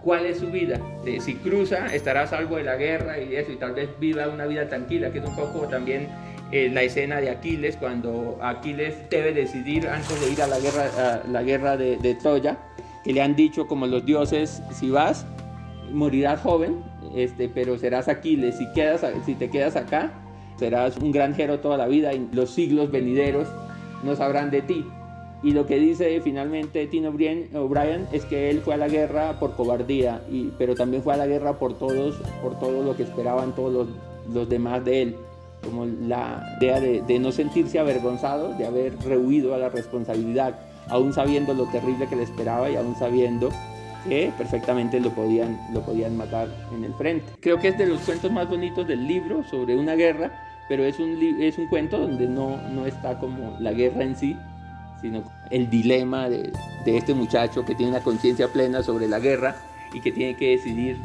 cuál 0.02 0.26
es 0.26 0.38
su 0.38 0.50
vida. 0.50 0.78
si 1.20 1.34
cruza, 1.36 1.86
estará 1.94 2.22
a 2.22 2.26
salvo 2.26 2.56
de 2.56 2.64
la 2.64 2.76
guerra 2.76 3.18
y 3.18 3.36
eso, 3.36 3.52
y 3.52 3.56
tal 3.56 3.72
vez 3.72 3.88
viva 3.98 4.28
una 4.28 4.46
vida 4.46 4.68
tranquila, 4.68 5.10
que 5.10 5.18
es 5.18 5.24
un 5.24 5.34
poco 5.34 5.66
también 5.66 6.08
eh, 6.52 6.68
la 6.70 6.82
escena 6.82 7.20
de 7.20 7.30
Aquiles, 7.30 7.76
cuando 7.76 8.38
Aquiles 8.42 9.08
debe 9.08 9.32
decidir 9.32 9.88
antes 9.88 10.20
de 10.20 10.30
ir 10.30 10.42
a 10.42 10.46
la 10.46 10.58
guerra, 10.58 11.22
la 11.26 11.42
guerra 11.42 11.76
de, 11.76 11.96
de 11.96 12.14
Troya, 12.14 12.58
que 13.04 13.12
le 13.12 13.22
han 13.22 13.36
dicho 13.36 13.66
como 13.66 13.86
los 13.86 14.04
dioses, 14.04 14.62
si 14.72 14.90
vas, 14.90 15.26
morirás 15.90 16.40
joven, 16.40 16.82
este, 17.14 17.48
pero 17.48 17.78
serás 17.78 18.08
Aquiles. 18.08 18.56
Si, 18.56 18.70
quedas, 18.72 19.04
si 19.24 19.34
te 19.34 19.50
quedas 19.50 19.76
acá, 19.76 20.12
serás 20.58 20.96
un 20.98 21.10
granjero 21.12 21.60
toda 21.60 21.76
la 21.76 21.86
vida 21.86 22.12
y 22.12 22.28
los 22.32 22.50
siglos 22.50 22.90
venideros 22.90 23.48
no 24.04 24.14
sabrán 24.16 24.50
de 24.50 24.62
ti. 24.62 24.84
Y 25.42 25.52
lo 25.52 25.66
que 25.66 25.78
dice 25.78 26.20
finalmente 26.20 26.86
Tino 26.86 27.08
O'Brien 27.08 28.06
es 28.12 28.24
que 28.26 28.50
él 28.50 28.60
fue 28.60 28.74
a 28.74 28.76
la 28.76 28.88
guerra 28.88 29.38
por 29.38 29.56
cobardía, 29.56 30.22
y, 30.30 30.52
pero 30.58 30.74
también 30.74 31.02
fue 31.02 31.14
a 31.14 31.16
la 31.16 31.26
guerra 31.26 31.58
por 31.58 31.78
todos, 31.78 32.16
por 32.42 32.58
todo 32.58 32.82
lo 32.82 32.94
que 32.94 33.04
esperaban 33.04 33.54
todos 33.54 33.88
los, 34.32 34.48
demás 34.48 34.84
de 34.84 35.02
él. 35.02 35.16
Como 35.64 35.86
la 35.86 36.56
idea 36.60 36.80
de, 36.80 37.02
de 37.02 37.18
no 37.18 37.32
sentirse 37.32 37.78
avergonzado, 37.78 38.54
de 38.54 38.66
haber 38.66 38.96
rehuido 38.98 39.54
a 39.54 39.58
la 39.58 39.70
responsabilidad, 39.70 40.58
aún 40.88 41.12
sabiendo 41.12 41.54
lo 41.54 41.64
terrible 41.66 42.06
que 42.06 42.16
le 42.16 42.22
esperaba 42.22 42.70
y 42.70 42.76
aún 42.76 42.94
sabiendo 42.96 43.50
que 44.06 44.32
perfectamente 44.36 45.00
lo 45.00 45.10
podían, 45.10 45.58
lo 45.72 45.82
podían 45.82 46.16
matar 46.16 46.48
en 46.74 46.84
el 46.84 46.94
frente. 46.94 47.32
Creo 47.40 47.58
que 47.58 47.68
es 47.68 47.78
de 47.78 47.86
los 47.86 48.00
cuentos 48.00 48.30
más 48.30 48.48
bonitos 48.48 48.86
del 48.86 49.06
libro 49.06 49.44
sobre 49.44 49.76
una 49.76 49.94
guerra, 49.94 50.30
pero 50.68 50.84
es 50.84 50.98
un, 50.98 51.18
es 51.40 51.58
un 51.58 51.66
cuento 51.68 51.98
donde 51.98 52.26
no, 52.26 52.56
no 52.70 52.86
está 52.86 53.18
como 53.18 53.56
la 53.60 53.72
guerra 53.72 54.04
en 54.04 54.16
sí, 54.16 54.36
sino 55.00 55.22
el 55.50 55.68
dilema 55.70 56.28
de, 56.28 56.52
de 56.84 56.96
este 56.96 57.14
muchacho 57.14 57.64
que 57.64 57.74
tiene 57.74 57.92
una 57.92 58.02
conciencia 58.02 58.48
plena 58.48 58.82
sobre 58.82 59.08
la 59.08 59.18
guerra 59.18 59.56
y 59.92 60.00
que 60.00 60.12
tiene 60.12 60.36
que 60.36 60.50
decidir 60.50 61.00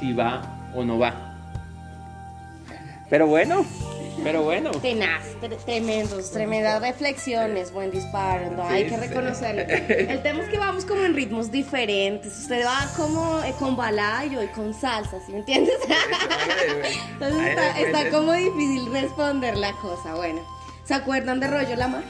si 0.00 0.12
va 0.12 0.42
o 0.74 0.84
no 0.84 0.98
va. 0.98 1.34
Pero 3.08 3.26
bueno, 3.26 3.64
pero 4.22 4.42
bueno. 4.42 4.70
Tenaz, 4.72 5.24
tremendos, 5.64 6.30
tremendas 6.30 6.80
reflexiones, 6.80 7.72
buen 7.72 7.90
disparo, 7.90 8.50
¿no? 8.50 8.62
hay 8.64 8.86
que 8.86 8.96
reconocerlo. 8.96 9.62
El 9.62 10.22
tema 10.22 10.42
es 10.42 10.48
que 10.48 10.58
vamos 10.58 10.84
como 10.84 11.04
en 11.04 11.14
ritmos 11.14 11.50
diferentes. 11.50 12.36
Usted 12.38 12.64
va 12.64 12.90
como 12.96 13.42
eh, 13.42 13.54
con 13.58 13.76
balayo 13.76 14.42
y 14.42 14.48
con 14.48 14.74
salsa, 14.74 15.18
¿sí 15.24 15.32
me 15.32 15.38
entiendes? 15.38 15.76
Entonces 17.12 17.46
está, 17.46 17.80
está, 17.80 18.10
como 18.10 18.32
difícil 18.32 18.92
responder 18.92 19.56
la 19.56 19.72
cosa. 19.72 20.14
Bueno, 20.14 20.40
¿se 20.84 20.94
acuerdan 20.94 21.40
de 21.40 21.48
Rollo 21.48 21.76
Lamar? 21.76 22.04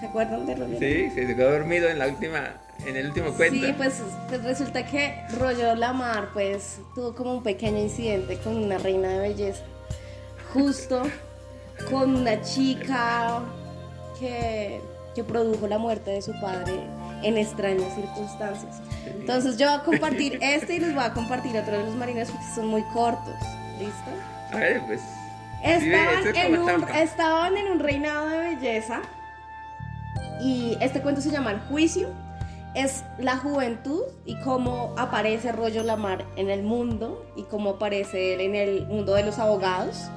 ¿Se 0.00 0.06
acuerdan 0.06 0.46
de 0.46 0.54
Rollo 0.54 0.78
Sí, 0.78 1.10
se 1.10 1.34
quedó 1.34 1.52
dormido 1.52 1.88
en 1.88 1.98
la 1.98 2.08
última 2.08 2.54
en 2.84 2.96
el 2.96 3.06
último 3.06 3.32
cuento. 3.32 3.64
Sí, 3.64 3.72
pues, 3.76 4.02
pues, 4.28 4.42
resulta 4.42 4.84
que 4.84 5.14
Rollo 5.38 5.74
Lamar 5.76 6.30
pues 6.32 6.80
tuvo 6.94 7.14
como 7.14 7.34
un 7.34 7.42
pequeño 7.42 7.78
incidente 7.78 8.38
con 8.38 8.56
una 8.56 8.78
reina 8.78 9.08
de 9.08 9.20
belleza 9.20 9.62
justo 10.52 11.02
con 11.90 12.14
una 12.16 12.40
chica 12.42 13.42
que, 14.18 14.80
que 15.14 15.24
produjo 15.24 15.66
la 15.66 15.78
muerte 15.78 16.10
de 16.10 16.22
su 16.22 16.32
padre 16.40 16.72
en 17.22 17.38
extrañas 17.38 17.94
circunstancias. 17.94 18.80
Entonces 19.06 19.56
yo 19.56 19.66
voy 19.68 19.78
a 19.78 19.82
compartir 19.82 20.38
este 20.42 20.76
y 20.76 20.80
les 20.80 20.94
voy 20.94 21.04
a 21.04 21.12
compartir 21.12 21.56
otro 21.56 21.78
de 21.78 21.84
los 21.84 21.94
marines 21.94 22.30
porque 22.30 22.46
son 22.54 22.68
muy 22.68 22.82
cortos. 22.92 23.34
¿Listo? 23.78 24.10
A 24.52 24.56
ver, 24.56 24.82
pues. 24.86 25.00
Estaban, 25.64 26.36
en 26.36 26.58
un, 26.58 26.88
estaban 26.88 27.56
en 27.56 27.68
un 27.68 27.78
reinado 27.78 28.28
de 28.28 28.38
belleza 28.38 29.00
y 30.40 30.76
este 30.80 31.00
cuento 31.00 31.20
se 31.20 31.30
llama 31.30 31.52
El 31.52 31.60
Juicio. 31.60 32.08
Es 32.74 33.04
la 33.18 33.36
juventud 33.36 34.02
y 34.24 34.34
cómo 34.40 34.94
aparece 34.96 35.52
Rollo 35.52 35.82
Lamar 35.82 36.24
en 36.36 36.48
el 36.48 36.62
mundo 36.62 37.24
y 37.36 37.42
cómo 37.44 37.70
aparece 37.70 38.34
él 38.34 38.40
en 38.40 38.54
el 38.54 38.86
mundo 38.86 39.14
de 39.14 39.22
los 39.22 39.38
abogados. 39.38 40.10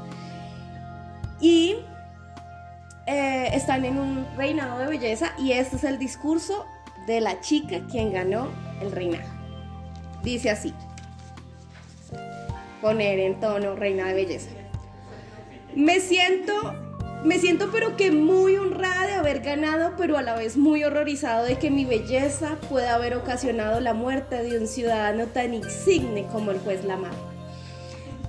Y 1.40 1.76
eh, 3.08 3.50
están 3.54 3.86
en 3.86 3.98
un 3.98 4.26
reinado 4.36 4.80
de 4.80 4.88
belleza 4.88 5.34
y 5.38 5.52
este 5.52 5.76
es 5.76 5.84
el 5.84 6.00
discurso 6.00 6.66
de 7.06 7.22
la 7.22 7.40
chica 7.42 7.82
quien 7.90 8.12
ganó 8.12 8.50
el 8.82 8.92
reinado. 8.92 9.30
Dice 10.24 10.50
así, 10.50 10.74
poner 12.82 13.20
en 13.20 13.40
tono 13.40 13.76
reina 13.76 14.08
de 14.08 14.14
belleza. 14.14 14.50
Me 15.76 16.00
siento, 16.00 16.74
me 17.24 17.38
siento 17.38 17.70
pero 17.72 17.96
que 17.96 18.12
muy 18.12 18.58
honrada 18.58 19.06
de 19.06 19.14
haber 19.14 19.42
ganado, 19.42 19.94
pero 19.98 20.18
a 20.18 20.22
la 20.22 20.36
vez 20.36 20.58
muy 20.58 20.84
horrorizado 20.84 21.46
de 21.46 21.60
que 21.60 21.70
mi 21.70 21.86
belleza 21.86 22.58
pueda 22.70 22.96
haber 22.96 23.16
ocasionado 23.16 23.80
la 23.82 23.94
muerte 23.94 24.42
de 24.42 24.60
un 24.60 24.68
ciudadano 24.68 25.28
tan 25.28 25.54
insigne 25.54 26.26
como 26.32 26.52
el 26.52 26.60
juez 26.60 26.86
Lamar. 26.86 27.35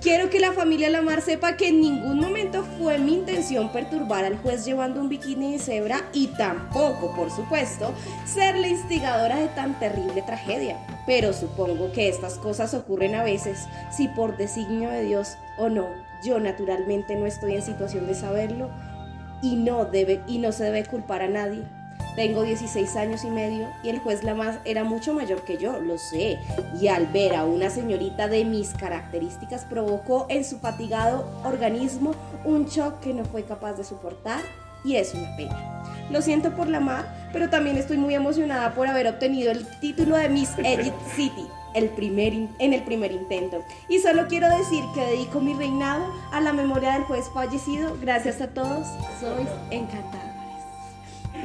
Quiero 0.01 0.29
que 0.29 0.39
la 0.39 0.53
familia 0.53 0.89
Lamar 0.89 1.21
sepa 1.21 1.57
que 1.57 1.69
en 1.69 1.81
ningún 1.81 2.19
momento 2.19 2.63
fue 2.77 2.99
mi 2.99 3.15
intención 3.15 3.71
perturbar 3.71 4.25
al 4.25 4.37
juez 4.37 4.63
llevando 4.63 5.01
un 5.01 5.09
bikini 5.09 5.53
de 5.53 5.59
cebra 5.59 6.07
y 6.13 6.27
tampoco, 6.27 7.13
por 7.15 7.31
supuesto, 7.31 7.93
ser 8.25 8.57
la 8.57 8.67
instigadora 8.67 9.37
de 9.37 9.47
tan 9.49 9.79
terrible 9.79 10.21
tragedia. 10.21 10.77
pero 11.07 11.31
supongo 11.31 11.93
que 11.93 12.09
estas 12.09 12.37
cosas 12.37 12.73
ocurren 12.73 13.15
a 13.15 13.23
veces, 13.23 13.65
si 13.89 14.09
por 14.09 14.35
designio 14.35 14.89
de 14.89 15.03
Dios 15.03 15.37
o 15.57 15.69
no. 15.69 15.87
Yo 16.23 16.39
naturalmente 16.39 17.15
no 17.15 17.25
estoy 17.25 17.53
en 17.53 17.61
situación 17.61 18.07
de 18.07 18.13
saberlo 18.13 18.69
y 19.41 19.55
no, 19.55 19.85
debe, 19.85 20.21
y 20.27 20.39
no 20.39 20.51
se 20.51 20.65
debe 20.65 20.83
culpar 20.83 21.21
a 21.21 21.29
nadie. 21.29 21.63
Tengo 22.17 22.41
16 22.41 22.95
años 22.95 23.23
y 23.23 23.29
medio 23.29 23.67
y 23.83 23.89
el 23.89 23.99
juez 23.99 24.23
Lamas 24.23 24.57
era 24.65 24.83
mucho 24.83 25.13
mayor 25.13 25.43
que 25.43 25.57
yo, 25.57 25.79
lo 25.79 25.99
sé. 25.99 26.39
Y 26.81 26.87
al 26.87 27.05
ver 27.05 27.35
a 27.35 27.45
una 27.45 27.69
señorita 27.69 28.27
de 28.27 28.43
mis 28.43 28.69
características 28.69 29.65
provocó 29.65 30.25
en 30.27 30.43
su 30.43 30.57
fatigado 30.57 31.29
organismo 31.45 32.15
un 32.43 32.65
shock 32.65 33.01
que 33.01 33.13
no 33.13 33.23
fue 33.23 33.43
capaz 33.43 33.73
de 33.73 33.83
soportar 33.83 34.41
y 34.83 34.95
es 34.95 35.13
una 35.13 35.35
pena. 35.37 35.83
Lo 36.09 36.23
siento 36.23 36.55
por 36.55 36.67
la 36.67 36.79
mar, 36.79 37.29
pero 37.31 37.51
también 37.51 37.77
estoy 37.77 37.97
muy 37.97 38.15
emocionada 38.15 38.73
por 38.73 38.87
haber 38.87 39.05
obtenido 39.05 39.51
el 39.51 39.67
título 39.79 40.17
de 40.17 40.27
Miss 40.27 40.49
Egypt 40.57 40.97
City 41.15 41.45
el 41.75 41.89
primer 41.89 42.33
en 42.33 42.73
el 42.73 42.81
primer 42.81 43.11
intento. 43.11 43.63
Y 43.89 43.99
solo 43.99 44.25
quiero 44.27 44.49
decir 44.57 44.83
que 44.95 45.01
dedico 45.01 45.39
mi 45.39 45.53
reinado 45.53 46.11
a 46.31 46.41
la 46.41 46.51
memoria 46.51 46.93
del 46.93 47.03
juez 47.03 47.29
fallecido. 47.31 47.95
Gracias 48.01 48.41
a 48.41 48.47
todos, 48.47 48.87
sois 49.19 49.47
encantadores. 49.69 50.26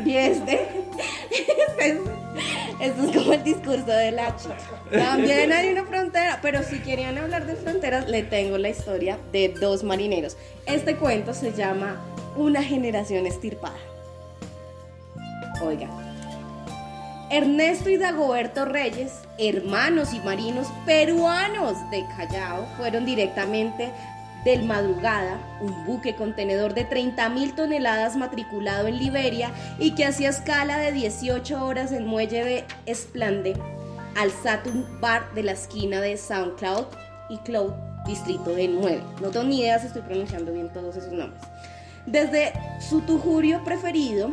Y 0.04 0.16
este, 0.16 0.68
este 1.30 1.86
es, 1.86 1.98
esto 2.80 3.04
es 3.04 3.16
como 3.16 3.32
el 3.32 3.44
discurso 3.44 3.86
de 3.86 4.12
la 4.12 4.36
chica. 4.36 4.56
También 4.90 5.52
hay 5.52 5.70
una 5.72 5.84
frontera, 5.84 6.38
pero 6.42 6.62
si 6.62 6.80
querían 6.80 7.18
hablar 7.18 7.46
de 7.46 7.54
fronteras, 7.56 8.08
le 8.08 8.22
tengo 8.22 8.58
la 8.58 8.68
historia 8.68 9.18
de 9.32 9.48
dos 9.48 9.84
marineros. 9.84 10.36
Este 10.66 10.96
cuento 10.96 11.34
se 11.34 11.52
llama 11.52 12.00
Una 12.36 12.62
generación 12.62 13.26
estirpada. 13.26 13.78
Oiga, 15.62 15.88
Ernesto 17.30 17.88
y 17.88 17.96
Dagoberto 17.96 18.66
Reyes, 18.66 19.12
hermanos 19.38 20.12
y 20.12 20.20
marinos 20.20 20.66
peruanos 20.84 21.78
de 21.90 22.04
Callao, 22.16 22.66
fueron 22.76 23.06
directamente 23.06 23.90
del 24.44 24.64
Madrugada, 24.64 25.38
un 25.60 25.84
buque 25.84 26.16
contenedor 26.16 26.74
de 26.74 26.88
30.000 26.88 27.54
toneladas 27.54 28.16
matriculado 28.16 28.88
en 28.88 28.98
Liberia 28.98 29.50
y 29.78 29.94
que 29.94 30.04
hacía 30.04 30.30
escala 30.30 30.78
de 30.78 30.92
18 30.92 31.64
horas 31.64 31.92
en 31.92 32.06
muelle 32.06 32.44
de 32.44 32.64
Esplande, 32.86 33.54
al 34.16 34.30
Saturn 34.30 34.84
Bar 35.00 35.32
de 35.34 35.42
la 35.44 35.52
esquina 35.52 36.00
de 36.00 36.16
SoundCloud 36.16 36.86
y 37.30 37.38
Cloud, 37.38 37.72
distrito 38.06 38.50
de 38.50 38.68
9. 38.68 39.02
No 39.20 39.28
tengo 39.28 39.46
ni 39.46 39.60
idea 39.60 39.78
si 39.78 39.86
estoy 39.86 40.02
pronunciando 40.02 40.52
bien 40.52 40.72
todos 40.72 40.96
esos 40.96 41.12
nombres. 41.12 41.40
Desde 42.06 42.52
su 42.80 43.00
tujurio 43.02 43.62
preferido, 43.64 44.32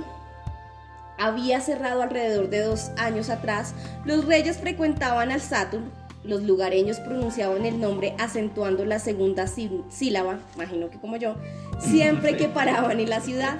había 1.20 1.60
cerrado 1.60 2.02
alrededor 2.02 2.50
de 2.50 2.62
dos 2.62 2.92
años 2.98 3.30
atrás, 3.30 3.76
los 4.06 4.26
reyes 4.26 4.58
frecuentaban 4.58 5.32
al 5.32 5.42
Saturn, 5.42 5.92
los 6.30 6.44
lugareños 6.44 7.00
pronunciaban 7.00 7.66
el 7.66 7.82
nombre 7.82 8.16
acentuando 8.20 8.86
la 8.86 9.00
segunda 9.00 9.48
sílaba, 9.48 10.40
imagino 10.56 10.90
que 10.90 11.00
como 11.00 11.18
yo, 11.18 11.36
siempre 11.80 12.38
que 12.38 12.48
paraban 12.50 13.00
en 13.00 13.10
la 13.10 13.20
ciudad. 13.20 13.60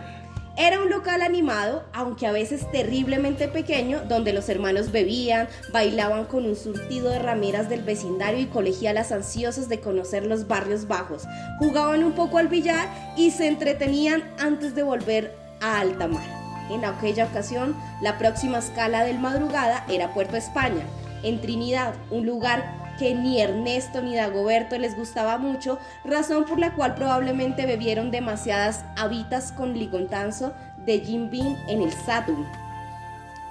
Era 0.58 0.82
un 0.82 0.90
local 0.90 1.22
animado, 1.22 1.86
aunque 1.94 2.28
a 2.28 2.34
veces 2.34 2.70
terriblemente 2.70 3.48
pequeño, 3.48 4.02
donde 4.10 4.34
los 4.34 4.50
hermanos 4.50 4.92
bebían, 4.92 5.48
bailaban 5.72 6.26
con 6.26 6.46
un 6.46 6.58
surtido 6.58 7.12
de 7.12 7.20
rameras 7.20 7.70
del 7.70 7.82
vecindario 7.82 8.42
y 8.42 8.48
colegialas 8.48 9.14
ansiosas 9.14 9.70
de 9.70 9.80
conocer 9.80 10.26
los 10.26 10.48
barrios 10.48 10.86
bajos, 10.88 11.24
jugaban 11.60 12.04
un 12.04 12.12
poco 12.12 12.40
al 12.40 12.50
billar 12.50 12.90
y 13.16 13.32
se 13.32 13.48
entretenían 13.48 14.24
antes 14.38 14.76
de 14.76 14.84
volver 14.84 15.34
a 15.62 15.80
alta 15.80 16.10
mar. 16.10 16.28
En 16.70 16.84
aquella 16.84 17.26
ocasión, 17.26 17.76
la 18.02 18.18
próxima 18.18 18.58
escala 18.60 19.06
del 19.06 19.18
madrugada 19.18 19.86
era 19.90 20.14
Puerto 20.14 20.36
España, 20.36 20.84
en 21.24 21.42
Trinidad, 21.42 21.94
un 22.12 22.26
lugar 22.26 22.78
que 23.00 23.16
ni 23.16 23.42
Ernesto 23.42 24.02
ni 24.02 24.16
Dagoberto 24.16 24.78
les 24.78 24.98
gustaba 24.98 25.38
mucho, 25.38 25.80
razón 26.04 26.46
por 26.46 26.60
la 26.60 26.74
cual 26.76 26.96
probablemente 26.96 27.66
bebieron 27.66 28.12
demasiadas 28.12 28.84
habitas 28.98 29.52
con 29.54 29.78
ligontanzo 29.78 30.54
de 30.86 31.00
Jim 31.00 31.30
Beam 31.30 31.56
en 31.68 31.82
el 31.82 31.94
Saturn. 31.94 32.46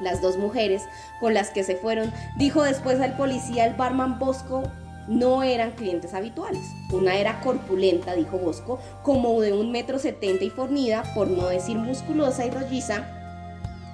Las 0.00 0.20
dos 0.20 0.36
mujeres 0.36 0.82
con 1.18 1.34
las 1.34 1.50
que 1.50 1.64
se 1.64 1.76
fueron, 1.76 2.12
dijo 2.36 2.62
después 2.62 3.00
al 3.00 3.16
policía 3.16 3.64
el 3.64 3.74
barman 3.74 4.18
Bosco, 4.18 4.62
no 5.08 5.42
eran 5.42 5.70
clientes 5.70 6.12
habituales. 6.12 6.62
Una 6.92 7.16
era 7.16 7.40
corpulenta, 7.40 8.14
dijo 8.14 8.36
Bosco, 8.36 8.78
como 9.02 9.40
de 9.40 9.54
un 9.54 9.72
metro 9.72 9.98
setenta 9.98 10.44
y 10.44 10.50
fornida, 10.50 11.02
por 11.14 11.28
no 11.28 11.48
decir 11.48 11.78
musculosa 11.78 12.44
y 12.44 12.50
rolliza, 12.50 13.06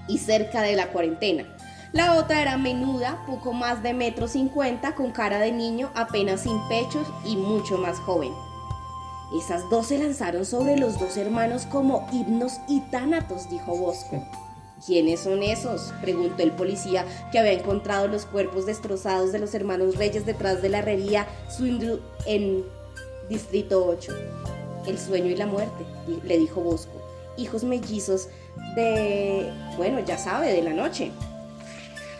y 0.09 0.19
cerca 0.19 0.63
de 0.63 0.75
la 0.75 0.89
cuarentena. 0.89 1.54
La 1.95 2.17
otra 2.17 2.43
era 2.43 2.59
menuda, 2.59 3.23
poco 3.25 3.53
más 3.53 3.81
de 3.85 3.95
metro 3.95 4.27
cincuenta, 4.27 4.97
con 4.97 5.13
cara 5.13 5.39
de 5.39 5.53
niño, 5.53 5.93
apenas 5.95 6.41
sin 6.41 6.59
pechos 6.67 7.07
y 7.25 7.37
mucho 7.37 7.79
más 7.79 8.01
joven. 8.01 8.33
Esas 9.39 9.71
dos 9.71 9.87
se 9.87 9.99
lanzaron 9.99 10.45
sobre 10.45 10.77
los 10.77 10.99
dos 10.99 11.17
hermanos 11.17 11.67
como 11.67 12.09
himnos 12.11 12.55
y 12.67 12.81
tánatos, 12.91 13.49
dijo 13.49 13.77
Bosco. 13.77 14.25
¿Quiénes 14.85 15.21
son 15.21 15.45
esos? 15.45 15.95
preguntó 16.01 16.43
el 16.43 16.51
policía 16.51 17.05
que 17.31 17.39
había 17.39 17.53
encontrado 17.53 18.09
los 18.09 18.27
cuerpos 18.27 18.67
destrozados 18.67 19.31
de 19.31 19.39
los 19.39 19.55
hermanos 19.55 19.95
Reyes 19.95 20.27
detrás 20.27 20.63
de 20.63 20.71
la 20.71 20.81
herrería 20.81 21.29
Swindle 21.49 22.01
en 22.27 22.65
Distrito 23.29 23.87
8. 23.87 24.13
El 24.89 24.99
sueño 24.99 25.31
y 25.31 25.37
la 25.37 25.47
muerte, 25.47 25.87
le 26.25 26.39
dijo 26.39 26.61
Bosco. 26.61 27.01
Hijos 27.37 27.63
mellizos 27.63 28.31
de... 28.75 29.49
bueno, 29.77 30.01
ya 30.01 30.19
sabe, 30.19 30.53
de 30.53 30.63
la 30.63 30.73
noche. 30.73 31.13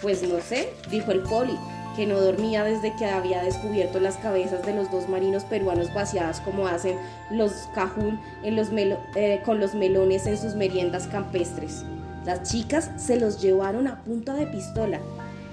Pues 0.05 0.23
no 0.23 0.39
sé, 0.43 0.69
dijo 0.91 1.13
el 1.13 1.23
poli, 1.23 1.59
que 1.97 2.07
no 2.07 2.21
dormía 2.21 2.63
desde 2.63 2.95
que 2.95 3.07
había 3.07 3.43
descubierto 3.43 4.01
las 4.01 4.19
cabezas 4.19 4.63
de 4.67 4.75
los 4.75 4.91
dos 4.91 5.09
marinos 5.09 5.45
peruanos 5.45 5.95
vaciadas 5.95 6.43
como 6.43 6.67
hacen 6.67 6.99
los 7.31 7.71
cajún 7.75 8.21
en 8.43 8.55
los 8.55 8.69
eh, 8.71 9.41
con 9.47 9.61
los 9.61 9.75
melones 9.75 10.27
en 10.27 10.37
sus 10.37 10.57
meriendas 10.57 11.07
campestres. 11.07 11.87
Las 12.27 12.43
chicas 12.43 12.91
se 12.99 13.19
los 13.19 13.41
llevaron 13.41 13.89
a 13.89 14.05
punta 14.05 14.35
de 14.35 14.47
pistola. 14.47 15.01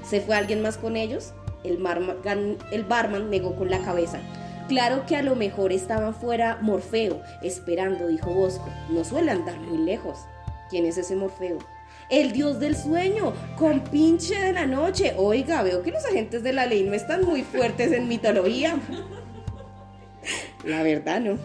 ¿Se 0.04 0.20
fue 0.20 0.36
alguien 0.36 0.62
más 0.62 0.76
con 0.76 0.98
ellos? 0.98 1.34
El, 1.64 1.82
el 2.74 2.84
barman 2.84 3.30
negó 3.30 3.56
con 3.56 3.70
la 3.70 3.80
cabeza. 3.80 4.20
Claro 4.68 5.06
que 5.06 5.16
a 5.16 5.24
lo 5.24 5.38
mejor 5.38 5.72
estaban 5.72 6.14
fuera 6.14 6.58
Morfeo, 6.62 7.22
esperando, 7.42 8.06
dijo 8.08 8.34
Bosco. 8.34 8.68
No 8.90 9.06
suele 9.06 9.32
andar 9.32 9.58
muy 9.62 9.78
lejos. 9.78 10.20
¿Quién 10.70 10.86
es 10.86 10.98
ese 10.98 11.16
Morfeo? 11.16 11.58
El 12.12 12.34
dios 12.34 12.60
del 12.60 12.76
sueño, 12.76 13.32
con 13.58 13.86
pinche 13.86 14.38
de 14.38 14.52
la 14.52 14.66
noche. 14.66 15.14
Oiga, 15.18 15.64
veo 15.64 15.82
que 15.82 15.92
los 15.92 16.06
agentes 16.06 16.44
de 16.44 16.52
la 16.52 16.66
ley 16.66 16.84
no 16.84 16.94
están 16.94 17.24
muy 17.24 17.42
fuertes 17.42 17.94
en 17.94 18.10
mitología. 18.10 18.78
La 20.66 20.84
verdad, 20.84 21.22
no. 21.22 21.38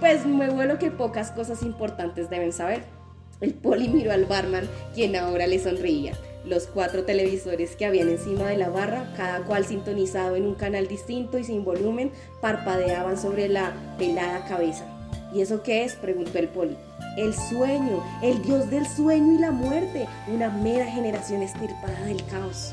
Pues 0.00 0.24
me 0.24 0.48
vuelo 0.50 0.78
que 0.78 0.90
pocas 0.90 1.30
cosas 1.30 1.62
importantes 1.62 2.30
deben 2.30 2.52
saber. 2.52 2.84
El 3.42 3.52
poli 3.52 3.88
miró 3.88 4.12
al 4.12 4.24
barman, 4.24 4.66
quien 4.94 5.14
ahora 5.14 5.46
le 5.46 5.58
sonreía. 5.58 6.14
Los 6.46 6.66
cuatro 6.66 7.04
televisores 7.04 7.76
que 7.76 7.84
habían 7.84 8.08
encima 8.08 8.44
de 8.48 8.56
la 8.56 8.70
barra, 8.70 9.12
cada 9.14 9.40
cual 9.44 9.66
sintonizado 9.66 10.36
en 10.36 10.46
un 10.46 10.54
canal 10.54 10.86
distinto 10.88 11.36
y 11.38 11.44
sin 11.44 11.64
volumen, 11.64 12.12
parpadeaban 12.40 13.18
sobre 13.18 13.48
la 13.48 13.74
pelada 13.98 14.46
cabeza. 14.46 14.95
¿Y 15.36 15.42
eso 15.42 15.62
qué 15.62 15.84
es? 15.84 15.96
preguntó 15.96 16.38
el 16.38 16.48
poli. 16.48 16.78
El 17.18 17.34
sueño, 17.34 18.02
el 18.22 18.40
dios 18.40 18.70
del 18.70 18.86
sueño 18.86 19.34
y 19.34 19.38
la 19.38 19.50
muerte, 19.50 20.06
una 20.28 20.48
mera 20.48 20.86
generación 20.86 21.42
estirpada 21.42 22.06
del 22.06 22.24
caos. 22.24 22.72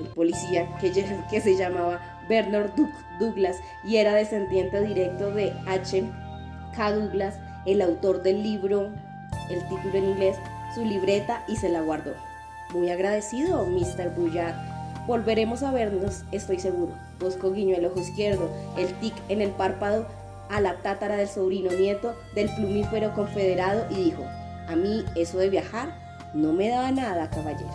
El 0.00 0.06
policía, 0.06 0.68
que, 0.80 1.40
se 1.40 1.56
llamaba 1.56 2.00
Bernard 2.28 2.72
Douglas 3.20 3.56
y 3.84 3.98
era 3.98 4.14
descendiente 4.14 4.80
directo 4.80 5.30
de 5.30 5.52
H. 5.68 6.02
K. 6.74 6.92
Douglas, 6.92 7.38
el 7.66 7.80
autor 7.80 8.24
del 8.24 8.42
libro 8.42 8.90
el 9.48 9.60
título 9.68 9.94
en 9.94 10.10
inglés, 10.10 10.36
su 10.74 10.84
libreta 10.84 11.44
y 11.46 11.54
se 11.54 11.68
la 11.68 11.82
guardó. 11.82 12.14
Muy 12.74 12.90
agradecido, 12.90 13.64
Mr. 13.66 14.10
Bullard. 14.16 14.56
Volveremos 15.06 15.62
a 15.62 15.70
vernos, 15.70 16.24
estoy 16.32 16.58
seguro. 16.58 16.94
Bosco 17.20 17.52
guiñó 17.52 17.76
el 17.76 17.86
ojo 17.86 18.00
izquierdo, 18.00 18.50
el 18.76 18.92
tic 18.94 19.14
en 19.28 19.40
el 19.40 19.50
párpado 19.50 20.08
a 20.52 20.60
la 20.60 20.76
tátara 20.82 21.16
del 21.16 21.28
sobrino 21.28 21.72
nieto 21.72 22.14
del 22.34 22.54
plumífero 22.54 23.14
confederado 23.14 23.86
y 23.90 24.04
dijo, 24.04 24.22
a 24.68 24.76
mí 24.76 25.04
eso 25.16 25.38
de 25.38 25.48
viajar 25.48 25.98
no 26.34 26.52
me 26.52 26.68
daba 26.68 26.92
nada, 26.92 27.30
caballero. 27.30 27.70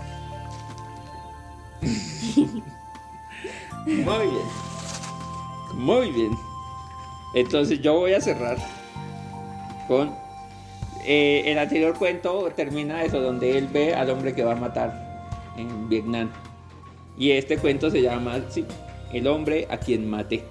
Muy 3.86 4.28
bien. 4.28 4.48
Muy 5.74 6.12
bien. 6.12 6.32
Entonces 7.34 7.82
yo 7.82 7.96
voy 7.96 8.14
a 8.14 8.22
cerrar 8.22 8.58
con 9.88 10.14
eh, 11.06 11.44
el 11.46 11.58
anterior 11.58 11.98
cuento 11.98 12.52
termina 12.56 13.04
eso, 13.04 13.22
donde 13.22 13.58
él 13.58 13.68
ve 13.68 13.96
al 13.96 14.10
hombre 14.10 14.36
que 14.36 14.44
va 14.44 14.52
a 14.52 14.56
matar 14.56 15.26
en 15.58 15.90
Vietnam. 15.90 16.30
Y 17.18 17.32
este 17.32 17.58
cuento 17.58 17.90
se 17.90 18.02
llama 18.02 18.40
sí, 18.50 18.66
El 19.12 19.26
hombre 19.28 19.68
a 19.72 19.78
quien 19.78 20.08
maté. 20.08 20.44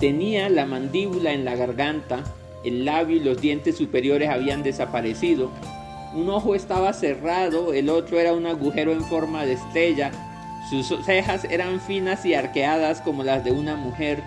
Tenía 0.00 0.48
la 0.48 0.64
mandíbula 0.64 1.34
en 1.34 1.44
la 1.44 1.56
garganta, 1.56 2.24
el 2.64 2.86
labio 2.86 3.18
y 3.18 3.20
los 3.20 3.38
dientes 3.38 3.76
superiores 3.76 4.30
habían 4.30 4.62
desaparecido. 4.62 5.50
Un 6.14 6.30
ojo 6.30 6.54
estaba 6.54 6.94
cerrado, 6.94 7.74
el 7.74 7.90
otro 7.90 8.18
era 8.18 8.32
un 8.32 8.46
agujero 8.46 8.92
en 8.92 9.04
forma 9.04 9.44
de 9.44 9.52
estrella 9.52 10.10
Sus 10.70 10.88
cejas 11.04 11.44
eran 11.44 11.80
finas 11.82 12.24
y 12.24 12.32
arqueadas 12.32 13.02
como 13.02 13.24
las 13.24 13.44
de 13.44 13.52
una 13.52 13.76
mujer. 13.76 14.22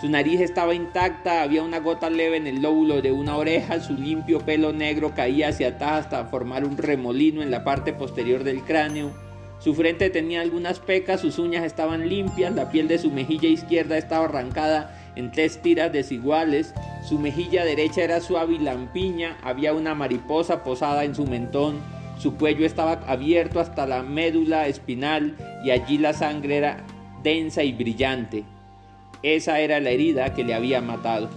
Su 0.00 0.08
nariz 0.08 0.40
estaba 0.40 0.74
intacta, 0.74 1.42
había 1.42 1.64
una 1.64 1.80
gota 1.80 2.08
leve 2.08 2.36
en 2.36 2.46
el 2.46 2.62
lóbulo 2.62 3.02
de 3.02 3.10
una 3.10 3.36
oreja, 3.36 3.80
su 3.80 3.94
limpio 3.94 4.38
pelo 4.40 4.72
negro 4.72 5.12
caía 5.16 5.48
hacia 5.48 5.68
atrás 5.68 6.04
hasta 6.04 6.26
formar 6.26 6.64
un 6.64 6.76
remolino 6.76 7.42
en 7.42 7.50
la 7.50 7.64
parte 7.64 7.92
posterior 7.92 8.44
del 8.44 8.62
cráneo. 8.62 9.10
Su 9.58 9.74
frente 9.74 10.08
tenía 10.08 10.42
algunas 10.42 10.78
pecas, 10.78 11.20
sus 11.20 11.40
uñas 11.40 11.64
estaban 11.64 12.08
limpias, 12.08 12.54
la 12.54 12.70
piel 12.70 12.86
de 12.86 12.98
su 12.98 13.10
mejilla 13.10 13.48
izquierda 13.48 13.98
estaba 13.98 14.26
arrancada 14.26 14.95
en 15.16 15.32
tres 15.32 15.60
tiras 15.62 15.92
desiguales, 15.92 16.74
su 17.08 17.18
mejilla 17.18 17.64
derecha 17.64 18.02
era 18.02 18.20
suave 18.20 18.54
y 18.54 18.58
lampiña, 18.58 19.38
había 19.42 19.72
una 19.72 19.94
mariposa 19.94 20.62
posada 20.62 21.04
en 21.04 21.14
su 21.14 21.26
mentón, 21.26 21.80
su 22.18 22.36
cuello 22.36 22.64
estaba 22.64 23.00
abierto 23.06 23.60
hasta 23.60 23.86
la 23.86 24.02
médula 24.02 24.68
espinal 24.68 25.36
y 25.64 25.70
allí 25.70 25.98
la 25.98 26.12
sangre 26.12 26.56
era 26.56 26.84
densa 27.22 27.62
y 27.62 27.72
brillante. 27.72 28.44
Esa 29.22 29.60
era 29.60 29.80
la 29.80 29.90
herida 29.90 30.34
que 30.34 30.44
le 30.44 30.54
había 30.54 30.80
matado. 30.80 31.28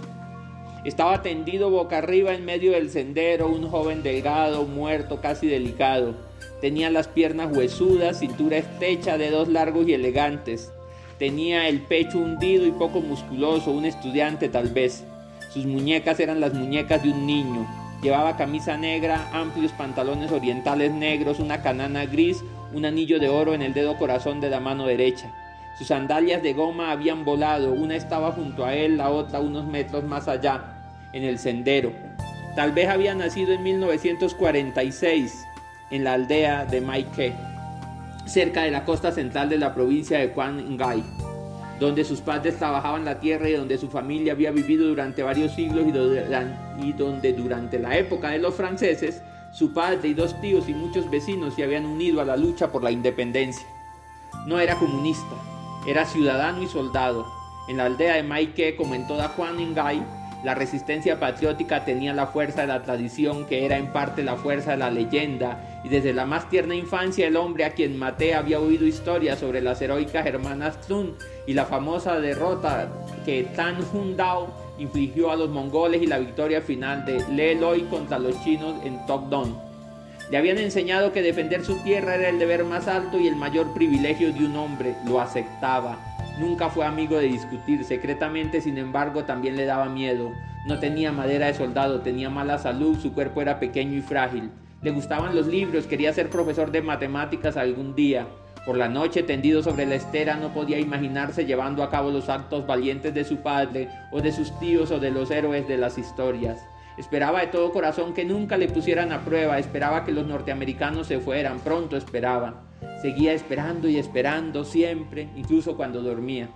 Estaba 0.84 1.22
tendido 1.22 1.70
boca 1.70 1.98
arriba 1.98 2.32
en 2.32 2.44
medio 2.44 2.72
del 2.72 2.90
sendero, 2.90 3.48
un 3.48 3.68
joven 3.68 4.02
delgado, 4.02 4.64
muerto, 4.64 5.20
casi 5.20 5.46
delicado. 5.46 6.14
Tenía 6.62 6.90
las 6.90 7.08
piernas 7.08 7.54
huesudas, 7.54 8.20
cintura 8.20 8.56
estrecha, 8.56 9.18
dedos 9.18 9.48
largos 9.48 9.86
y 9.88 9.92
elegantes. 9.92 10.72
Tenía 11.20 11.68
el 11.68 11.82
pecho 11.82 12.16
hundido 12.16 12.64
y 12.64 12.70
poco 12.70 13.02
musculoso, 13.02 13.72
un 13.72 13.84
estudiante 13.84 14.48
tal 14.48 14.68
vez. 14.68 15.04
Sus 15.52 15.66
muñecas 15.66 16.18
eran 16.18 16.40
las 16.40 16.54
muñecas 16.54 17.02
de 17.02 17.10
un 17.10 17.26
niño. 17.26 17.66
Llevaba 18.02 18.38
camisa 18.38 18.78
negra, 18.78 19.28
amplios 19.30 19.70
pantalones 19.72 20.32
orientales 20.32 20.90
negros, 20.92 21.38
una 21.38 21.60
canana 21.60 22.06
gris, 22.06 22.42
un 22.72 22.86
anillo 22.86 23.20
de 23.20 23.28
oro 23.28 23.52
en 23.52 23.60
el 23.60 23.74
dedo 23.74 23.98
corazón 23.98 24.40
de 24.40 24.48
la 24.48 24.60
mano 24.60 24.86
derecha. 24.86 25.30
Sus 25.76 25.88
sandalias 25.88 26.42
de 26.42 26.54
goma 26.54 26.90
habían 26.90 27.26
volado, 27.26 27.70
una 27.70 27.96
estaba 27.96 28.32
junto 28.32 28.64
a 28.64 28.74
él, 28.74 28.96
la 28.96 29.10
otra 29.10 29.40
unos 29.40 29.66
metros 29.66 30.04
más 30.04 30.26
allá, 30.26 31.02
en 31.12 31.24
el 31.24 31.38
sendero. 31.38 31.92
Tal 32.56 32.72
vez 32.72 32.88
había 32.88 33.14
nacido 33.14 33.52
en 33.52 33.62
1946 33.62 35.44
en 35.90 36.04
la 36.04 36.14
aldea 36.14 36.64
de 36.64 36.80
Maike 36.80 37.49
cerca 38.30 38.62
de 38.62 38.70
la 38.70 38.84
costa 38.84 39.10
central 39.10 39.48
de 39.48 39.58
la 39.58 39.74
provincia 39.74 40.18
de 40.18 40.30
Quang 40.30 40.76
Ngai, 40.76 41.02
donde 41.80 42.04
sus 42.04 42.20
padres 42.20 42.56
trabajaban 42.58 43.04
la 43.04 43.18
tierra 43.18 43.48
y 43.48 43.54
donde 43.54 43.76
su 43.76 43.88
familia 43.88 44.34
había 44.34 44.52
vivido 44.52 44.86
durante 44.86 45.24
varios 45.24 45.52
siglos 45.52 45.84
y 45.88 46.92
donde 46.92 47.32
durante 47.32 47.78
la 47.80 47.98
época 47.98 48.30
de 48.30 48.38
los 48.38 48.54
franceses 48.54 49.22
su 49.52 49.74
padre 49.74 50.08
y 50.08 50.14
dos 50.14 50.40
tíos 50.40 50.68
y 50.68 50.74
muchos 50.74 51.10
vecinos 51.10 51.54
se 51.54 51.64
habían 51.64 51.84
unido 51.84 52.20
a 52.20 52.24
la 52.24 52.36
lucha 52.36 52.70
por 52.70 52.84
la 52.84 52.92
independencia. 52.92 53.66
No 54.46 54.60
era 54.60 54.76
comunista, 54.76 55.34
era 55.88 56.04
ciudadano 56.04 56.62
y 56.62 56.68
soldado. 56.68 57.26
En 57.68 57.78
la 57.78 57.86
aldea 57.86 58.14
de 58.14 58.22
Maike, 58.22 58.76
como 58.76 58.94
en 58.94 59.08
toda 59.08 59.28
Juan 59.28 59.56
Ngai, 59.56 60.02
la 60.42 60.54
resistencia 60.54 61.20
patriótica 61.20 61.84
tenía 61.84 62.14
la 62.14 62.26
fuerza 62.26 62.62
de 62.62 62.68
la 62.68 62.82
tradición, 62.82 63.46
que 63.46 63.64
era 63.66 63.76
en 63.76 63.92
parte 63.92 64.22
la 64.22 64.36
fuerza 64.36 64.72
de 64.72 64.78
la 64.78 64.90
leyenda, 64.90 65.80
y 65.84 65.88
desde 65.88 66.12
la 66.12 66.26
más 66.26 66.48
tierna 66.48 66.74
infancia 66.74 67.26
el 67.26 67.36
hombre 67.36 67.64
a 67.64 67.72
quien 67.72 67.98
maté 67.98 68.34
había 68.34 68.60
oído 68.60 68.86
historias 68.86 69.38
sobre 69.38 69.60
las 69.60 69.80
heroicas 69.82 70.26
hermanas 70.26 70.80
Tsun 70.80 71.14
y 71.46 71.54
la 71.54 71.66
famosa 71.66 72.20
derrota 72.20 72.88
que 73.24 73.44
Tan 73.54 73.76
Hun 73.92 74.16
Dao 74.16 74.48
infligió 74.78 75.30
a 75.30 75.36
los 75.36 75.50
mongoles 75.50 76.02
y 76.02 76.06
la 76.06 76.18
victoria 76.18 76.62
final 76.62 77.04
de 77.04 77.22
Le 77.30 77.54
Loi 77.54 77.82
contra 77.82 78.18
los 78.18 78.42
chinos 78.42 78.74
en 78.84 79.04
Tokdong. 79.06 79.70
Le 80.30 80.36
habían 80.36 80.58
enseñado 80.58 81.12
que 81.12 81.22
defender 81.22 81.64
su 81.64 81.82
tierra 81.82 82.14
era 82.14 82.28
el 82.28 82.38
deber 82.38 82.64
más 82.64 82.86
alto 82.86 83.18
y 83.18 83.26
el 83.26 83.34
mayor 83.34 83.74
privilegio 83.74 84.32
de 84.32 84.46
un 84.46 84.56
hombre. 84.56 84.94
Lo 85.04 85.20
aceptaba. 85.20 86.09
Nunca 86.40 86.70
fue 86.70 86.86
amigo 86.86 87.18
de 87.18 87.26
discutir, 87.26 87.84
secretamente 87.84 88.62
sin 88.62 88.78
embargo 88.78 89.24
también 89.24 89.56
le 89.56 89.66
daba 89.66 89.90
miedo. 89.90 90.32
No 90.66 90.78
tenía 90.78 91.12
madera 91.12 91.48
de 91.48 91.54
soldado, 91.54 92.00
tenía 92.00 92.30
mala 92.30 92.56
salud, 92.56 92.98
su 92.98 93.12
cuerpo 93.12 93.42
era 93.42 93.60
pequeño 93.60 93.98
y 93.98 94.00
frágil. 94.00 94.50
Le 94.80 94.90
gustaban 94.90 95.36
los 95.36 95.46
libros, 95.48 95.86
quería 95.86 96.14
ser 96.14 96.30
profesor 96.30 96.70
de 96.70 96.80
matemáticas 96.80 97.58
algún 97.58 97.94
día. 97.94 98.26
Por 98.64 98.78
la 98.78 98.88
noche, 98.88 99.22
tendido 99.22 99.62
sobre 99.62 99.84
la 99.84 99.96
estera, 99.96 100.36
no 100.36 100.54
podía 100.54 100.78
imaginarse 100.78 101.44
llevando 101.44 101.82
a 101.82 101.90
cabo 101.90 102.10
los 102.10 102.30
actos 102.30 102.66
valientes 102.66 103.12
de 103.12 103.24
su 103.24 103.42
padre, 103.42 103.90
o 104.10 104.22
de 104.22 104.32
sus 104.32 104.58
tíos, 104.58 104.90
o 104.92 104.98
de 104.98 105.10
los 105.10 105.30
héroes 105.30 105.68
de 105.68 105.76
las 105.76 105.98
historias. 105.98 106.58
Esperaba 106.96 107.40
de 107.40 107.48
todo 107.48 107.70
corazón 107.70 108.14
que 108.14 108.24
nunca 108.24 108.56
le 108.56 108.68
pusieran 108.68 109.12
a 109.12 109.26
prueba, 109.26 109.58
esperaba 109.58 110.06
que 110.06 110.12
los 110.12 110.26
norteamericanos 110.26 111.06
se 111.06 111.20
fueran, 111.20 111.60
pronto 111.60 111.98
esperaba. 111.98 112.69
Seguía 113.00 113.32
esperando 113.32 113.88
y 113.88 113.96
esperando 113.96 114.64
siempre, 114.64 115.28
incluso 115.34 115.76
cuando 115.76 116.02
dormía. 116.02 116.50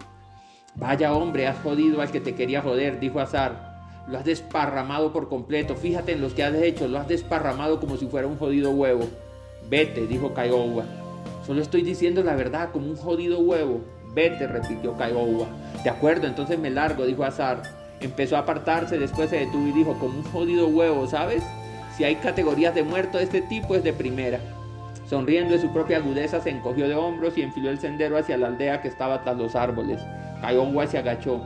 Vaya 0.74 1.14
hombre, 1.14 1.46
has 1.46 1.58
jodido 1.58 2.02
al 2.02 2.10
que 2.10 2.20
te 2.20 2.34
quería 2.34 2.60
joder, 2.60 3.00
dijo 3.00 3.20
Azar. 3.20 3.74
Lo 4.08 4.18
has 4.18 4.24
desparramado 4.24 5.12
por 5.12 5.28
completo. 5.28 5.74
Fíjate 5.74 6.12
en 6.12 6.20
los 6.20 6.34
que 6.34 6.44
has 6.44 6.54
hecho. 6.54 6.88
Lo 6.88 6.98
has 6.98 7.08
desparramado 7.08 7.80
como 7.80 7.96
si 7.96 8.06
fuera 8.06 8.26
un 8.26 8.36
jodido 8.36 8.72
huevo. 8.72 9.08
Vete, 9.70 10.06
dijo 10.06 10.34
Kiowa. 10.34 10.84
Solo 11.46 11.62
estoy 11.62 11.82
diciendo 11.82 12.22
la 12.22 12.34
verdad, 12.34 12.70
como 12.72 12.88
un 12.88 12.96
jodido 12.96 13.38
huevo. 13.38 13.80
Vete, 14.12 14.46
repitió 14.46 14.96
Kiowa. 14.96 15.46
De 15.82 15.90
acuerdo, 15.90 16.26
entonces 16.26 16.58
me 16.58 16.70
largo, 16.70 17.06
dijo 17.06 17.24
Azar. 17.24 17.62
Empezó 18.00 18.36
a 18.36 18.40
apartarse, 18.40 18.98
después 18.98 19.30
se 19.30 19.38
detuvo 19.38 19.66
y 19.68 19.72
dijo, 19.72 19.98
como 19.98 20.18
un 20.18 20.24
jodido 20.24 20.66
huevo, 20.66 21.06
¿sabes? 21.06 21.42
Si 21.96 22.04
hay 22.04 22.16
categorías 22.16 22.74
de 22.74 22.82
muerto 22.82 23.18
este 23.18 23.40
tipo 23.40 23.74
es 23.76 23.84
de 23.84 23.92
primera. 23.94 24.40
Sonriendo 25.14 25.52
de 25.52 25.60
su 25.60 25.68
propia 25.68 25.98
agudeza, 25.98 26.40
se 26.40 26.50
encogió 26.50 26.88
de 26.88 26.96
hombros 26.96 27.38
y 27.38 27.42
enfiló 27.42 27.70
el 27.70 27.78
sendero 27.78 28.18
hacia 28.18 28.36
la 28.36 28.48
aldea 28.48 28.82
que 28.82 28.88
estaba 28.88 29.22
tras 29.22 29.36
los 29.36 29.54
árboles. 29.54 30.02
Kiowa 30.40 30.88
se 30.88 30.98
agachó. 30.98 31.40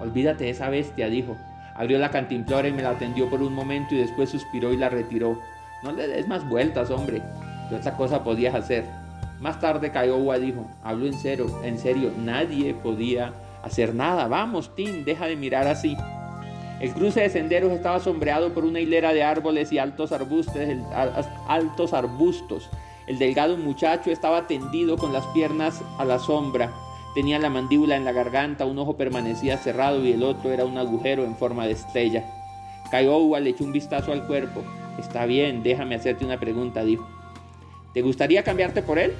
Olvídate 0.00 0.44
de 0.44 0.50
esa 0.50 0.70
bestia, 0.70 1.10
dijo. 1.10 1.36
Abrió 1.74 1.98
la 1.98 2.10
cantimplora 2.10 2.68
y 2.68 2.72
me 2.72 2.80
la 2.80 2.92
atendió 2.92 3.28
por 3.28 3.42
un 3.42 3.52
momento 3.52 3.94
y 3.94 3.98
después 3.98 4.30
suspiró 4.30 4.72
y 4.72 4.78
la 4.78 4.88
retiró. 4.88 5.38
No 5.82 5.92
le 5.92 6.08
des 6.08 6.28
más 6.28 6.48
vueltas, 6.48 6.90
hombre. 6.90 7.20
¿Qué 7.68 7.74
otra 7.74 7.94
cosa 7.94 8.24
podías 8.24 8.54
hacer? 8.54 8.86
Más 9.38 9.60
tarde 9.60 9.92
Kiowa 9.92 10.38
dijo, 10.38 10.66
hablo 10.82 11.04
en 11.04 11.12
serio, 11.12 11.44
en 11.62 11.78
serio, 11.78 12.12
nadie 12.16 12.72
podía 12.72 13.34
hacer 13.62 13.94
nada. 13.94 14.28
Vamos, 14.28 14.74
Tim, 14.74 15.04
deja 15.04 15.26
de 15.26 15.36
mirar 15.36 15.66
así. 15.66 15.94
El 16.80 16.94
cruce 16.94 17.20
de 17.20 17.28
senderos 17.28 17.70
estaba 17.70 18.00
sombreado 18.00 18.54
por 18.54 18.64
una 18.64 18.80
hilera 18.80 19.12
de 19.12 19.22
árboles 19.22 19.70
y 19.72 19.78
altos 19.78 20.10
arbustos, 20.10 20.56
altos 21.46 21.92
arbustos 21.92 22.70
el 23.10 23.18
delgado 23.18 23.56
muchacho 23.56 24.12
estaba 24.12 24.46
tendido 24.46 24.96
con 24.96 25.12
las 25.12 25.26
piernas 25.26 25.82
a 25.98 26.04
la 26.04 26.20
sombra. 26.20 26.72
Tenía 27.12 27.40
la 27.40 27.50
mandíbula 27.50 27.96
en 27.96 28.04
la 28.04 28.12
garganta, 28.12 28.66
un 28.66 28.78
ojo 28.78 28.96
permanecía 28.96 29.56
cerrado 29.56 30.04
y 30.04 30.12
el 30.12 30.22
otro 30.22 30.52
era 30.52 30.64
un 30.64 30.78
agujero 30.78 31.24
en 31.24 31.34
forma 31.34 31.66
de 31.66 31.72
estrella. 31.72 32.24
Kiowa 32.88 33.40
le 33.40 33.50
echó 33.50 33.64
un 33.64 33.72
vistazo 33.72 34.12
al 34.12 34.28
cuerpo. 34.28 34.62
Está 34.96 35.26
bien, 35.26 35.64
déjame 35.64 35.96
hacerte 35.96 36.24
una 36.24 36.38
pregunta, 36.38 36.84
dijo. 36.84 37.04
¿Te 37.92 38.00
gustaría 38.00 38.44
cambiarte 38.44 38.80
por 38.80 38.96
él? 39.00 39.12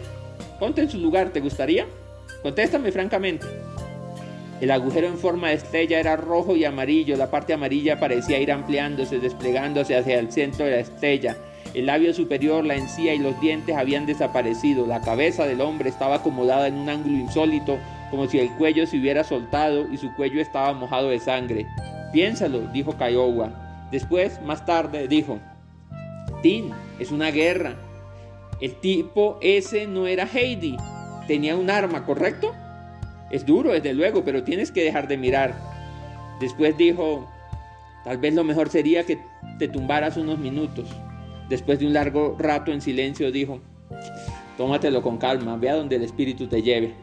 Ponte 0.61 0.83
en 0.83 0.89
su 0.89 0.99
lugar, 0.99 1.31
¿te 1.31 1.41
gustaría? 1.41 1.85
Contéstame 2.45 2.93
francamente. 2.93 3.45
El 4.61 4.71
agujero 4.71 5.09
en 5.09 5.19
forma 5.19 5.49
de 5.49 5.55
estrella 5.55 5.99
era 5.99 6.15
rojo 6.15 6.55
y 6.55 6.65
amarillo, 6.65 7.17
la 7.17 7.29
parte 7.29 7.55
amarilla 7.55 7.99
parecía 7.99 8.39
ir 8.39 8.53
ampliándose, 8.53 9.19
desplegándose 9.19 9.97
hacia 9.97 10.21
el 10.21 10.31
centro 10.31 10.65
de 10.65 10.71
la 10.71 10.79
estrella. 10.79 11.37
El 11.73 11.87
labio 11.87 12.13
superior, 12.13 12.65
la 12.65 12.75
encía 12.75 13.15
y 13.15 13.19
los 13.19 13.41
dientes 13.41 13.77
habían 13.77 14.05
desaparecido. 14.05 14.87
La 14.87 15.01
cabeza 15.01 15.47
del 15.47 15.61
hombre 15.61 15.89
estaba 15.89 16.17
acomodada 16.17 16.67
en 16.67 16.75
un 16.75 16.89
ángulo 16.89 17.17
insólito, 17.17 17.79
como 18.11 18.27
si 18.27 18.41
el 18.41 18.51
cuello 18.57 18.87
se 18.87 18.99
hubiera 18.99 19.23
soltado 19.23 19.87
y 19.93 19.97
su 19.97 20.13
cuello 20.17 20.41
estaba 20.41 20.73
mojado 20.73 21.11
de 21.11 21.21
sangre. 21.21 21.67
Piénsalo, 22.13 22.63
dijo 22.73 22.97
Kiowa. 22.99 23.89
Después, 23.93 24.41
más 24.43 24.67
tarde, 24.67 25.07
dijo, 25.07 25.39
Tin, 26.43 26.73
es 26.99 27.13
una 27.13 27.31
guerra. 27.31 27.77
El 28.61 28.75
tipo 28.75 29.39
ese 29.41 29.87
no 29.87 30.09
era 30.09 30.27
Heidi. 30.27 30.77
Tenía 31.29 31.57
un 31.57 31.71
arma, 31.71 32.05
¿correcto? 32.05 32.53
Es 33.31 33.47
duro, 33.47 33.73
desde 33.73 33.95
luego, 33.95 34.25
pero 34.25 34.43
tienes 34.43 34.73
que 34.73 34.83
dejar 34.83 35.07
de 35.07 35.17
mirar. 35.17 35.55
Después 36.41 36.77
dijo, 36.77 37.29
tal 38.03 38.19
vez 38.19 38.35
lo 38.35 38.43
mejor 38.43 38.71
sería 38.71 39.05
que 39.05 39.19
te 39.59 39.69
tumbaras 39.69 40.17
unos 40.17 40.39
minutos. 40.39 40.89
Después 41.51 41.81
de 41.81 41.87
un 41.89 41.93
largo 41.93 42.37
rato 42.39 42.71
en 42.71 42.81
silencio 42.81 43.33
dijo, 43.33 43.61
tómatelo 44.57 45.03
con 45.03 45.19
calma, 45.19 45.57
ve 45.57 45.69
a 45.69 45.75
donde 45.75 45.97
el 45.97 46.05
espíritu 46.05 46.47
te 46.47 46.63
lleve. 46.63 46.95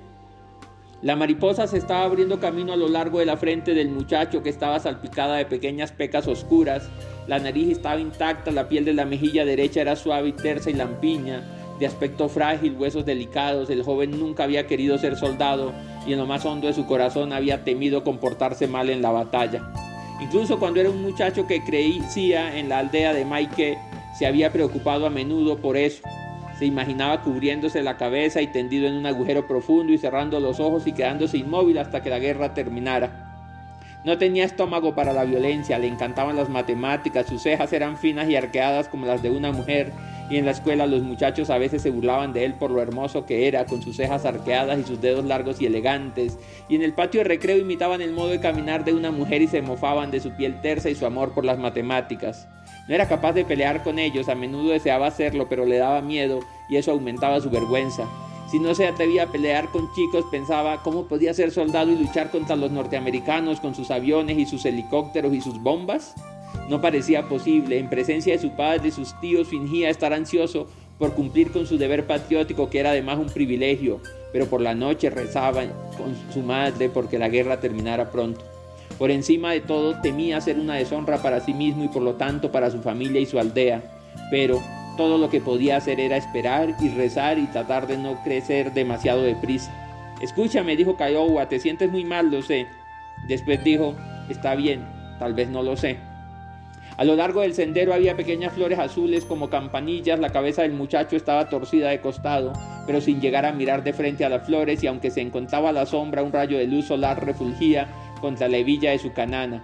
La 1.01 1.17
mariposa 1.17 1.67
se 1.67 1.77
estaba 1.77 2.05
abriendo 2.05 2.39
camino 2.39 2.71
a 2.71 2.77
lo 2.77 2.87
largo 2.87 3.19
de 3.19 3.25
la 3.25 3.35
frente 3.35 3.73
del 3.73 3.89
muchacho 3.89 4.41
que 4.41 4.49
estaba 4.49 4.79
salpicada 4.79 5.35
de 5.35 5.45
pequeñas 5.45 5.91
pecas 5.91 6.29
oscuras. 6.29 6.89
La 7.27 7.39
nariz 7.39 7.67
estaba 7.69 7.99
intacta, 7.99 8.51
la 8.51 8.69
piel 8.69 8.85
de 8.85 8.93
la 8.93 9.03
mejilla 9.03 9.43
derecha 9.43 9.81
era 9.81 9.97
suave 9.97 10.29
y 10.29 10.31
tersa 10.31 10.69
y 10.69 10.75
lampiña, 10.75 11.43
de 11.77 11.85
aspecto 11.85 12.29
frágil, 12.29 12.77
huesos 12.77 13.05
delicados. 13.05 13.69
El 13.69 13.83
joven 13.83 14.17
nunca 14.17 14.45
había 14.45 14.65
querido 14.65 14.97
ser 14.97 15.17
soldado 15.17 15.73
y 16.07 16.13
en 16.13 16.19
lo 16.19 16.25
más 16.25 16.45
hondo 16.45 16.67
de 16.67 16.73
su 16.73 16.87
corazón 16.87 17.33
había 17.33 17.65
temido 17.65 18.05
comportarse 18.05 18.65
mal 18.65 18.89
en 18.89 19.01
la 19.01 19.11
batalla. 19.11 19.73
Incluso 20.21 20.57
cuando 20.57 20.79
era 20.79 20.89
un 20.89 21.01
muchacho 21.03 21.45
que 21.45 21.63
creía 21.63 22.57
en 22.57 22.69
la 22.69 22.79
aldea 22.79 23.13
de 23.13 23.25
Maike, 23.25 23.77
se 24.17 24.25
había 24.25 24.51
preocupado 24.51 25.05
a 25.05 25.11
menudo 25.11 25.57
por 25.57 25.77
eso. 25.77 26.01
Se 26.57 26.65
imaginaba 26.65 27.21
cubriéndose 27.21 27.83
la 27.83 27.97
cabeza 27.97 28.41
y 28.41 28.47
tendido 28.47 28.87
en 28.87 28.95
un 28.95 29.05
agujero 29.05 29.45
profundo 29.45 29.93
y 29.93 29.99
cerrando 29.99 30.39
los 30.39 30.59
ojos 30.59 30.87
y 30.87 30.93
quedándose 30.93 31.37
inmóvil 31.37 31.77
hasta 31.77 32.01
que 32.01 32.09
la 32.09 32.17
guerra 32.17 32.55
terminara. 32.55 33.27
No 34.03 34.17
tenía 34.17 34.45
estómago 34.45 34.95
para 34.95 35.13
la 35.13 35.23
violencia, 35.23 35.77
le 35.77 35.87
encantaban 35.87 36.35
las 36.35 36.49
matemáticas, 36.49 37.27
sus 37.27 37.43
cejas 37.43 37.73
eran 37.73 37.97
finas 37.97 38.27
y 38.29 38.35
arqueadas 38.35 38.87
como 38.87 39.05
las 39.05 39.21
de 39.21 39.29
una 39.29 39.51
mujer, 39.51 39.91
y 40.29 40.37
en 40.37 40.45
la 40.45 40.51
escuela 40.51 40.87
los 40.87 41.03
muchachos 41.03 41.49
a 41.49 41.57
veces 41.57 41.81
se 41.81 41.91
burlaban 41.91 42.33
de 42.33 42.45
él 42.45 42.53
por 42.53 42.71
lo 42.71 42.81
hermoso 42.81 43.25
que 43.25 43.47
era, 43.47 43.65
con 43.65 43.81
sus 43.81 43.97
cejas 43.97 44.25
arqueadas 44.25 44.79
y 44.79 44.83
sus 44.83 45.01
dedos 45.01 45.25
largos 45.25 45.61
y 45.61 45.65
elegantes, 45.65 46.39
y 46.69 46.75
en 46.75 46.83
el 46.83 46.93
patio 46.93 47.19
de 47.19 47.25
recreo 47.25 47.57
imitaban 47.57 48.01
el 48.01 48.13
modo 48.13 48.29
de 48.29 48.39
caminar 48.39 48.83
de 48.83 48.93
una 48.93 49.11
mujer 49.11 49.41
y 49.41 49.47
se 49.47 49.61
mofaban 49.61 50.09
de 50.09 50.21
su 50.21 50.31
piel 50.31 50.61
tersa 50.61 50.89
y 50.89 50.95
su 50.95 51.05
amor 51.05 51.33
por 51.33 51.45
las 51.45 51.59
matemáticas. 51.59 52.47
No 52.87 52.95
era 52.95 53.07
capaz 53.07 53.33
de 53.33 53.45
pelear 53.45 53.83
con 53.83 53.99
ellos, 53.99 54.29
a 54.29 54.35
menudo 54.35 54.71
deseaba 54.71 55.07
hacerlo, 55.07 55.47
pero 55.49 55.65
le 55.65 55.77
daba 55.77 56.01
miedo 56.01 56.39
y 56.69 56.77
eso 56.77 56.91
aumentaba 56.91 57.41
su 57.41 57.49
vergüenza. 57.49 58.07
Si 58.49 58.59
no 58.59 58.73
se 58.73 58.87
atrevía 58.87 59.23
a 59.23 59.31
pelear 59.31 59.67
con 59.71 59.91
chicos, 59.93 60.23
pensaba 60.31 60.81
cómo 60.81 61.07
podía 61.07 61.33
ser 61.33 61.51
soldado 61.51 61.91
y 61.91 61.97
luchar 61.97 62.31
contra 62.31 62.55
los 62.55 62.71
norteamericanos 62.71 63.59
con 63.59 63.75
sus 63.75 63.91
aviones 63.91 64.37
y 64.37 64.45
sus 64.45 64.65
helicópteros 64.65 65.33
y 65.33 65.41
sus 65.41 65.61
bombas. 65.61 66.15
No 66.69 66.79
parecía 66.79 67.27
posible. 67.27 67.77
En 67.77 67.89
presencia 67.89 68.33
de 68.33 68.39
su 68.39 68.51
padre 68.51 68.87
y 68.87 68.91
sus 68.91 69.19
tíos 69.19 69.49
fingía 69.49 69.89
estar 69.89 70.13
ansioso 70.13 70.67
por 70.97 71.13
cumplir 71.13 71.51
con 71.51 71.67
su 71.67 71.77
deber 71.77 72.07
patriótico, 72.07 72.69
que 72.69 72.79
era 72.79 72.91
además 72.91 73.19
un 73.19 73.27
privilegio, 73.27 73.99
pero 74.31 74.45
por 74.47 74.61
la 74.61 74.75
noche 74.75 75.09
rezaba 75.09 75.63
con 75.97 76.15
su 76.33 76.39
madre 76.41 76.87
porque 76.87 77.19
la 77.19 77.27
guerra 77.27 77.59
terminara 77.59 78.11
pronto. 78.11 78.56
Por 78.97 79.11
encima 79.11 79.51
de 79.51 79.61
todo 79.61 80.01
temía 80.01 80.41
ser 80.41 80.57
una 80.59 80.75
deshonra 80.75 81.21
para 81.21 81.39
sí 81.39 81.53
mismo 81.53 81.83
y 81.83 81.87
por 81.87 82.01
lo 82.01 82.15
tanto 82.15 82.51
para 82.51 82.71
su 82.71 82.81
familia 82.81 83.21
y 83.21 83.25
su 83.25 83.39
aldea, 83.39 83.83
pero 84.31 84.61
todo 84.97 85.17
lo 85.19 85.29
que 85.29 85.39
podía 85.39 85.77
hacer 85.77 85.99
era 85.99 86.17
esperar 86.17 86.75
y 86.81 86.89
rezar 86.89 87.37
y 87.37 87.45
tratar 87.45 87.85
de 87.87 87.97
no 87.97 88.23
crecer 88.23 88.73
demasiado 88.73 89.21
deprisa. 89.21 89.71
Escúchame, 90.21 90.75
dijo 90.75 90.97
Kiowa, 90.97 91.47
te 91.47 91.59
sientes 91.59 91.91
muy 91.91 92.03
mal, 92.03 92.31
lo 92.31 92.41
sé. 92.41 92.65
Después 93.27 93.63
dijo, 93.63 93.95
está 94.29 94.55
bien, 94.55 94.83
tal 95.19 95.35
vez 95.35 95.47
no 95.49 95.61
lo 95.61 95.77
sé. 95.77 95.97
A 96.97 97.03
lo 97.03 97.15
largo 97.15 97.41
del 97.41 97.53
sendero 97.53 97.93
había 97.93 98.17
pequeñas 98.17 98.53
flores 98.53 98.79
azules 98.79 99.23
como 99.23 99.51
campanillas, 99.51 100.19
la 100.19 100.31
cabeza 100.31 100.63
del 100.63 100.73
muchacho 100.73 101.15
estaba 101.15 101.47
torcida 101.47 101.89
de 101.89 102.01
costado, 102.01 102.53
pero 102.87 103.01
sin 103.01 103.21
llegar 103.21 103.45
a 103.45 103.51
mirar 103.51 103.83
de 103.83 103.93
frente 103.93 104.25
a 104.25 104.29
las 104.29 104.47
flores 104.47 104.81
y 104.81 104.87
aunque 104.87 105.11
se 105.11 105.21
encontraba 105.21 105.69
a 105.69 105.73
la 105.73 105.85
sombra 105.85 106.23
un 106.23 106.33
rayo 106.33 106.57
de 106.57 106.65
luz 106.65 106.85
solar 106.85 107.23
refulgía 107.23 107.87
contra 108.19 108.47
la 108.47 108.57
hebilla 108.57 108.91
de 108.91 108.99
su 108.99 109.13
canana. 109.13 109.63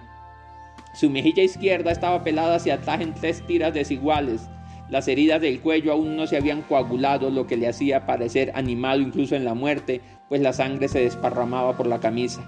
Su 0.94 1.10
mejilla 1.10 1.42
izquierda 1.42 1.90
estaba 1.90 2.22
pelada 2.22 2.56
hacia 2.56 2.74
atrás 2.74 3.00
en 3.00 3.14
tres 3.14 3.44
tiras 3.46 3.74
desiguales. 3.74 4.48
Las 4.88 5.08
heridas 5.08 5.40
del 5.40 5.60
cuello 5.60 5.92
aún 5.92 6.16
no 6.16 6.26
se 6.26 6.36
habían 6.36 6.62
coagulado, 6.62 7.30
lo 7.30 7.46
que 7.46 7.56
le 7.56 7.68
hacía 7.68 8.06
parecer 8.06 8.52
animado 8.54 9.00
incluso 9.00 9.34
en 9.34 9.44
la 9.44 9.54
muerte, 9.54 10.00
pues 10.28 10.40
la 10.40 10.52
sangre 10.52 10.88
se 10.88 11.00
desparramaba 11.00 11.76
por 11.76 11.86
la 11.86 12.00
camisa. 12.00 12.44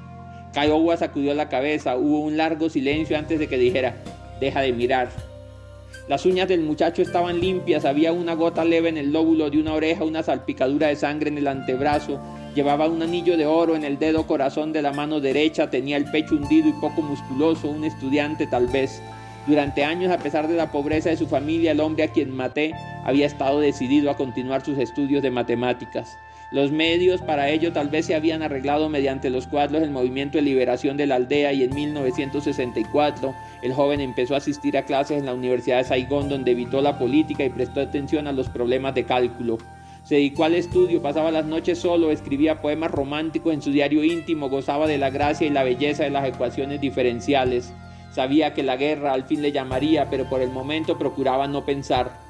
Kiowa 0.53 0.97
sacudió 0.97 1.35
la 1.35 1.49
cabeza, 1.49 1.97
hubo 1.97 2.21
un 2.21 2.37
largo 2.37 2.71
silencio 2.71 3.19
antes 3.19 3.39
de 3.39 3.49
que 3.49 3.59
dijera, 3.59 3.97
deja 4.41 4.61
de 4.61 4.73
mirar. 4.73 5.09
Las 6.09 6.25
uñas 6.25 6.47
del 6.47 6.61
muchacho 6.61 7.03
estaban 7.03 7.41
limpias, 7.41 7.85
había 7.85 8.13
una 8.13 8.35
gota 8.35 8.65
leve 8.65 8.89
en 8.89 8.97
el 8.97 9.13
lóbulo 9.13 9.51
de 9.51 9.59
una 9.59 9.75
oreja, 9.75 10.05
una 10.05 10.23
salpicadura 10.23 10.87
de 10.87 10.97
sangre 10.97 11.31
en 11.31 11.39
el 11.39 11.49
antebrazo, 11.49 12.21
llevaba 12.57 12.89
un 12.89 13.03
anillo 13.03 13.37
de 13.37 13.45
oro 13.45 13.77
en 13.77 13.85
el 13.85 13.99
dedo 13.99 14.27
corazón 14.27 14.73
de 14.73 14.81
la 14.81 14.91
mano 14.91 15.21
derecha, 15.21 15.69
tenía 15.69 15.99
el 15.99 16.07
pecho 16.07 16.37
hundido 16.37 16.71
y 16.71 16.73
poco 16.73 17.03
musculoso, 17.03 17.69
un 17.69 17.85
estudiante 17.85 18.47
tal 18.47 18.67
vez. 18.67 19.03
Durante 19.47 19.85
años, 19.85 20.11
a 20.11 20.19
pesar 20.19 20.49
de 20.49 20.57
la 20.57 20.73
pobreza 20.73 21.11
de 21.11 21.19
su 21.19 21.27
familia, 21.27 21.73
el 21.73 21.81
hombre 21.81 22.05
a 22.05 22.09
quien 22.09 22.35
maté 22.35 22.73
había 23.05 23.27
estado 23.27 23.61
decidido 23.61 24.11
a 24.11 24.17
continuar 24.17 24.65
sus 24.65 24.79
estudios 24.79 25.23
de 25.23 25.31
matemáticas. 25.31 26.17
Los 26.51 26.73
medios 26.73 27.21
para 27.21 27.51
ello 27.51 27.73
tal 27.73 27.89
vez 27.89 28.07
se 28.07 28.15
habían 28.15 28.43
arreglado 28.43 28.89
mediante 28.89 29.29
los 29.29 29.47
cuadros 29.47 29.83
del 29.83 29.91
movimiento 29.91 30.39
de 30.39 30.43
liberación 30.43 30.97
de 30.97 31.07
la 31.07 31.17
aldea 31.17 31.53
y 31.53 31.65
en 31.65 31.75
1964 31.75 33.35
el 33.63 33.73
joven 33.75 34.01
empezó 34.01 34.35
a 34.35 34.39
asistir 34.39 34.79
a 34.79 34.85
clases 34.85 35.19
en 35.19 35.27
la 35.27 35.35
Universidad 35.35 35.79
de 35.79 35.85
Saigón 35.85 36.29
donde 36.29 36.53
evitó 36.53 36.81
la 36.81 36.99
política 36.99 37.45
y 37.45 37.51
prestó 37.51 37.81
atención 37.81 38.29
a 38.29 38.33
los 38.33 38.49
problemas 38.49 38.95
de 38.95 39.05
cálculo. 39.05 39.59
Se 40.07 40.15
dedicó 40.15 40.45
al 40.45 40.55
estudio, 40.55 41.03
pasaba 41.03 41.33
las 41.33 41.47
noches 41.47 41.81
solo, 41.81 42.13
escribía 42.13 42.63
poemas 42.63 42.93
románticos 42.93 43.53
en 43.53 43.61
su 43.61 43.73
diario 43.73 44.05
íntimo, 44.05 44.49
gozaba 44.49 44.87
de 44.87 44.99
la 44.99 45.11
gracia 45.11 45.49
y 45.49 45.51
la 45.51 45.65
belleza 45.65 46.05
de 46.05 46.11
las 46.11 46.29
ecuaciones 46.29 46.81
diferenciales. 46.81 47.73
Sabía 48.13 48.55
que 48.55 48.63
la 48.63 48.77
guerra 48.77 49.13
al 49.13 49.25
fin 49.25 49.43
le 49.43 49.51
llamaría, 49.51 50.09
pero 50.09 50.29
por 50.31 50.43
el 50.43 50.51
momento 50.51 50.97
procuraba 50.97 51.49
no 51.49 51.65
pensar. 51.65 52.21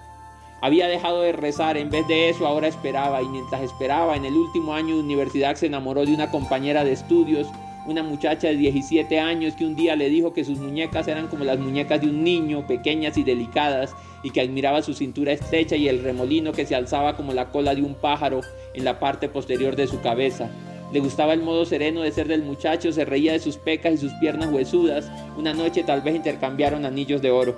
Había 0.63 0.89
dejado 0.89 1.21
de 1.21 1.33
rezar, 1.33 1.77
en 1.77 1.91
vez 1.91 2.09
de 2.09 2.31
eso 2.31 2.47
ahora 2.47 2.67
esperaba, 2.67 3.21
y 3.21 3.29
mientras 3.29 3.61
esperaba, 3.61 4.17
en 4.17 4.25
el 4.25 4.33
último 4.33 4.73
año 4.73 4.95
de 4.95 5.03
universidad 5.03 5.55
se 5.57 5.67
enamoró 5.67 6.07
de 6.07 6.15
una 6.15 6.31
compañera 6.31 6.83
de 6.83 6.93
estudios, 6.93 7.47
una 7.87 8.03
muchacha 8.03 8.49
de 8.49 8.57
17 8.57 9.21
años 9.21 9.55
que 9.55 9.65
un 9.65 9.77
día 9.77 9.97
le 9.97 10.09
dijo 10.09 10.33
que 10.33 10.45
sus 10.45 10.59
muñecas 10.59 11.07
eran 11.09 11.29
como 11.29 11.45
las 11.45 11.59
muñecas 11.59 12.01
de 12.01 12.09
un 12.09 12.25
niño, 12.25 12.67
pequeñas 12.67 13.17
y 13.17 13.23
delicadas, 13.23 13.95
y 14.23 14.31
que 14.31 14.41
admiraba 14.41 14.83
su 14.83 14.93
cintura 14.93 15.33
estrecha 15.33 15.77
y 15.77 15.89
el 15.89 16.03
remolino 16.03 16.53
que 16.53 16.67
se 16.67 16.75
alzaba 16.75 17.17
como 17.17 17.33
la 17.33 17.51
cola 17.51 17.75
de 17.75 17.83
un 17.83 17.95
pájaro 17.95 18.41
en 18.75 18.85
la 18.85 18.99
parte 18.99 19.29
posterior 19.29 19.77
de 19.77 19.87
su 19.87 20.01
cabeza. 20.01 20.51
Le 20.93 21.01
gustaba 21.01 21.33
el 21.33 21.43
modo 21.43 21.65
sereno 21.65 22.03
de 22.03 22.13
ser 22.13 22.29
del 22.29 22.43
muchacho, 22.43 22.93
se 22.93 23.05
reía 23.05 23.33
de 23.33 23.41
sus 23.41 23.57
pecas 23.57 23.95
y 23.95 23.99
sus 23.99 24.13
piernas 24.15 24.51
huesudas. 24.53 25.11
Una 25.37 25.53
noche 25.53 25.85
tal 25.85 26.01
vez 26.01 26.17
intercambiaron 26.17 26.85
anillos 26.85 27.23
de 27.23 27.31
oro. 27.31 27.57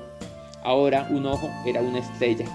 Ahora 0.63 1.07
un 1.11 1.27
ojo 1.27 1.49
era 1.67 1.81
una 1.81 2.01
estrella. 2.01 2.47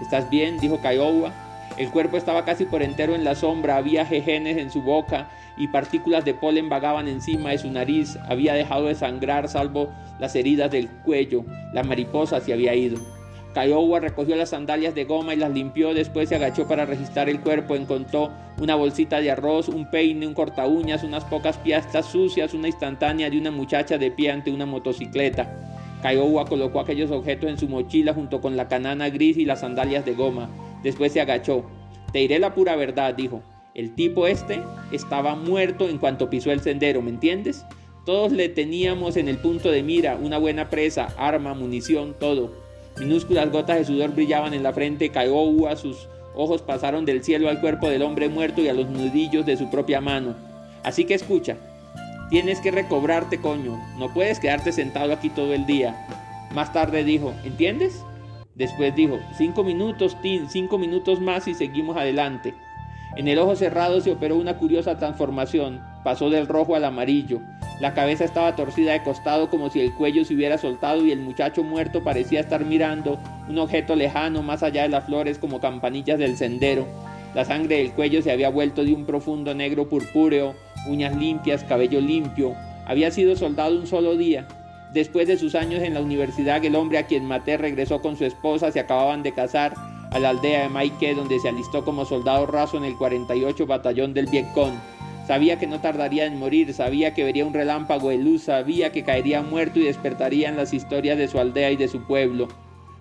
¿Estás 0.00 0.30
bien? 0.30 0.58
dijo 0.60 0.80
Kiowa. 0.80 1.32
El 1.76 1.90
cuerpo 1.90 2.16
estaba 2.16 2.44
casi 2.44 2.64
por 2.64 2.82
entero 2.82 3.14
en 3.14 3.24
la 3.24 3.34
sombra, 3.34 3.76
había 3.76 4.04
jejenes 4.04 4.56
en 4.56 4.70
su 4.70 4.82
boca 4.82 5.28
y 5.58 5.68
partículas 5.68 6.24
de 6.24 6.34
polen 6.34 6.68
vagaban 6.68 7.08
encima 7.08 7.50
de 7.50 7.58
su 7.58 7.70
nariz. 7.70 8.16
Había 8.28 8.54
dejado 8.54 8.86
de 8.86 8.94
sangrar 8.94 9.48
salvo 9.48 9.92
las 10.18 10.34
heridas 10.36 10.70
del 10.70 10.88
cuello. 10.88 11.44
La 11.72 11.82
mariposa 11.82 12.40
se 12.40 12.52
había 12.52 12.74
ido. 12.74 12.98
Kiowa 13.54 13.98
recogió 13.98 14.36
las 14.36 14.50
sandalias 14.50 14.94
de 14.94 15.04
goma 15.04 15.34
y 15.34 15.36
las 15.36 15.50
limpió, 15.50 15.94
después 15.94 16.28
se 16.28 16.36
agachó 16.36 16.68
para 16.68 16.84
registrar 16.84 17.28
el 17.28 17.40
cuerpo, 17.40 17.74
encontró 17.74 18.30
una 18.60 18.74
bolsita 18.74 19.20
de 19.20 19.30
arroz, 19.30 19.68
un 19.68 19.90
peine, 19.90 20.26
un 20.26 20.34
corta 20.34 20.66
uñas, 20.66 21.02
unas 21.02 21.24
pocas 21.24 21.56
piastas 21.58 22.06
sucias, 22.06 22.54
una 22.54 22.68
instantánea 22.68 23.30
de 23.30 23.38
una 23.38 23.50
muchacha 23.50 23.98
de 23.98 24.10
pie 24.10 24.30
ante 24.30 24.52
una 24.52 24.66
motocicleta. 24.66 25.50
Kiowa 26.02 26.44
colocó 26.44 26.78
aquellos 26.78 27.10
objetos 27.10 27.50
en 27.50 27.58
su 27.58 27.68
mochila 27.68 28.14
junto 28.14 28.40
con 28.40 28.56
la 28.56 28.68
canana 28.68 29.08
gris 29.08 29.36
y 29.36 29.44
las 29.44 29.60
sandalias 29.60 30.04
de 30.04 30.14
goma. 30.14 30.48
Después 30.82 31.12
se 31.12 31.20
agachó. 31.20 31.64
Te 32.12 32.20
diré 32.20 32.38
la 32.38 32.54
pura 32.54 32.76
verdad, 32.76 33.14
dijo. 33.14 33.42
El 33.78 33.94
tipo 33.94 34.26
este 34.26 34.60
estaba 34.90 35.36
muerto 35.36 35.88
en 35.88 35.98
cuanto 35.98 36.28
pisó 36.28 36.50
el 36.50 36.60
sendero, 36.60 37.00
¿me 37.00 37.10
entiendes? 37.10 37.64
Todos 38.04 38.32
le 38.32 38.48
teníamos 38.48 39.16
en 39.16 39.28
el 39.28 39.38
punto 39.38 39.70
de 39.70 39.84
mira, 39.84 40.18
una 40.20 40.36
buena 40.36 40.68
presa, 40.68 41.14
arma, 41.16 41.54
munición, 41.54 42.16
todo. 42.18 42.52
Minúsculas 42.98 43.52
gotas 43.52 43.78
de 43.78 43.84
sudor 43.84 44.16
brillaban 44.16 44.52
en 44.52 44.64
la 44.64 44.72
frente 44.72 45.04
de 45.04 45.10
Kiowa, 45.12 45.76
sus 45.76 46.08
ojos 46.34 46.60
pasaron 46.60 47.04
del 47.04 47.22
cielo 47.22 47.48
al 47.48 47.60
cuerpo 47.60 47.88
del 47.88 48.02
hombre 48.02 48.28
muerto 48.28 48.60
y 48.60 48.66
a 48.66 48.74
los 48.74 48.90
nudillos 48.90 49.46
de 49.46 49.56
su 49.56 49.70
propia 49.70 50.00
mano. 50.00 50.34
Así 50.82 51.04
que 51.04 51.14
escucha, 51.14 51.56
Tienes 52.30 52.60
que 52.60 52.72
recobrarte, 52.72 53.40
coño. 53.40 53.80
No 53.96 54.12
puedes 54.12 54.40
quedarte 54.40 54.72
sentado 54.72 55.12
aquí 55.12 55.30
todo 55.30 55.54
el 55.54 55.66
día. 55.66 55.94
Más 56.52 56.72
tarde 56.72 57.04
dijo, 57.04 57.32
¿entiendes? 57.44 58.02
Después 58.56 58.92
dijo, 58.96 59.20
cinco 59.36 59.62
minutos, 59.62 60.20
Tim, 60.20 60.48
cinco 60.48 60.78
minutos 60.78 61.20
más 61.20 61.46
y 61.46 61.54
seguimos 61.54 61.96
adelante. 61.96 62.54
En 63.16 63.28
el 63.28 63.38
ojo 63.38 63.56
cerrado 63.56 64.00
se 64.00 64.12
operó 64.12 64.36
una 64.36 64.58
curiosa 64.58 64.96
transformación. 64.96 65.82
Pasó 66.04 66.30
del 66.30 66.46
rojo 66.46 66.74
al 66.76 66.84
amarillo. 66.84 67.40
La 67.80 67.94
cabeza 67.94 68.24
estaba 68.24 68.56
torcida 68.56 68.92
de 68.92 69.02
costado 69.02 69.50
como 69.50 69.70
si 69.70 69.80
el 69.80 69.92
cuello 69.94 70.24
se 70.24 70.34
hubiera 70.34 70.58
soltado 70.58 71.04
y 71.04 71.12
el 71.12 71.20
muchacho 71.20 71.62
muerto 71.62 72.02
parecía 72.02 72.40
estar 72.40 72.64
mirando 72.64 73.18
un 73.48 73.58
objeto 73.58 73.96
lejano 73.96 74.42
más 74.42 74.62
allá 74.62 74.82
de 74.82 74.88
las 74.88 75.04
flores 75.04 75.38
como 75.38 75.60
campanillas 75.60 76.18
del 76.18 76.36
sendero. 76.36 76.86
La 77.34 77.44
sangre 77.44 77.78
del 77.78 77.92
cuello 77.92 78.22
se 78.22 78.32
había 78.32 78.48
vuelto 78.50 78.84
de 78.84 78.94
un 78.94 79.04
profundo 79.04 79.54
negro 79.54 79.88
purpúreo 79.88 80.54
uñas 80.86 81.16
limpias, 81.16 81.64
cabello 81.64 82.00
limpio. 82.00 82.54
Había 82.86 83.10
sido 83.10 83.36
soldado 83.36 83.78
un 83.78 83.86
solo 83.86 84.16
día. 84.16 84.46
Después 84.92 85.28
de 85.28 85.36
sus 85.36 85.54
años 85.54 85.82
en 85.82 85.94
la 85.94 86.00
universidad, 86.00 86.64
el 86.64 86.74
hombre 86.74 86.98
a 86.98 87.06
quien 87.06 87.24
maté 87.24 87.56
regresó 87.56 88.00
con 88.00 88.16
su 88.16 88.24
esposa, 88.24 88.72
se 88.72 88.80
acababan 88.80 89.22
de 89.22 89.32
casar 89.32 89.74
a 90.10 90.18
la 90.18 90.30
aldea 90.30 90.62
de 90.62 90.68
Maike, 90.68 91.14
donde 91.14 91.38
se 91.38 91.48
alistó 91.48 91.84
como 91.84 92.04
soldado 92.04 92.46
raso 92.46 92.76
en 92.76 92.84
el 92.84 92.96
48 92.96 93.66
batallón 93.66 94.14
del 94.14 94.26
Vietcong. 94.26 94.74
Sabía 95.26 95.58
que 95.58 95.66
no 95.66 95.80
tardaría 95.80 96.24
en 96.24 96.38
morir, 96.38 96.72
sabía 96.72 97.12
que 97.12 97.24
vería 97.24 97.44
un 97.44 97.52
relámpago 97.52 98.08
de 98.08 98.18
luz, 98.18 98.44
sabía 98.44 98.92
que 98.92 99.04
caería 99.04 99.42
muerto 99.42 99.78
y 99.78 99.84
despertaría 99.84 100.48
en 100.48 100.56
las 100.56 100.72
historias 100.72 101.18
de 101.18 101.28
su 101.28 101.38
aldea 101.38 101.70
y 101.70 101.76
de 101.76 101.88
su 101.88 102.00
pueblo. 102.00 102.48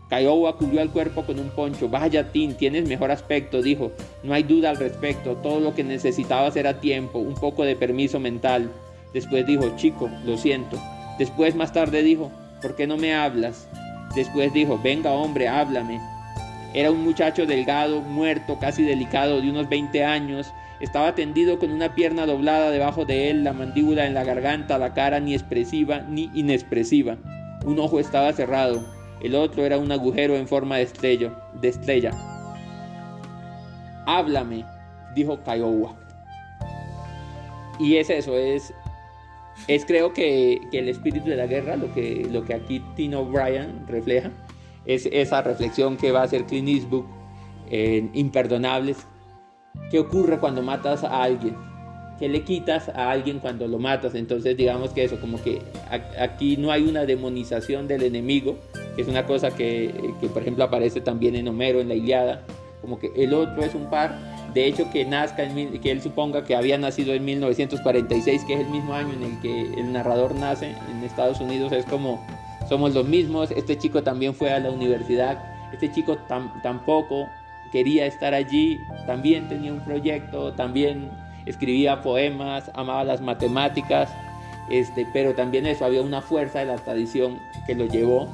Kiowa 0.09 0.57
cubrió 0.57 0.81
al 0.81 0.91
cuerpo 0.91 1.23
con 1.23 1.39
un 1.39 1.49
poncho. 1.49 1.89
Vaya, 1.89 2.31
Tim, 2.31 2.53
tienes 2.53 2.87
mejor 2.87 3.11
aspecto, 3.11 3.61
dijo. 3.61 3.91
No 4.23 4.33
hay 4.33 4.43
duda 4.43 4.69
al 4.69 4.77
respecto. 4.77 5.35
Todo 5.37 5.59
lo 5.59 5.75
que 5.75 5.83
necesitaba 5.83 6.47
era 6.55 6.79
tiempo, 6.79 7.19
un 7.19 7.35
poco 7.35 7.63
de 7.63 7.75
permiso 7.75 8.19
mental. 8.19 8.71
Después 9.13 9.45
dijo, 9.45 9.75
chico, 9.75 10.09
lo 10.25 10.37
siento. 10.37 10.77
Después 11.17 11.55
más 11.55 11.73
tarde 11.73 12.03
dijo, 12.03 12.31
¿por 12.61 12.75
qué 12.75 12.87
no 12.87 12.97
me 12.97 13.15
hablas? 13.15 13.67
Después 14.15 14.53
dijo, 14.53 14.79
venga 14.81 15.11
hombre, 15.11 15.47
háblame. 15.47 15.99
Era 16.73 16.91
un 16.91 17.03
muchacho 17.03 17.45
delgado, 17.45 18.01
muerto, 18.01 18.59
casi 18.59 18.83
delicado, 18.83 19.41
de 19.41 19.49
unos 19.49 19.69
20 19.69 20.03
años. 20.03 20.53
Estaba 20.79 21.15
tendido 21.15 21.57
con 21.59 21.71
una 21.71 21.95
pierna 21.95 22.25
doblada 22.25 22.69
debajo 22.69 23.05
de 23.05 23.29
él, 23.29 23.43
la 23.43 23.53
mandíbula 23.53 24.05
en 24.05 24.13
la 24.13 24.23
garganta, 24.23 24.77
la 24.77 24.93
cara 24.93 25.19
ni 25.19 25.33
expresiva 25.33 26.01
ni 26.01 26.29
inexpresiva. 26.33 27.17
Un 27.65 27.79
ojo 27.79 27.99
estaba 27.99 28.31
cerrado, 28.33 28.85
el 29.21 29.33
otro 29.33 29.65
era 29.65 29.77
un 29.77 29.91
agujero 29.91 30.35
en 30.35 30.47
forma 30.47 30.77
de 30.77 30.83
estrella. 30.83 31.33
De 31.59 31.69
estrella. 31.69 32.11
Háblame, 34.05 34.63
dijo 35.15 35.39
Kiowa. 35.43 35.95
Y 37.79 37.97
es 37.97 38.09
eso, 38.09 38.35
es, 38.37 38.73
es 39.67 39.85
creo 39.85 40.13
que, 40.13 40.61
que, 40.71 40.79
el 40.79 40.89
espíritu 40.89 41.29
de 41.29 41.35
la 41.35 41.47
guerra, 41.47 41.75
lo 41.75 41.93
que, 41.93 42.27
lo 42.31 42.43
que 42.43 42.53
aquí 42.53 42.83
Tino 42.95 43.21
O'Brien 43.21 43.85
refleja, 43.87 44.31
es 44.87 45.07
esa 45.11 45.41
reflexión 45.41 45.97
que 45.97 46.11
va 46.11 46.21
a 46.21 46.23
hacer 46.23 46.45
Clint 46.45 46.69
Eastwood 46.69 47.05
en 47.69 48.09
Imperdonables. 48.13 48.97
¿Qué 49.91 49.99
ocurre 49.99 50.39
cuando 50.39 50.61
matas 50.61 51.03
a 51.03 51.21
alguien? 51.21 51.55
¿Qué 52.17 52.27
le 52.27 52.41
quitas 52.41 52.89
a 52.89 53.11
alguien 53.11 53.39
cuando 53.39 53.67
lo 53.67 53.77
matas? 53.77 54.15
Entonces 54.15 54.57
digamos 54.57 54.91
que 54.91 55.03
eso, 55.03 55.19
como 55.21 55.41
que 55.41 55.61
aquí 56.19 56.57
no 56.57 56.71
hay 56.71 56.87
una 56.87 57.05
demonización 57.05 57.87
del 57.87 58.01
enemigo, 58.03 58.57
que 58.95 59.03
es 59.03 59.07
una 59.07 59.25
cosa 59.25 59.51
que, 59.51 59.93
que 60.19 60.27
por 60.27 60.41
ejemplo 60.41 60.63
aparece 60.63 61.01
también 61.01 61.35
en 61.35 61.47
Homero, 61.47 61.79
en 61.79 61.89
la 61.89 61.93
Iliada, 61.93 62.43
como 62.81 62.97
que 62.97 63.11
el 63.15 63.33
otro 63.33 63.63
es 63.63 63.75
un 63.75 63.89
par 63.89 64.17
de 64.57 64.65
hecho, 64.65 64.89
que 64.89 65.05
nazca, 65.05 65.47
que 65.47 65.91
él 65.91 66.01
suponga 66.01 66.43
que 66.43 66.55
había 66.55 66.79
nacido 66.79 67.13
en 67.13 67.23
1946, 67.25 68.43
que 68.45 68.53
es 68.55 68.59
el 68.61 68.69
mismo 68.69 68.95
año 68.95 69.13
en 69.13 69.23
el 69.23 69.39
que 69.39 69.79
el 69.79 69.93
narrador 69.93 70.33
nace 70.33 70.73
en 70.89 71.03
Estados 71.03 71.39
Unidos, 71.39 71.71
es 71.73 71.85
como 71.85 72.25
somos 72.67 72.93
los 72.93 73.07
mismos. 73.07 73.51
Este 73.51 73.77
chico 73.77 74.03
también 74.03 74.33
fue 74.33 74.51
a 74.51 74.59
la 74.59 74.71
universidad, 74.71 75.43
este 75.73 75.91
chico 75.91 76.17
tampoco 76.63 77.27
quería 77.71 78.05
estar 78.05 78.33
allí, 78.33 78.79
también 79.05 79.47
tenía 79.47 79.73
un 79.73 79.81
proyecto, 79.81 80.53
también 80.53 81.09
escribía 81.45 82.01
poemas, 82.01 82.71
amaba 82.73 83.03
las 83.03 83.21
matemáticas, 83.21 84.09
este, 84.69 85.05
pero 85.13 85.33
también 85.33 85.65
eso, 85.65 85.85
había 85.85 86.01
una 86.01 86.21
fuerza 86.21 86.59
de 86.59 86.65
la 86.65 86.75
tradición 86.77 87.39
que 87.65 87.75
lo 87.75 87.85
llevó 87.85 88.31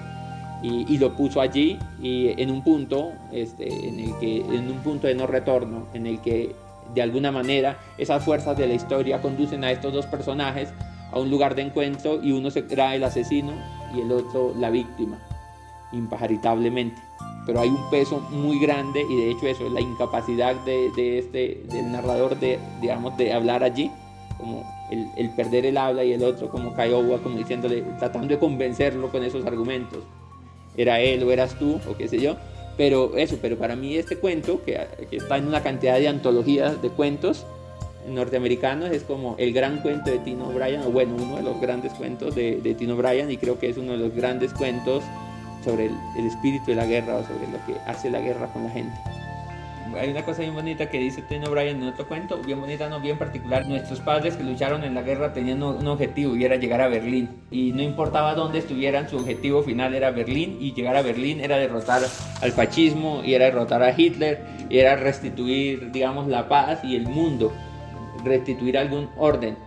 y, 0.61 0.97
lo 0.97 1.15
puso 1.15 1.41
allí 1.41 1.77
y 2.01 2.41
en 2.41 2.49
un 2.49 2.63
punto, 2.63 3.11
este, 3.31 3.89
en, 3.89 3.99
el 3.99 4.17
que, 4.19 4.37
en 4.37 4.71
un 4.71 4.77
punto 4.77 5.07
de 5.07 5.15
no 5.15 5.27
retorno, 5.27 5.87
en 5.93 6.07
el 6.07 6.21
que 6.21 6.55
de 6.93 7.01
alguna 7.01 7.31
manera 7.31 7.77
esas 7.97 8.23
fuerzas 8.23 8.57
de 8.57 8.67
la 8.67 8.73
historia 8.73 9.21
conducen 9.21 9.63
a 9.63 9.71
estos 9.71 9.93
dos 9.93 10.05
personajes 10.05 10.73
a 11.11 11.19
un 11.19 11.29
lugar 11.29 11.55
de 11.55 11.63
encuentro 11.63 12.23
y 12.23 12.31
uno 12.31 12.49
será 12.49 12.95
el 12.95 13.03
asesino 13.03 13.51
y 13.93 14.01
el 14.01 14.11
otro 14.11 14.53
la 14.57 14.69
víctima, 14.69 15.17
impajaritablemente. 15.91 17.01
Pero 17.45 17.59
hay 17.59 17.69
un 17.69 17.89
peso 17.89 18.19
muy 18.31 18.59
grande 18.59 19.05
y 19.09 19.15
de 19.15 19.31
hecho 19.31 19.47
eso 19.47 19.65
es 19.65 19.71
la 19.71 19.81
incapacidad 19.81 20.55
de, 20.63 20.91
de 20.95 21.19
este, 21.19 21.63
del 21.69 21.91
narrador 21.91 22.39
de, 22.39 22.57
digamos, 22.81 23.17
de 23.17 23.33
hablar 23.33 23.63
allí, 23.63 23.91
como 24.37 24.63
el, 24.91 25.09
el 25.17 25.29
perder 25.31 25.65
el 25.65 25.77
habla 25.77 26.03
y 26.03 26.13
el 26.13 26.23
otro 26.23 26.49
como 26.49 26.73
Kiowa, 26.73 27.19
como 27.19 27.37
diciéndole, 27.37 27.81
tratando 27.99 28.27
de 28.27 28.39
convencerlo 28.39 29.09
con 29.11 29.23
esos 29.23 29.45
argumentos 29.45 29.99
era 30.77 30.99
él 30.99 31.23
o 31.23 31.31
eras 31.31 31.57
tú 31.57 31.79
o 31.89 31.95
qué 31.97 32.07
sé 32.07 32.19
yo. 32.19 32.35
Pero 32.77 33.15
eso, 33.17 33.37
pero 33.41 33.57
para 33.57 33.75
mí 33.75 33.95
este 33.95 34.17
cuento, 34.17 34.63
que, 34.63 34.79
está 35.11 35.37
en 35.37 35.47
una 35.47 35.61
cantidad 35.61 35.99
de 35.99 36.07
antologías 36.07 36.81
de 36.81 36.89
cuentos 36.89 37.45
norteamericanos, 38.07 38.91
es 38.91 39.03
como 39.03 39.35
el 39.37 39.53
gran 39.53 39.81
cuento 39.81 40.11
de 40.11 40.19
Tino 40.19 40.47
Bryan, 40.49 40.83
o 40.83 40.91
bueno, 40.91 41.15
uno 41.15 41.37
de 41.37 41.43
los 41.43 41.59
grandes 41.59 41.93
cuentos 41.93 42.35
de, 42.35 42.61
de 42.61 42.75
Tino 42.75 42.95
Bryan, 42.95 43.29
y 43.31 43.37
creo 43.37 43.59
que 43.59 43.69
es 43.69 43.77
uno 43.77 43.93
de 43.93 43.97
los 43.97 44.13
grandes 44.13 44.53
cuentos 44.53 45.03
sobre 45.63 45.85
el, 45.85 45.93
el 46.17 46.27
espíritu 46.27 46.65
de 46.67 46.75
la 46.75 46.85
guerra 46.85 47.15
o 47.15 47.23
sobre 47.23 47.47
lo 47.47 47.65
que 47.65 47.79
hace 47.85 48.09
la 48.09 48.19
guerra 48.19 48.47
con 48.51 48.63
la 48.63 48.69
gente 48.69 48.93
hay 49.99 50.09
una 50.09 50.23
cosa 50.23 50.41
bien 50.41 50.53
bonita 50.53 50.89
que 50.89 50.99
dice 50.99 51.21
Tino 51.21 51.49
Bryan 51.49 51.81
en 51.81 51.89
otro 51.89 52.07
cuento, 52.07 52.37
bien 52.37 52.59
bonita, 52.59 52.89
no 52.89 52.99
bien 52.99 53.17
particular. 53.17 53.67
Nuestros 53.67 53.99
padres 53.99 54.35
que 54.35 54.43
lucharon 54.43 54.83
en 54.83 54.95
la 54.95 55.01
guerra 55.01 55.33
tenían 55.33 55.61
un 55.61 55.87
objetivo 55.87 56.35
y 56.35 56.43
era 56.43 56.55
llegar 56.55 56.81
a 56.81 56.87
Berlín. 56.87 57.29
Y 57.51 57.71
no 57.73 57.81
importaba 57.81 58.35
dónde 58.35 58.59
estuvieran, 58.59 59.09
su 59.09 59.17
objetivo 59.17 59.63
final 59.63 59.93
era 59.93 60.11
Berlín 60.11 60.57
y 60.59 60.73
llegar 60.73 60.95
a 60.95 61.01
Berlín 61.01 61.41
era 61.41 61.57
derrotar 61.57 62.01
al 62.41 62.51
fascismo 62.51 63.21
y 63.23 63.33
era 63.33 63.45
derrotar 63.45 63.83
a 63.83 63.93
Hitler 63.99 64.43
y 64.69 64.79
era 64.79 64.95
restituir, 64.95 65.91
digamos, 65.91 66.27
la 66.27 66.47
paz 66.47 66.83
y 66.83 66.95
el 66.95 67.07
mundo, 67.07 67.53
restituir 68.23 68.77
algún 68.77 69.09
orden. 69.17 69.57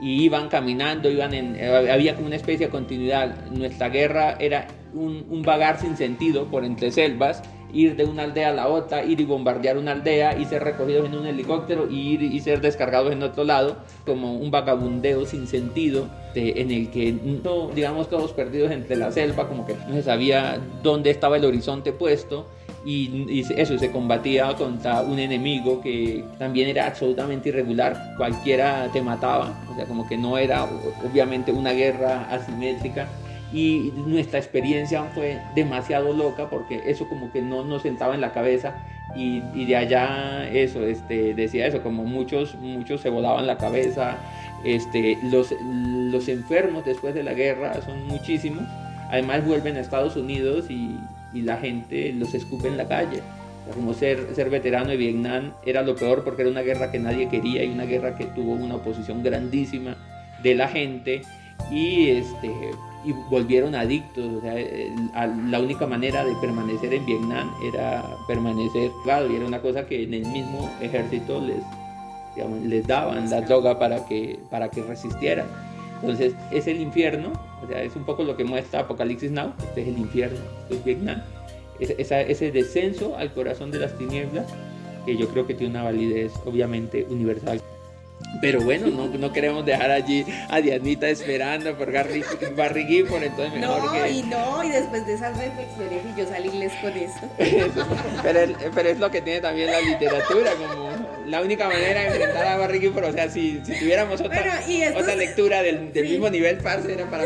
Y 0.00 0.22
iban 0.22 0.48
caminando, 0.48 1.10
iban 1.10 1.34
en, 1.34 1.58
había 1.90 2.14
como 2.14 2.28
una 2.28 2.36
especie 2.36 2.66
de 2.66 2.70
continuidad. 2.70 3.46
Nuestra 3.50 3.88
guerra 3.88 4.36
era 4.38 4.68
un, 4.94 5.26
un 5.28 5.42
vagar 5.42 5.80
sin 5.80 5.96
sentido 5.96 6.46
por 6.46 6.64
entre 6.64 6.92
selvas 6.92 7.42
ir 7.72 7.96
de 7.96 8.04
una 8.04 8.24
aldea 8.24 8.48
a 8.48 8.52
la 8.52 8.68
otra, 8.68 9.04
ir 9.04 9.20
y 9.20 9.24
bombardear 9.24 9.76
una 9.76 9.92
aldea 9.92 10.38
y 10.38 10.44
ser 10.44 10.64
recogidos 10.64 11.06
en 11.06 11.14
un 11.14 11.26
helicóptero 11.26 11.88
y 11.90 12.14
ir 12.14 12.22
y 12.22 12.40
ser 12.40 12.60
descargados 12.60 13.12
en 13.12 13.22
otro 13.22 13.44
lado, 13.44 13.76
como 14.06 14.34
un 14.34 14.50
vagabundeo 14.50 15.26
sin 15.26 15.46
sentido, 15.46 16.08
en 16.34 16.70
el 16.70 16.90
que 16.90 17.12
no, 17.12 17.70
digamos 17.74 18.08
todos 18.08 18.32
perdidos 18.32 18.70
entre 18.70 18.96
la 18.96 19.10
selva, 19.10 19.48
como 19.48 19.66
que 19.66 19.74
no 19.74 19.94
se 19.94 20.02
sabía 20.02 20.60
dónde 20.82 21.10
estaba 21.10 21.36
el 21.36 21.44
horizonte 21.44 21.92
puesto. 21.92 22.46
Y, 22.84 23.44
eso, 23.56 23.78
se 23.78 23.90
combatía 23.90 24.54
contra 24.54 25.02
un 25.02 25.18
enemigo 25.18 25.80
que 25.80 26.24
también 26.38 26.68
era 26.68 26.86
absolutamente 26.86 27.50
irregular, 27.50 28.14
cualquiera 28.16 28.88
te 28.92 29.02
mataba, 29.02 29.52
o 29.70 29.74
sea, 29.74 29.84
como 29.86 30.06
que 30.06 30.16
no 30.16 30.38
era 30.38 30.64
obviamente 31.04 31.52
una 31.52 31.72
guerra 31.72 32.28
asimétrica, 32.30 33.08
y 33.52 33.92
nuestra 34.06 34.38
experiencia 34.38 35.02
fue 35.14 35.40
demasiado 35.54 36.12
loca 36.12 36.50
porque 36.50 36.82
eso 36.86 37.08
como 37.08 37.32
que 37.32 37.40
no 37.40 37.64
nos 37.64 37.82
sentaba 37.82 38.14
en 38.14 38.20
la 38.20 38.32
cabeza 38.32 38.74
y, 39.16 39.42
y, 39.54 39.64
de 39.64 39.76
allá 39.76 40.48
eso, 40.50 40.84
este, 40.84 41.34
decía 41.34 41.66
eso, 41.66 41.82
como 41.82 42.04
muchos, 42.04 42.54
muchos 42.56 43.00
se 43.00 43.08
volaban 43.08 43.46
la 43.46 43.56
cabeza, 43.56 44.18
este, 44.64 45.18
los, 45.24 45.54
los 45.62 46.28
enfermos 46.28 46.84
después 46.84 47.14
de 47.14 47.22
la 47.22 47.32
guerra 47.32 47.80
son 47.82 48.06
muchísimos, 48.06 48.64
además 49.10 49.46
vuelven 49.46 49.76
a 49.76 49.80
Estados 49.80 50.16
Unidos 50.16 50.70
y, 50.70 50.98
y 51.32 51.42
la 51.42 51.56
gente 51.56 52.12
los 52.12 52.34
escupe 52.34 52.68
en 52.68 52.76
la 52.76 52.86
calle. 52.86 53.22
Como 53.74 53.92
ser, 53.92 54.34
ser 54.34 54.48
veterano 54.48 54.88
de 54.88 54.96
Vietnam 54.96 55.52
era 55.66 55.82
lo 55.82 55.94
peor 55.94 56.24
porque 56.24 56.42
era 56.42 56.50
una 56.50 56.62
guerra 56.62 56.90
que 56.90 56.98
nadie 56.98 57.28
quería 57.28 57.64
y 57.64 57.68
una 57.68 57.84
guerra 57.84 58.16
que 58.16 58.24
tuvo 58.24 58.54
una 58.54 58.76
oposición 58.76 59.22
grandísima 59.22 59.96
de 60.42 60.54
la 60.54 60.68
gente 60.68 61.20
y 61.70 62.08
este 62.08 62.50
y 63.04 63.12
volvieron 63.30 63.74
adictos. 63.74 64.24
O 64.24 64.40
sea, 64.40 64.54
la 65.26 65.60
única 65.60 65.86
manera 65.86 66.24
de 66.24 66.34
permanecer 66.36 66.94
en 66.94 67.06
Vietnam 67.06 67.50
era 67.64 68.04
permanecer 68.26 68.90
claro, 69.04 69.30
y 69.30 69.36
era 69.36 69.46
una 69.46 69.60
cosa 69.60 69.86
que 69.86 70.02
en 70.02 70.14
el 70.14 70.26
mismo 70.26 70.70
ejército 70.80 71.40
les, 71.40 71.62
les 72.64 72.86
daban 72.86 73.30
la 73.30 73.40
droga 73.42 73.78
para 73.78 74.04
que, 74.06 74.38
para 74.50 74.68
que 74.70 74.82
resistieran. 74.82 75.46
Entonces, 76.00 76.34
es 76.52 76.66
el 76.66 76.80
infierno, 76.80 77.32
o 77.62 77.66
sea, 77.66 77.82
es 77.82 77.96
un 77.96 78.04
poco 78.04 78.22
lo 78.22 78.36
que 78.36 78.44
muestra 78.44 78.80
Apocalipsis 78.80 79.30
Now, 79.30 79.52
este 79.58 79.82
es 79.82 79.88
el 79.88 79.98
infierno, 79.98 80.38
esto 80.62 80.74
es 80.74 80.84
Vietnam. 80.84 81.22
ese 81.80 82.52
descenso 82.52 83.16
al 83.16 83.32
corazón 83.32 83.70
de 83.70 83.78
las 83.80 83.96
tinieblas, 83.98 84.46
que 85.04 85.16
yo 85.16 85.28
creo 85.28 85.46
que 85.46 85.54
tiene 85.54 85.72
una 85.72 85.84
validez 85.84 86.32
obviamente 86.44 87.06
universal. 87.08 87.60
Pero 88.40 88.60
bueno, 88.60 88.86
no, 88.88 89.06
no 89.08 89.32
queremos 89.32 89.64
dejar 89.64 89.90
allí 89.90 90.24
a 90.48 90.60
Dianita 90.60 91.08
esperando 91.08 91.76
por 91.76 91.92
Barry, 91.92 92.22
Barry 92.54 92.84
Gifford, 92.86 93.24
entonces 93.24 93.58
mejor 93.58 93.84
no, 93.84 93.92
que... 93.92 94.10
y 94.10 94.22
no, 94.22 94.64
y 94.64 94.68
después 94.68 95.06
de 95.06 95.14
esas 95.14 95.36
reflexiones 95.36 96.02
y 96.04 96.18
yo 96.18 96.28
salirles 96.28 96.72
con 96.74 96.92
esto. 96.92 97.28
pero, 98.22 98.40
pero, 98.74 98.88
es 98.88 98.98
lo 98.98 99.10
que 99.10 99.22
tiene 99.22 99.40
también 99.40 99.70
la 99.70 99.80
literatura, 99.80 100.52
como 100.52 100.90
la 101.26 101.40
única 101.40 101.68
manera 101.68 102.00
de 102.00 102.06
enfrentar 102.06 102.46
a 102.46 102.56
Barry 102.58 102.80
Gifford, 102.80 103.04
o 103.06 103.12
sea, 103.12 103.28
si, 103.28 103.60
si 103.64 103.78
tuviéramos 103.78 104.20
otra, 104.20 104.60
otra 104.94 105.14
lectura 105.16 105.62
del, 105.62 105.92
del 105.92 106.08
mismo 106.08 106.28
nivel, 106.30 106.58
parce, 106.58 106.92
era 106.92 107.10
para 107.10 107.24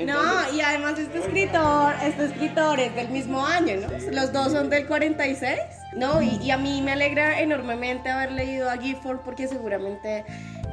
no, 0.00 0.54
y 0.54 0.60
además 0.60 0.98
este 0.98 1.18
escritor, 1.18 1.94
este 2.02 2.26
escritor 2.26 2.80
es 2.80 2.94
del 2.94 3.08
mismo 3.08 3.44
año, 3.44 3.76
¿no? 3.76 3.88
Los 4.12 4.32
dos 4.32 4.52
son 4.52 4.70
del 4.70 4.86
46. 4.86 5.58
No, 5.94 6.22
y, 6.22 6.50
a 6.50 6.56
mí 6.56 6.80
me 6.80 6.92
alegra 6.92 7.40
enormemente 7.40 8.08
haber 8.08 8.32
leído 8.32 8.70
a 8.70 8.78
Gifford 8.78 9.20
porque 9.20 9.46
seguramente 9.46 10.24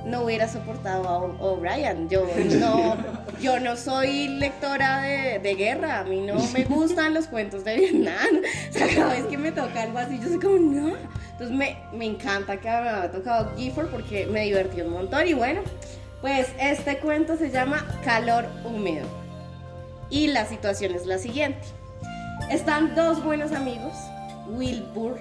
no 0.05 0.23
hubiera 0.23 0.47
soportado 0.47 1.07
a 1.09 1.17
O'Brien. 1.17 2.07
Yo 2.07 2.25
no, 2.57 2.97
yo 3.41 3.59
no 3.59 3.75
soy 3.75 4.29
lectora 4.29 5.01
de, 5.01 5.55
guerra, 5.55 5.99
a 5.99 6.03
mí 6.05 6.21
no 6.21 6.35
me 6.53 6.63
gustan 6.63 7.13
los 7.13 7.27
cuentos 7.27 7.63
de 7.65 7.75
Vietnam. 7.75 8.41
O 8.69 8.71
sea, 8.71 8.87
cada 8.95 9.13
vez 9.13 9.25
que 9.25 9.37
me 9.37 9.51
toca 9.51 9.81
algo 9.81 9.97
así, 9.97 10.19
yo 10.19 10.29
soy 10.29 10.39
como, 10.39 10.57
no. 10.57 10.95
Entonces 11.31 11.55
me, 11.55 11.77
me 11.91 12.05
encanta 12.05 12.57
que 12.57 12.69
me 12.69 12.75
haya 12.75 13.11
tocado 13.11 13.53
Gifford 13.57 13.87
porque 13.87 14.25
me 14.27 14.45
divertí 14.45 14.81
un 14.81 14.91
montón. 14.91 15.27
Y 15.27 15.33
bueno, 15.33 15.61
pues 16.21 16.47
este 16.59 16.99
cuento 16.99 17.37
se 17.37 17.49
llama 17.49 17.85
Calor 18.03 18.45
Húmedo. 18.65 19.07
Y 20.09 20.27
la 20.27 20.45
situación 20.45 20.93
es 20.95 21.05
la 21.05 21.17
siguiente. 21.17 21.67
Están 22.49 22.95
dos 22.95 23.23
buenos 23.23 23.51
amigos 23.51 23.93
Wilbur, 24.49 25.19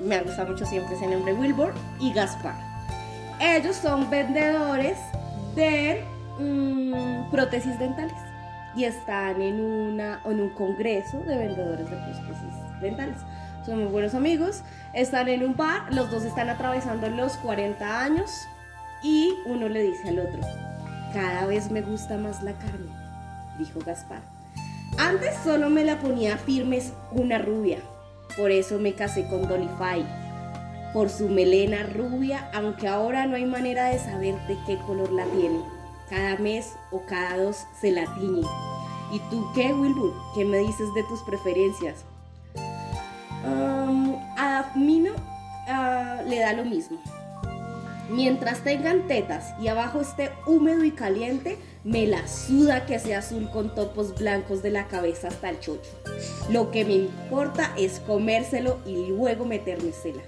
me 0.00 0.16
ha 0.16 0.22
gustado 0.22 0.52
mucho 0.52 0.66
siempre 0.66 0.94
ese 0.94 1.06
nombre, 1.06 1.32
Wilbur 1.34 1.72
y 1.98 2.12
Gaspar. 2.12 2.54
Ellos 3.40 3.76
son 3.76 4.08
vendedores 4.10 4.98
de 5.54 6.04
mm, 6.38 7.30
prótesis 7.30 7.78
dentales. 7.78 8.14
y 8.74 8.84
están 8.84 9.42
en, 9.42 9.60
una, 9.60 10.22
en 10.24 10.40
un 10.40 10.50
congreso 10.50 11.18
de 11.20 11.36
vendedores 11.36 11.90
de 11.90 11.96
prótesis 11.96 12.80
dentales. 12.80 13.16
Son 13.66 13.78
muy 13.78 13.92
buenos 13.92 14.14
amigos, 14.14 14.62
están 14.92 15.28
en 15.28 15.44
un 15.44 15.56
bar, 15.56 15.92
los 15.92 16.10
dos 16.10 16.24
están 16.24 16.48
atravesando 16.48 17.08
los 17.10 17.36
40 17.38 18.00
años 18.00 18.30
y 19.02 19.34
uno 19.46 19.68
le 19.68 19.82
dice 19.82 20.08
al 20.08 20.18
otro, 20.20 20.40
cada 21.12 21.46
vez 21.46 21.70
me 21.70 21.82
gusta 21.82 22.16
más 22.16 22.42
la 22.42 22.52
carne, 22.52 22.90
dijo 23.58 23.80
Gaspar. 23.84 24.22
Antes 24.98 25.34
solo 25.42 25.70
me 25.70 25.84
la 25.84 25.98
ponía 25.98 26.36
firmes 26.36 26.92
una 27.12 27.38
rubia, 27.38 27.78
por 28.36 28.50
eso 28.50 28.78
me 28.78 28.94
casé 28.94 29.26
con 29.28 29.48
Dolly 29.48 29.68
Fay, 29.78 30.06
por 30.92 31.08
su 31.08 31.28
melena 31.28 31.82
rubia, 31.82 32.50
aunque 32.54 32.88
ahora 32.88 33.26
no 33.26 33.36
hay 33.36 33.46
manera 33.46 33.86
de 33.86 33.98
saber 33.98 34.34
de 34.46 34.56
qué 34.66 34.78
color 34.86 35.10
la 35.12 35.24
tiene. 35.26 35.60
Cada 36.10 36.36
mes 36.36 36.74
o 36.90 37.00
cada 37.06 37.38
dos 37.38 37.64
se 37.80 37.90
la 37.90 38.04
tiñe. 38.14 38.46
¿Y 39.12 39.18
tú 39.30 39.46
qué, 39.54 39.72
Wilbur? 39.72 40.14
¿Qué 40.34 40.44
me 40.44 40.58
dices 40.58 40.92
de 40.94 41.02
tus 41.04 41.22
preferencias? 41.22 42.04
a 44.36 44.72
Mino 44.74 45.12
uh, 45.12 46.28
le 46.28 46.38
da 46.38 46.52
lo 46.52 46.64
mismo. 46.64 46.98
Mientras 48.12 48.62
tengan 48.62 49.08
tetas 49.08 49.54
y 49.58 49.68
abajo 49.68 50.02
esté 50.02 50.32
húmedo 50.46 50.84
y 50.84 50.90
caliente, 50.90 51.56
me 51.82 52.06
la 52.06 52.28
suda 52.28 52.84
que 52.84 52.98
sea 52.98 53.20
azul 53.20 53.48
con 53.50 53.74
topos 53.74 54.14
blancos 54.18 54.62
de 54.62 54.70
la 54.70 54.86
cabeza 54.86 55.28
hasta 55.28 55.48
el 55.48 55.60
chocho. 55.60 55.90
Lo 56.50 56.70
que 56.70 56.84
me 56.84 56.92
importa 56.92 57.72
es 57.78 58.00
comérselo 58.00 58.80
y 58.84 59.06
luego 59.06 59.46
metérmesela. 59.46 60.22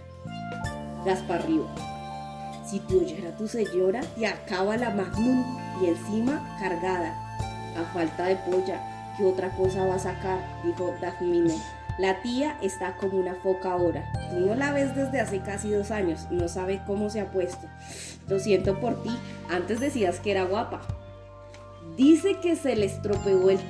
Gaspar 1.05 1.47
Río. 1.47 1.67
Si 2.67 2.81
te 2.81 2.97
oyera 2.97 3.37
tu 3.37 3.47
señora, 3.47 4.01
te 4.17 4.27
acaba 4.27 4.79
la 4.79 4.89
magnum 4.89 5.45
y 5.83 5.89
encima 5.89 6.57
cargada. 6.59 7.15
A 7.77 7.85
falta 7.93 8.25
de 8.25 8.37
polla, 8.37 8.81
¿qué 9.19 9.27
otra 9.27 9.55
cosa 9.57 9.85
va 9.85 9.97
a 9.97 9.99
sacar? 9.99 10.39
Dijo 10.65 10.95
Dafmine. 11.03 11.55
La 11.97 12.23
tía 12.23 12.59
está 12.61 12.97
como 12.97 13.19
una 13.19 13.37
foca 13.37 13.73
ahora. 13.73 14.05
Tú 14.31 14.41
no 14.41 14.55
la 14.57 14.73
ves 14.73 14.97
desde 14.97 15.21
hace 15.21 15.41
casi 15.41 15.71
dos 15.71 15.93
años. 15.93 16.27
No 16.31 16.49
sabe 16.49 16.83
cómo 16.87 17.09
se 17.09 17.21
ha 17.21 17.31
puesto. 17.31 17.69
Lo 18.29 18.41
siento 18.41 18.81
por 18.81 19.03
ti. 19.03 19.17
Antes 19.49 19.79
decías 19.79 20.19
que 20.19 20.33
era 20.33 20.45
guapa. 20.45 20.81
Dice 21.97 22.41
que 22.41 22.57
se 22.57 22.75
le 22.75 22.87
estropeó 22.87 23.49
el, 23.51 23.61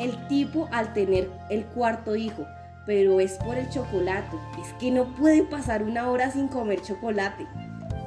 el 0.00 0.26
tipo 0.26 0.68
al 0.72 0.92
tener 0.92 1.30
el 1.48 1.64
cuarto 1.66 2.16
hijo. 2.16 2.44
Pero 2.86 3.20
es 3.20 3.34
por 3.34 3.56
el 3.56 3.70
chocolate. 3.70 4.36
Es 4.60 4.72
que 4.80 4.90
no 4.90 5.14
puede 5.14 5.44
pasar 5.44 5.84
una 5.84 6.10
hora 6.10 6.32
sin 6.32 6.48
comer 6.48 6.82
chocolate. 6.82 7.46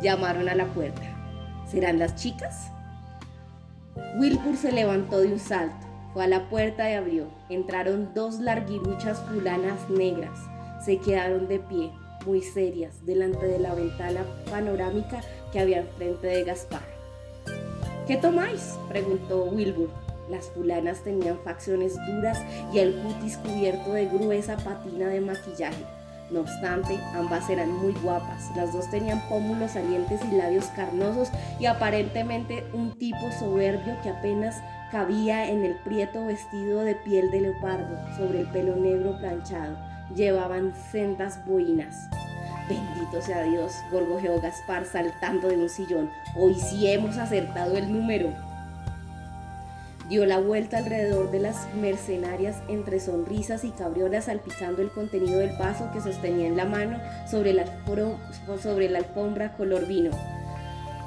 Llamaron 0.01 0.49
a 0.49 0.55
la 0.55 0.65
puerta. 0.65 1.01
¿Serán 1.65 1.99
las 1.99 2.15
chicas? 2.15 2.69
Wilbur 4.17 4.57
se 4.57 4.73
levantó 4.73 5.21
de 5.21 5.31
un 5.31 5.39
salto. 5.39 5.92
Fue 6.13 6.23
a 6.23 6.27
la 6.27 6.47
puerta 6.49 6.89
y 6.89 6.93
abrió. 6.93 7.27
Entraron 7.49 8.13
dos 8.13 8.39
larguiruchas 8.39 9.19
fulanas 9.21 9.89
negras. 9.89 10.37
Se 10.85 10.97
quedaron 10.97 11.47
de 11.47 11.59
pie, 11.59 11.91
muy 12.25 12.41
serias, 12.41 13.05
delante 13.05 13.47
de 13.47 13.59
la 13.59 13.73
ventana 13.73 14.21
panorámica 14.49 15.21
que 15.51 15.59
había 15.59 15.79
enfrente 15.79 16.27
de 16.27 16.43
Gaspar. 16.43 16.83
¿Qué 18.07 18.17
tomáis? 18.17 18.77
preguntó 18.89 19.45
Wilbur. 19.45 19.89
Las 20.29 20.49
fulanas 20.49 21.03
tenían 21.03 21.39
facciones 21.43 21.95
duras 22.07 22.39
y 22.73 22.79
el 22.79 22.95
cutis 22.95 23.37
cubierto 23.37 23.93
de 23.93 24.07
gruesa 24.07 24.57
patina 24.57 25.07
de 25.07 25.21
maquillaje. 25.21 25.83
No 26.29 26.41
obstante, 26.41 26.97
ambas 27.15 27.49
eran 27.49 27.71
muy 27.71 27.93
guapas. 28.03 28.49
Las 28.55 28.73
dos 28.73 28.89
tenían 28.89 29.21
pómulos 29.27 29.71
salientes 29.71 30.21
y 30.31 30.35
labios 30.35 30.65
carnosos 30.75 31.29
y 31.59 31.65
aparentemente 31.65 32.63
un 32.73 32.97
tipo 32.97 33.31
soberbio 33.39 33.95
que 34.01 34.09
apenas 34.09 34.61
cabía 34.93 35.49
en 35.49 35.65
el 35.65 35.73
prieto 35.73 36.27
vestido 36.27 36.81
de 36.81 36.93
piel 36.93 37.31
de 37.31 37.41
leopardo 37.41 37.97
sobre 38.15 38.41
el 38.41 38.47
pelo 38.49 38.75
negro 38.75 39.17
planchado. 39.17 39.75
Llevaban 40.15 40.71
sendas 40.91 41.43
boinas. 41.47 42.07
Bendito 42.69 43.19
sea 43.19 43.41
Dios, 43.41 43.73
gorgojeó 43.91 44.39
Gaspar 44.39 44.85
saltando 44.85 45.47
de 45.47 45.57
un 45.57 45.69
sillón. 45.69 46.11
Hoy 46.37 46.53
sí 46.53 46.87
hemos 46.87 47.17
acertado 47.17 47.75
el 47.75 47.91
número. 47.91 48.29
Dio 50.09 50.27
la 50.27 50.37
vuelta 50.37 50.77
alrededor 50.77 51.31
de 51.31 51.39
las 51.39 51.73
mercenarias 51.73 52.61
entre 52.67 52.99
sonrisas 52.99 53.63
y 53.63 53.71
cabriolas 53.71 54.25
salpicando 54.25 54.83
el 54.83 54.91
contenido 54.91 55.39
del 55.39 55.57
vaso 55.57 55.89
que 55.91 56.01
sostenía 56.01 56.45
en 56.45 56.55
la 56.55 56.65
mano 56.65 56.99
sobre 57.25 57.53
la, 57.53 57.65
sobre 58.61 58.89
la 58.89 58.99
alfombra 58.99 59.53
color 59.57 59.87
vino. 59.87 60.11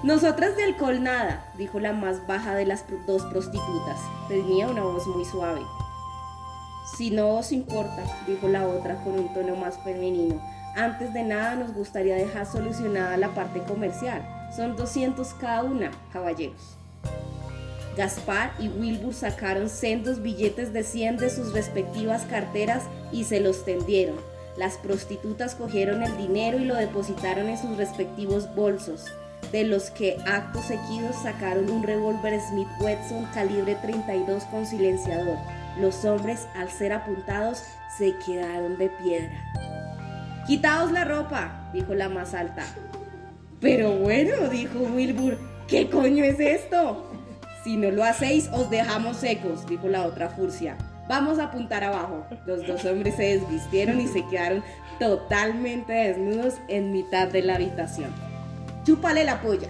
Nosotras 0.07 0.55
de 0.55 0.63
alcohol 0.63 1.03
nada, 1.03 1.51
dijo 1.59 1.81
la 1.81 1.93
más 1.93 2.25
baja 2.29 2.55
de 2.55 2.65
las 2.65 2.85
dos 3.09 3.23
prostitutas. 3.25 3.99
Tenía 4.29 4.69
una 4.69 4.85
voz 4.85 5.05
muy 5.09 5.25
suave. 5.25 5.63
Si 6.97 7.11
no 7.11 7.31
os 7.31 7.51
importa, 7.51 8.05
dijo 8.25 8.47
la 8.47 8.69
otra 8.69 9.03
con 9.03 9.19
un 9.19 9.35
tono 9.35 9.57
más 9.57 9.77
femenino. 9.83 10.41
Antes 10.77 11.13
de 11.13 11.25
nada 11.25 11.57
nos 11.57 11.75
gustaría 11.75 12.15
dejar 12.15 12.47
solucionada 12.47 13.17
la 13.17 13.35
parte 13.35 13.65
comercial. 13.65 14.25
Son 14.55 14.77
200 14.77 15.27
cada 15.41 15.65
una, 15.65 15.91
caballeros. 16.13 16.77
Gaspar 17.97 18.53
y 18.61 18.69
Wilbur 18.69 19.13
sacaron 19.13 19.69
sendos 19.69 20.23
billetes 20.23 20.73
de 20.73 20.85
100 20.85 21.17
de 21.17 21.31
sus 21.31 21.53
respectivas 21.53 22.23
carteras 22.27 22.85
y 23.11 23.25
se 23.25 23.41
los 23.41 23.65
tendieron. 23.65 24.15
Las 24.57 24.79
prostitutas 24.79 25.57
cogieron 25.57 26.05
el 26.05 26.17
dinero 26.17 26.61
y 26.61 26.65
lo 26.65 26.77
depositaron 26.77 27.49
en 27.49 27.59
sus 27.59 27.77
respectivos 27.77 28.55
bolsos 28.55 29.07
de 29.53 29.65
los 29.65 29.91
que 29.91 30.17
actos 30.27 30.67
seguidos 30.67 31.17
sacaron 31.23 31.71
un 31.71 31.83
revólver 31.83 32.41
Smith 32.41 32.69
Wesson 32.81 33.25
calibre 33.35 33.77
32 33.77 34.45
con 34.45 34.67
silenciador. 34.67 35.37
Los 35.79 36.05
hombres, 36.05 36.47
al 36.55 36.71
ser 36.71 36.93
apuntados, 36.93 37.63
se 37.97 38.15
quedaron 38.25 38.79
de 38.79 38.89
piedra. 38.89 39.33
Quitaos 40.47 40.93
la 40.93 41.05
ropa, 41.05 41.71
dijo 41.73 41.95
la 41.95 42.09
más 42.09 42.35
alta. 42.35 42.65
Pero 43.61 43.97
bueno, 43.97 44.49
dijo 44.49 44.79
Wilbur, 44.81 45.39
¿qué 45.67 45.91
coño 45.91 46.25
es 46.25 46.39
esto? 46.41 47.11
Si 47.65 47.77
no 47.77 47.91
lo 47.91 48.05
hacéis, 48.05 48.49
os 48.53 48.71
dejamos 48.71 49.17
secos, 49.17 49.67
dijo 49.67 49.89
la 49.89 50.07
otra 50.07 50.29
furcia. 50.29 50.77
Vamos 51.09 51.39
a 51.39 51.45
apuntar 51.45 51.85
abajo. 51.85 52.27
Los 52.47 52.67
dos 52.67 52.85
hombres 52.85 53.17
se 53.17 53.39
desvistieron 53.39 54.01
y 54.01 54.09
se 54.09 54.25
quedaron 54.27 54.63
totalmente 54.99 55.93
desnudos 55.93 56.55
en 56.69 56.93
mitad 56.93 57.29
de 57.29 57.43
la 57.43 57.57
habitación. 57.57 58.26
Chúpale 58.87 59.25
la 59.25 59.43
polla, 59.43 59.67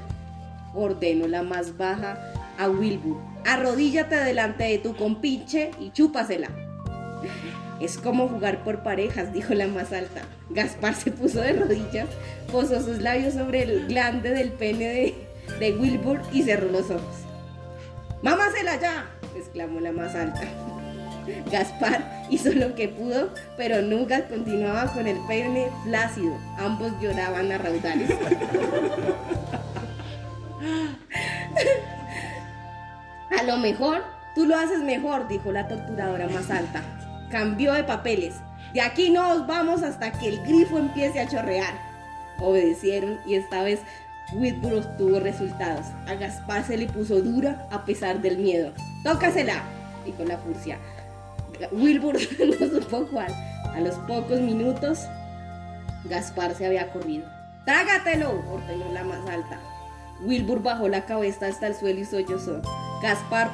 ordenó 0.75 1.27
la 1.27 1.43
más 1.43 1.79
baja 1.79 2.19
a 2.59 2.69
Wilbur. 2.69 3.17
Arrodíllate 3.47 4.15
delante 4.15 4.65
de 4.65 4.77
tu 4.77 4.95
compinche 4.95 5.71
y 5.81 5.91
chúpasela. 5.91 6.49
Es 7.81 7.97
como 7.97 8.29
jugar 8.29 8.63
por 8.63 8.83
parejas, 8.83 9.33
dijo 9.33 9.55
la 9.55 9.69
más 9.69 9.95
alta. 9.95 10.21
Gaspar 10.51 10.95
se 10.95 11.13
puso 11.13 11.41
de 11.41 11.55
rodillas, 11.55 12.09
posó 12.53 12.83
sus 12.83 13.01
labios 13.01 13.33
sobre 13.33 13.63
el 13.63 13.87
glande 13.87 14.33
del 14.33 14.53
pene 14.53 14.85
de, 14.85 15.15
de 15.61 15.73
Wilbur 15.73 16.21
y 16.31 16.43
cerró 16.43 16.71
los 16.71 16.91
ojos. 16.91 17.17
¡Mámasela 18.23 18.79
ya! 18.79 19.07
exclamó 19.35 19.81
la 19.81 19.93
más 19.93 20.15
alta. 20.15 20.43
Gaspar 21.51 22.27
hizo 22.31 22.53
lo 22.53 22.75
que 22.75 22.89
pudo, 22.89 23.31
pero 23.57 23.83
nunca 23.83 24.27
continuaba 24.29 24.93
con 24.93 25.07
el 25.07 25.19
pene 25.27 25.69
flácido. 25.85 26.37
Ambos 26.59 26.93
lloraban 27.01 27.53
a 27.53 27.59
raudales. 27.59 28.11
a 33.39 33.43
lo 33.43 33.57
mejor 33.59 34.03
tú 34.35 34.47
lo 34.47 34.57
haces 34.57 34.81
mejor, 34.81 35.29
dijo 35.29 35.53
la 35.53 35.69
torturadora 35.69 36.29
más 36.29 36.51
alta. 36.51 36.83
Cambió 37.31 37.73
de 37.73 37.85
papeles. 37.85 38.35
De 38.73 38.81
aquí 38.81 39.11
no 39.11 39.31
os 39.31 39.47
vamos 39.47 39.83
hasta 39.83 40.13
que 40.13 40.29
el 40.29 40.43
grifo 40.43 40.79
empiece 40.79 41.21
a 41.21 41.29
chorrear. 41.29 41.75
Obedecieron 42.39 43.19
y 43.27 43.35
esta 43.35 43.63
vez 43.63 43.81
Whitborough 44.35 44.97
tuvo 44.97 45.21
resultados. 45.21 45.87
A 46.07 46.15
Gaspar 46.15 46.65
se 46.65 46.77
le 46.77 46.87
puso 46.87 47.21
dura 47.21 47.67
a 47.71 47.85
pesar 47.85 48.21
del 48.21 48.39
miedo. 48.39 48.73
¡Tócasela! 49.05 49.63
dijo 50.05 50.25
la 50.25 50.39
furcia. 50.39 50.79
Wilbur 51.73 52.15
no 52.61 52.81
supo 52.81 53.07
cuál. 53.07 53.33
A 53.75 53.81
los 53.81 53.95
pocos 54.07 54.41
minutos, 54.41 55.07
Gaspar 56.05 56.55
se 56.55 56.67
había 56.67 56.93
corrido. 56.93 57.27
¡Trágatelo! 57.65 58.31
ordenó 58.51 58.93
la 58.93 59.05
más 59.05 59.29
alta. 59.29 59.61
Wilbur 60.23 60.63
bajó 60.63 60.89
la 60.89 61.05
cabeza 61.05 61.47
hasta 61.47 61.67
el 61.67 61.75
suelo 61.75 62.01
y 62.01 62.05
sollozó. 62.05 62.63
Gaspar 63.03 63.51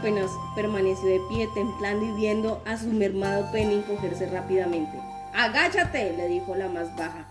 permaneció 0.55 1.09
de 1.09 1.21
pie, 1.29 1.49
templando 1.55 2.05
y 2.05 2.13
viendo 2.13 2.63
a 2.65 2.77
su 2.77 2.89
mermado 2.89 3.51
pene 3.51 3.75
encogerse 3.75 4.27
rápidamente. 4.27 4.99
¡Agáchate! 5.35 6.15
le 6.17 6.29
dijo 6.29 6.55
la 6.55 6.69
más 6.69 6.95
baja 6.97 7.27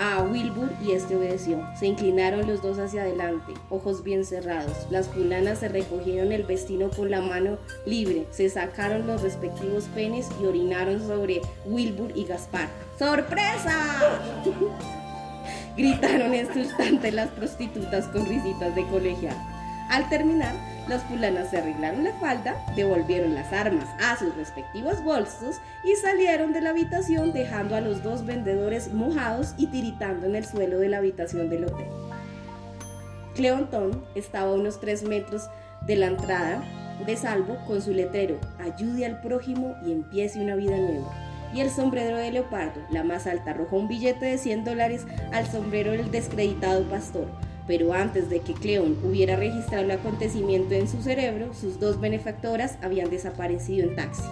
a 0.00 0.22
Wilbur 0.22 0.70
y 0.82 0.92
este 0.92 1.14
obedeció. 1.14 1.62
Se 1.78 1.86
inclinaron 1.86 2.46
los 2.48 2.62
dos 2.62 2.78
hacia 2.78 3.02
adelante, 3.02 3.52
ojos 3.68 4.02
bien 4.02 4.24
cerrados. 4.24 4.86
Las 4.88 5.08
fulanas 5.08 5.58
se 5.58 5.68
recogieron 5.68 6.32
el 6.32 6.44
vestido 6.44 6.88
con 6.90 7.10
la 7.10 7.20
mano 7.20 7.58
libre, 7.84 8.26
se 8.30 8.48
sacaron 8.48 9.06
los 9.06 9.20
respectivos 9.20 9.84
penes 9.94 10.28
y 10.40 10.46
orinaron 10.46 11.06
sobre 11.06 11.42
Wilbur 11.66 12.12
y 12.14 12.24
Gaspar. 12.24 12.68
¡Sorpresa! 12.98 13.76
Gritaron 15.76 16.34
instante 16.34 17.12
las 17.12 17.28
prostitutas 17.28 18.08
con 18.08 18.24
risitas 18.24 18.74
de 18.74 18.86
colegial. 18.86 19.36
Al 19.90 20.08
terminar, 20.08 20.54
Los 20.90 21.02
fulanos 21.02 21.50
se 21.50 21.58
arreglaron 21.58 22.02
la 22.02 22.12
falda, 22.14 22.56
devolvieron 22.74 23.32
las 23.32 23.52
armas 23.52 23.86
a 24.00 24.18
sus 24.18 24.34
respectivos 24.34 25.04
bolsos 25.04 25.60
y 25.84 25.94
salieron 25.94 26.52
de 26.52 26.60
la 26.60 26.70
habitación 26.70 27.32
dejando 27.32 27.76
a 27.76 27.80
los 27.80 28.02
dos 28.02 28.26
vendedores 28.26 28.92
mojados 28.92 29.54
y 29.56 29.68
tiritando 29.68 30.26
en 30.26 30.34
el 30.34 30.44
suelo 30.44 30.80
de 30.80 30.88
la 30.88 30.98
habitación 30.98 31.48
del 31.48 31.66
hotel. 31.66 31.86
Cleonton 33.36 34.04
estaba 34.16 34.50
a 34.50 34.54
unos 34.54 34.80
3 34.80 35.04
metros 35.04 35.48
de 35.86 35.94
la 35.94 36.06
entrada 36.06 36.60
de 37.06 37.16
salvo 37.16 37.56
con 37.68 37.80
su 37.80 37.92
letrero 37.92 38.40
Ayude 38.58 39.06
al 39.06 39.20
prójimo 39.20 39.76
y 39.86 39.92
empiece 39.92 40.42
una 40.42 40.56
vida 40.56 40.76
nueva. 40.76 41.08
Y 41.54 41.60
el 41.60 41.70
sombrero 41.70 42.16
de 42.16 42.32
leopardo, 42.32 42.80
la 42.90 43.04
más 43.04 43.28
alta, 43.28 43.52
arrojó 43.52 43.76
un 43.76 43.86
billete 43.86 44.26
de 44.26 44.38
100 44.38 44.64
dólares 44.64 45.06
al 45.30 45.46
sombrero 45.46 45.92
del 45.92 46.10
descreditado 46.10 46.82
pastor. 46.88 47.28
Pero 47.66 47.92
antes 47.92 48.28
de 48.30 48.40
que 48.40 48.54
Cleon 48.54 48.96
hubiera 49.04 49.36
registrado 49.36 49.84
el 49.84 49.90
acontecimiento 49.90 50.74
en 50.74 50.88
su 50.88 51.02
cerebro, 51.02 51.54
sus 51.54 51.78
dos 51.78 52.00
benefactoras 52.00 52.78
habían 52.82 53.10
desaparecido 53.10 53.88
en 53.88 53.96
taxi. 53.96 54.22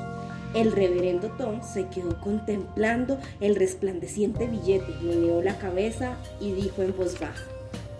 El 0.55 0.72
reverendo 0.72 1.29
Tom 1.37 1.61
se 1.62 1.87
quedó 1.89 2.20
contemplando 2.20 3.18
el 3.41 3.55
resplandeciente 3.55 4.47
billete, 4.47 4.93
meneó 5.03 5.43
la 5.43 5.59
cabeza 5.59 6.16
y 6.41 6.53
dijo 6.53 6.83
en 6.83 6.97
voz 6.97 7.20
baja, 7.20 7.45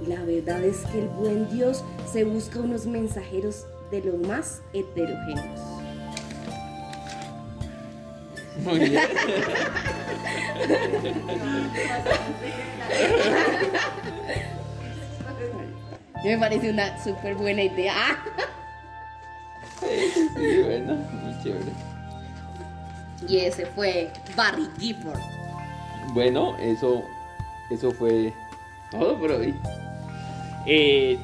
la 0.07 0.23
verdad 0.23 0.63
es 0.65 0.79
que 0.87 1.01
el 1.01 1.09
buen 1.09 1.51
Dios 1.51 1.85
se 2.11 2.25
busca 2.25 2.61
unos 2.61 2.87
mensajeros 2.87 3.67
de 3.91 4.03
los 4.03 4.19
más 4.27 4.63
heterogéneos. 4.73 5.61
Muy 8.65 8.79
bien. 8.79 9.03
Me 16.25 16.37
parece 16.39 16.71
una 16.71 17.03
súper 17.03 17.35
buena 17.35 17.63
idea. 17.63 18.19
Sí, 19.81 19.87
sí, 20.35 20.63
bueno, 20.65 20.95
muy 20.95 21.43
chévere. 21.43 21.73
Y 23.29 23.39
ese 23.39 23.67
fue 23.67 24.11
Barry 24.37 24.69
Gifford. 24.79 25.21
Bueno, 26.15 26.57
eso, 26.59 27.03
eso 27.71 27.91
fue 27.93 28.33
todo 28.91 29.19
por 29.19 29.31
hoy. 29.33 29.55
Eh, 30.67 31.19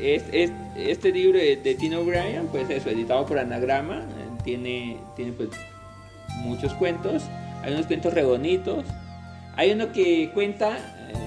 es- 0.00 0.24
es- 0.32 0.52
este 0.76 1.10
libro 1.12 1.38
de, 1.38 1.56
de 1.56 1.74
Tim 1.74 1.94
O'Brien, 1.98 2.46
pues 2.50 2.68
eso, 2.70 2.90
editado 2.90 3.26
por 3.26 3.38
Anagrama, 3.38 3.98
eh, 3.98 4.40
tiene, 4.44 4.98
tiene 5.16 5.32
pues 5.32 5.50
muchos 6.42 6.72
cuentos. 6.74 7.24
Hay 7.62 7.72
unos 7.74 7.86
cuentos 7.86 8.12
re 8.14 8.24
bonitos. 8.24 8.84
Hay 9.56 9.72
uno 9.72 9.92
que 9.92 10.30
cuenta 10.34 10.78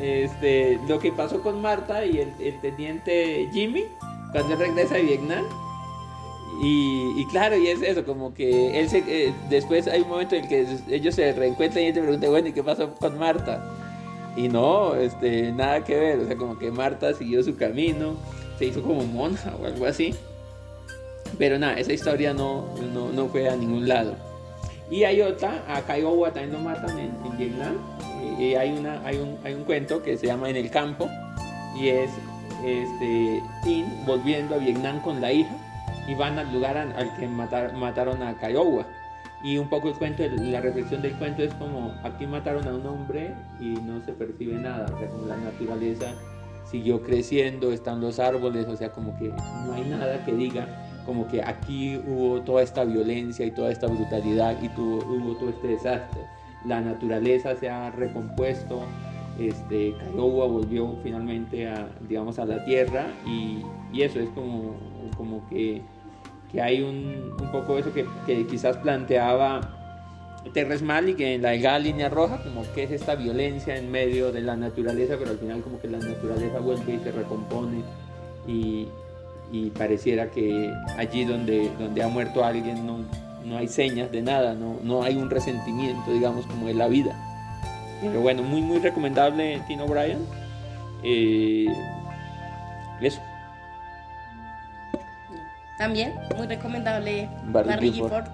este, 0.02 0.80
lo 0.88 1.00
que 1.00 1.12
pasó 1.12 1.42
con 1.42 1.62
Marta 1.62 2.06
y 2.06 2.20
el, 2.20 2.62
teniente 2.62 3.50
Jimmy 3.52 3.86
cuando 4.32 4.54
él 4.54 4.60
regresa 4.60 4.96
de 4.96 5.04
Vietnam. 5.04 5.46
Y, 6.64 7.26
claro, 7.32 7.58
y 7.58 7.68
es 7.68 7.82
eso, 7.82 8.04
como 8.06 8.34
que 8.34 8.80
él 8.80 8.88
se, 8.88 9.00
eh, 9.08 9.34
después 9.50 9.88
hay 9.88 10.02
un 10.02 10.10
momento 10.10 10.36
en 10.36 10.44
el 10.44 10.50
que 10.50 10.68
ellos 10.90 11.16
se 11.16 11.34
reencuentran 11.34 11.84
y 11.84 11.88
él 11.88 11.94
te 11.94 12.02
pregunta, 12.02 12.30
bueno, 12.30 12.50
¿y 12.50 12.54
qué 12.54 12.62
pasó 12.62 12.94
con 12.96 13.18
Marta? 13.18 13.64
Y 14.36 14.48
no, 14.48 14.96
este, 14.96 15.52
nada 15.54 15.84
que 15.84 15.96
ver, 15.96 16.20
o 16.20 16.28
sea, 16.28 16.36
como 16.36 16.60
que 16.60 16.70
Marta 16.70 17.14
siguió 17.14 17.42
su 17.42 17.56
camino, 17.56 18.16
se 18.60 18.66
hizo 18.66 18.84
como 18.84 19.04
monja 19.06 19.56
o 19.60 19.66
algo 19.66 19.86
así. 19.88 20.14
Pero 21.40 21.58
nada, 21.58 21.80
esa 21.80 21.94
historia 21.94 22.34
no, 22.34 22.68
no, 22.94 23.12
no 23.12 23.28
fue 23.28 23.50
a 23.50 23.56
ningún 23.56 23.88
lado. 23.88 24.16
Y 24.92 25.04
hay 25.04 25.22
otra, 25.22 25.64
a 25.68 25.82
Kiowa 25.82 26.32
también 26.32 26.52
lo 26.52 26.60
matan 26.60 27.00
en 27.00 27.38
Vietnam. 27.38 27.78
Hay, 28.42 28.78
una, 28.78 29.02
hay, 29.06 29.18
un, 29.18 29.38
hay 29.44 29.54
un 29.54 29.64
cuento 29.64 30.02
que 30.02 30.18
se 30.18 30.28
llama 30.28 30.50
En 30.50 30.56
el 30.56 30.70
campo. 30.70 31.08
Y 31.80 31.88
es 31.90 32.10
este, 32.66 33.42
Tin 33.64 33.86
volviendo 34.06 34.56
a 34.56 34.58
Vietnam 34.58 35.02
con 35.02 35.22
la 35.22 35.32
hija. 35.32 35.56
Y 36.08 36.16
van 36.16 36.38
al 36.40 36.52
lugar 36.52 36.78
al, 36.78 37.16
que 37.18 37.28
matar- 37.28 37.74
mataron 37.74 38.22
a 38.24 38.38
Kiowa. 38.40 38.86
Y 39.44 39.58
un 39.58 39.70
poco 39.70 39.88
el 39.88 39.96
cuento, 39.96 40.24
la 40.28 40.62
reflexión 40.62 41.02
del 41.02 41.14
cuento 41.14 41.42
es 41.44 41.54
como 41.56 41.94
aquí 42.04 42.28
mataron 42.28 42.68
a 42.68 42.74
un 42.76 42.86
hombre 42.86 43.34
y 43.60 43.70
no 43.70 44.00
se 44.06 44.12
percibe 44.14 44.54
nada. 44.54 44.86
O 44.94 45.00
sea, 45.00 45.08
como 45.08 45.26
la 45.26 45.38
naturaleza 45.38 46.08
siguió 46.70 47.02
creciendo, 47.02 47.72
están 47.72 48.02
los 48.02 48.20
árboles, 48.20 48.68
o 48.68 48.76
sea, 48.78 48.92
como 48.92 49.18
que 49.18 49.30
no 49.30 49.74
hay 49.74 49.84
nada 49.84 50.24
que 50.26 50.34
diga 50.34 50.68
como 51.08 51.28
que 51.28 51.42
aquí 51.42 51.98
hubo 52.08 52.42
toda 52.42 52.62
esta 52.62 52.84
violencia 52.84 53.44
y 53.46 53.52
toda 53.52 53.72
esta 53.72 53.88
brutalidad 53.88 54.56
y 54.62 54.70
tuvo, 54.70 54.98
hubo 54.98 55.36
todo 55.36 55.50
este 55.50 55.70
desastre. 55.70 56.22
La 56.66 56.82
naturaleza 56.82 57.56
se 57.56 57.70
ha 57.70 57.92
recompuesto, 57.92 58.84
este, 59.40 59.96
Kiowa 60.12 60.46
volvió 60.46 60.96
finalmente 61.04 61.68
a, 61.68 61.88
digamos, 62.08 62.38
a 62.40 62.46
la 62.46 62.64
tierra 62.66 63.08
y, 63.26 63.62
y 63.92 64.04
eso 64.04 64.20
es 64.20 64.30
como, 64.30 64.76
como 65.18 65.48
que, 65.50 65.82
que 66.52 66.62
hay 66.62 66.82
un, 66.82 67.34
un 67.42 67.52
poco 67.52 67.78
eso 67.78 67.92
que, 67.94 68.06
que 68.26 68.46
quizás 68.46 68.78
planteaba 68.78 69.78
Terrence 70.54 70.84
Malick 70.84 71.20
en 71.22 71.42
la 71.42 71.52
delgada 71.52 71.80
línea 71.80 72.10
roja, 72.10 72.44
como 72.44 72.64
que 72.74 72.84
es 72.84 72.92
esta 72.92 73.16
violencia 73.16 73.78
en 73.78 73.92
medio 73.92 74.32
de 74.32 74.42
la 74.42 74.56
naturaleza, 74.56 75.16
pero 75.18 75.32
al 75.32 75.38
final 75.38 75.62
como 75.62 75.80
que 75.80 75.88
la 75.88 76.00
naturaleza 76.00 76.60
vuelve 76.60 76.96
y 76.96 77.00
se 77.00 77.12
recompone 77.12 77.84
y, 78.48 78.88
y 79.52 79.70
pareciera 79.70 80.30
que 80.30 80.74
allí 80.98 81.26
donde, 81.26 81.72
donde 81.78 82.04
ha 82.04 82.08
muerto 82.08 82.44
alguien 82.44 82.86
no, 82.86 83.00
no 83.46 83.58
hay 83.58 83.68
señas 83.68 84.12
de 84.12 84.22
nada, 84.22 84.54
no, 84.54 84.78
no 84.84 85.04
hay 85.04 85.18
un 85.18 85.30
resentimiento, 85.30 86.12
digamos, 86.12 86.46
como 86.48 86.68
de 86.68 86.74
la 86.74 86.88
vida. 86.88 87.16
Pero 88.02 88.22
bueno, 88.22 88.42
muy, 88.44 88.62
muy 88.62 88.80
recomendable 88.80 89.62
Tino 89.68 89.86
Bryan. 89.88 90.20
Eh, 91.04 91.68
eso. 93.02 93.22
También, 95.78 96.14
muy 96.38 96.48
recomendable 96.48 97.28
Barry 97.46 97.92
Gifford. 97.92 98.26
Gifford. 98.26 98.28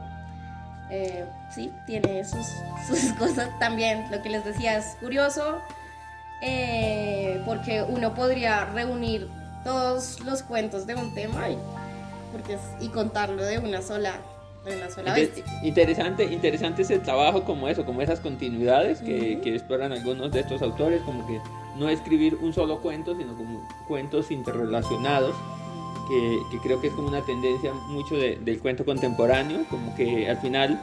Eh, 0.90 1.26
sí, 1.50 1.72
tiene 1.86 2.24
sus, 2.24 2.46
sus 2.88 3.12
cosas 3.20 3.50
también. 3.60 4.06
Lo 4.12 4.22
que 4.22 4.30
les 4.30 4.44
decía 4.44 4.78
es 4.78 4.98
curioso 5.00 5.60
eh, 6.42 7.42
porque 7.46 7.84
uno 7.84 8.14
podría 8.14 8.66
reunir 8.66 9.28
todos 9.64 10.20
los 10.22 10.44
cuentos 10.44 10.86
de 10.88 10.96
un 10.96 11.14
tema 11.14 11.50
y, 11.50 11.58
porque 12.32 12.54
es- 12.56 12.62
y 12.82 12.90
contarlo 12.90 13.44
de 13.44 13.60
una 13.60 13.82
sola, 13.82 14.14
sola 14.94 15.16
Interesante, 15.64 16.26
interesante 16.26 16.82
ese 16.84 17.00
trabajo 17.00 17.44
como 17.44 17.68
eso, 17.68 17.86
como 17.86 18.02
esas 18.02 18.20
continuidades 18.20 19.00
que, 19.00 19.34
Ujú. 19.34 19.42
que 19.44 19.56
exploran 19.56 19.92
algunos 19.92 20.32
de 20.32 20.40
estos 20.42 20.62
autores, 20.62 21.02
como 21.02 21.26
que 21.28 21.40
no 21.78 21.90
escribir 21.90 22.36
un 22.42 22.54
solo 22.54 22.82
cuento, 22.82 23.16
sino 23.16 23.36
como 23.36 23.68
cuentos 23.88 24.32
interrelacionados, 24.32 25.36
que, 26.10 26.40
que 26.52 26.58
creo 26.60 26.80
que 26.82 26.88
es 26.88 26.94
como 26.94 27.08
una 27.10 27.22
tendencia 27.22 27.74
mucho 27.90 28.16
de- 28.16 28.38
del 28.38 28.60
cuento 28.60 28.86
contemporáneo, 28.86 29.66
como 29.70 29.94
que 29.96 30.30
al 30.30 30.38
final, 30.38 30.82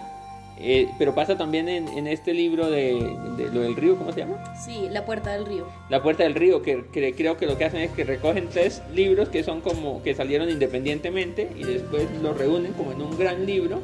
eh, 0.58 0.88
pero 0.98 1.14
pasa 1.14 1.36
también 1.36 1.68
en, 1.68 1.88
en 1.88 2.06
este 2.06 2.32
libro 2.32 2.70
de, 2.70 2.94
de 3.36 3.50
lo 3.52 3.60
del 3.60 3.74
río, 3.76 3.96
¿cómo 3.96 4.12
se 4.12 4.20
llama? 4.20 4.54
Sí, 4.56 4.88
La 4.90 5.04
Puerta 5.04 5.32
del 5.32 5.46
Río. 5.46 5.66
La 5.88 6.02
Puerta 6.02 6.22
del 6.22 6.34
Río, 6.34 6.62
que, 6.62 6.84
que 6.92 7.14
creo 7.14 7.36
que 7.36 7.46
lo 7.46 7.58
que 7.58 7.64
hacen 7.64 7.80
es 7.80 7.90
que 7.90 8.04
recogen 8.04 8.48
tres 8.48 8.82
libros 8.94 9.28
que 9.28 9.42
son 9.42 9.60
como 9.60 10.02
que 10.02 10.14
salieron 10.14 10.48
independientemente 10.50 11.50
y 11.56 11.64
después 11.64 12.06
los 12.22 12.36
reúnen 12.38 12.72
como 12.74 12.92
en 12.92 13.02
un 13.02 13.18
gran 13.18 13.44
libro, 13.46 13.80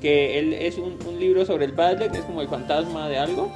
que 0.00 0.38
él 0.38 0.52
es 0.54 0.76
un, 0.78 0.98
un 1.06 1.18
libro 1.20 1.44
sobre 1.44 1.64
el 1.64 1.72
padre, 1.72 2.08
que 2.10 2.18
es 2.18 2.24
como 2.24 2.40
el 2.42 2.48
fantasma 2.48 3.08
de 3.08 3.18
algo, 3.18 3.50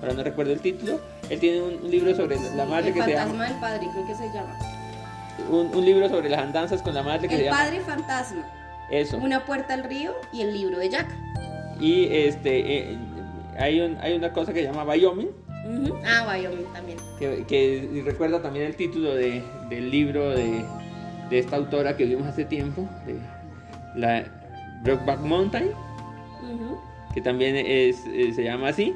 ahora 0.00 0.14
no 0.14 0.22
recuerdo 0.22 0.52
el 0.52 0.60
título. 0.60 1.00
Él 1.28 1.38
tiene 1.38 1.60
un, 1.62 1.90
libro 1.90 2.14
sobre 2.14 2.36
la 2.56 2.64
madre 2.64 2.88
el 2.88 2.94
que 2.94 3.02
se 3.02 3.14
fantasma 3.14 3.32
llama, 3.32 3.48
del 3.48 3.60
padre, 3.60 3.88
creo 3.92 4.06
que 4.06 4.14
se 4.14 4.26
llama. 4.32 4.58
un, 5.48 5.74
un 5.74 5.84
libro 5.84 6.08
sobre 6.08 6.28
las 6.28 6.40
andanzas 6.40 6.82
con 6.82 6.94
la 6.94 7.02
madre 7.02 7.28
que 7.28 7.34
se 7.36 7.40
El 7.42 7.46
llama 7.46 7.58
padre 7.64 7.80
fantasma. 7.80 8.44
eso. 8.90 9.16
Una 9.18 9.44
puerta 9.44 9.74
al 9.74 9.84
río 9.84 10.12
y 10.32 10.42
el 10.42 10.52
libro 10.52 10.78
de 10.78 10.88
Jack. 10.88 11.08
Y 11.80 12.04
este 12.10 12.92
eh, 12.92 12.98
hay, 13.58 13.80
un, 13.80 13.96
hay 14.00 14.14
una 14.14 14.32
cosa 14.32 14.52
que 14.52 14.60
se 14.60 14.66
llama 14.66 14.84
Wyoming. 14.84 15.28
Ah, 16.04 16.26
Wyoming 16.28 16.66
también. 16.72 16.98
que, 17.18 17.44
que 17.46 18.02
recuerda 18.04 18.40
también 18.42 18.66
el 18.66 18.76
título 18.76 19.14
de- 19.14 19.42
del 19.68 19.90
libro 19.90 20.30
de, 20.30 20.64
de 21.30 21.38
esta 21.38 21.56
autora 21.56 21.96
que 21.96 22.04
vimos 22.04 22.26
hace 22.26 22.44
tiempo, 22.44 22.88
de 23.06 23.16
la 23.94 24.24
Brokeback 24.82 25.20
Mountain, 25.20 25.70
que 27.14 27.20
también 27.20 27.56
es, 27.56 28.04
eh, 28.06 28.32
se 28.34 28.42
llama 28.44 28.68
así. 28.68 28.94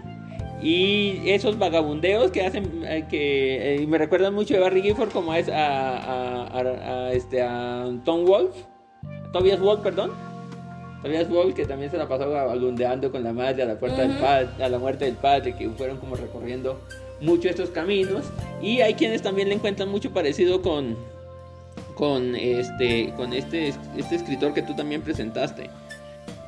Y 0.63 1.21
esos 1.31 1.59
vagabundeos 1.59 2.31
que 2.31 2.47
hacen, 2.47 2.83
eh, 2.85 3.05
que 3.11 3.75
eh, 3.83 3.87
me 3.87 3.99
recuerdan 3.99 4.35
mucho 4.35 4.55
de 4.55 4.61
Barry 4.61 4.83
Gifford, 4.83 5.11
como 5.11 5.35
es 5.35 5.49
a, 5.49 5.99
a- 5.99 6.47
a- 6.47 6.61
a, 7.09 7.13
este, 7.13 7.43
a 7.43 7.91
Tom 8.05 8.25
Wolf, 8.25 8.55
Tobias 9.33 9.61
Wolf, 9.61 9.81
perdón. 9.83 10.13
Tobias 11.05 11.29
Wolf, 11.29 11.55
que 11.55 11.67
también 11.67 11.91
se 11.91 11.99
la 11.99 12.09
pasó 12.09 12.31
vagabundeando 12.31 13.13
con 13.13 13.23
la 13.23 13.33
madre 13.33 13.63
a 13.63 13.67
la 13.67 13.79
puerta 13.79 14.03
del 14.03 14.13
Ujú. 14.13 14.21
padre, 14.21 14.49
a 14.65 14.69
la 14.69 14.79
muerte 14.79 15.05
del 15.05 15.15
padre, 15.15 15.55
que 15.55 15.69
fueron 15.71 15.99
como 15.99 16.17
recorriendo 16.17 16.81
mucho 17.21 17.49
estos 17.49 17.71
caminos. 17.71 18.25
Y 18.63 18.81
hay 18.81 18.95
quienes 18.95 19.21
también 19.23 19.49
le 19.49 19.55
encuentran 19.55 19.89
mucho 19.91 20.13
parecido 20.13 20.63
con, 20.63 20.97
con 21.95 22.35
este, 22.35 23.13
con 23.17 23.33
este, 23.35 23.75
este 23.97 24.15
escritor 24.17 24.55
que 24.55 24.63
tú 24.63 24.75
también 24.75 25.03
presentaste. 25.03 25.69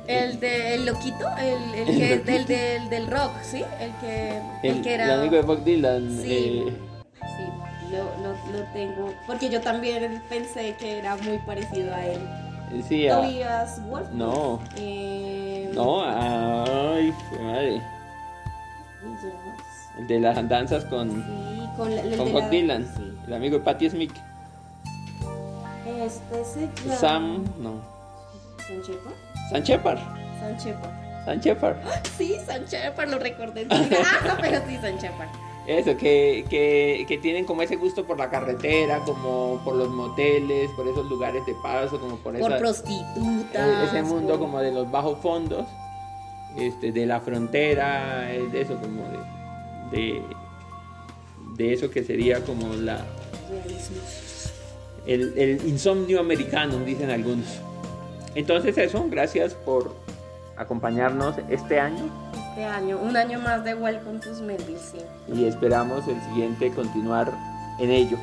El 0.07 0.39
del 0.39 0.85
loquito, 0.85 1.27
el, 1.37 1.79
el 1.79 1.89
El 1.89 1.97
que 1.97 2.09
loquito. 2.15 2.31
del, 2.31 2.45
del, 2.47 2.89
del 2.89 3.07
rock, 3.07 3.31
¿sí? 3.43 3.63
El 3.79 3.91
que, 3.99 4.37
el, 4.63 4.77
El, 4.77 4.81
que 4.81 4.95
el 4.95 5.01
era. 5.01 5.19
amigo 5.19 5.35
de 5.35 5.41
Bob 5.41 5.63
Dylan. 5.63 6.19
Sí. 6.21 6.63
eh, 6.67 6.73
Sí. 7.13 7.43
lo, 7.91 8.03
lo, 8.23 8.57
lo 8.57 8.63
tengo. 8.73 9.13
Porque 9.27 9.49
yo 9.49 9.61
también 9.61 10.23
pensé 10.29 10.75
que 10.79 10.97
era 10.97 11.15
muy 11.17 11.37
parecido 11.45 11.93
a 11.93 12.05
él. 12.07 12.19
Sí, 12.87 13.07
a- 13.07 13.15
Tobias 13.21 13.81
Wolf. 13.87 14.09
No. 14.11 14.59
Eh, 14.75 15.71
No, 15.73 16.01
ay, 16.03 17.13
fue 17.29 17.39
madre. 17.39 17.81
El 19.99 20.07
de 20.07 20.19
las 20.19 20.47
danzas 20.49 20.85
con, 20.85 21.09
Sí, 21.09 21.69
con, 21.77 21.95
la- 21.95 22.01
el 22.01 22.17
con 22.17 22.31
Bob 22.33 22.41
la- 22.43 22.49
Dylan, 22.49 22.85
sí. 22.95 23.17
el 23.27 23.33
amigo 23.33 23.57
de 23.57 23.63
Patti 23.63 23.89
Smith. 23.89 24.13
Este 25.85 26.45
se 26.45 26.69
llama. 26.85 26.95
Sam, 26.97 27.45
no. 27.59 27.81
¿San 28.67 28.81
Shepard? 28.81 29.13
San 29.49 29.63
Shepard. 29.63 29.99
San 30.39 30.57
Shepard. 30.59 30.91
San 31.25 31.39
Shepard. 31.41 31.77
Sí, 32.17 32.35
San 32.45 32.65
Shepard, 32.65 33.09
lo 33.09 33.19
recordé. 33.19 33.67
Ah, 33.71 34.37
pero 34.41 34.61
sí, 34.67 34.77
San 34.81 34.97
Shepard. 34.97 35.29
Eso, 35.67 35.97
que, 35.97 36.45
que, 36.49 37.03
que 37.09 37.17
tienen 37.17 37.43
como 37.43 37.61
ese 37.61 37.75
gusto 37.75 38.05
por 38.05 38.17
la 38.17 38.29
carretera, 38.29 38.99
como 39.03 39.59
por 39.65 39.75
los 39.75 39.89
moteles, 39.89 40.71
por 40.77 40.87
esos 40.87 41.05
lugares 41.09 41.45
de 41.45 41.53
paso, 41.61 41.99
como 41.99 42.15
por, 42.15 42.39
Por 42.39 42.51
esa- 42.51 42.57
prostitutas. 42.57 43.67
e- 43.67 43.83
ese 43.85 44.01
mundo 44.03 44.29
por- 44.29 44.39
como 44.39 44.59
de 44.61 44.71
los 44.71 44.89
bajos 44.89 45.19
fondos, 45.19 45.65
este, 46.57 46.93
de 46.93 47.05
la 47.05 47.19
frontera, 47.19 48.33
es 48.33 48.49
de 48.53 48.61
eso 48.61 48.79
como 48.79 49.03
de, 49.91 49.97
de, 49.97 50.21
de 51.57 51.73
eso 51.73 51.89
que 51.91 52.01
sería 52.05 52.39
como 52.45 52.73
la, 52.75 53.05
el, 55.05 55.33
el 55.37 55.67
insomnio 55.67 56.19
americano, 56.21 56.77
dicen 56.79 57.09
algunos. 57.11 57.59
Entonces 58.35 58.77
eso, 58.77 59.05
gracias 59.09 59.53
por 59.53 59.95
acompañarnos 60.55 61.35
este 61.49 61.79
año 61.79 62.09
Este 62.57 62.69
año, 62.69 62.97
un 62.97 63.15
año 63.15 63.39
más 63.39 63.63
de 63.63 63.75
Welcome 63.75 64.17
to 64.17 64.33
Smellville, 64.33 64.79
sí. 64.79 64.97
y 65.31 65.45
esperamos 65.45 66.07
el 66.07 66.19
siguiente 66.23 66.71
continuar 66.71 67.31
en 67.77 67.91
ello. 67.91 68.17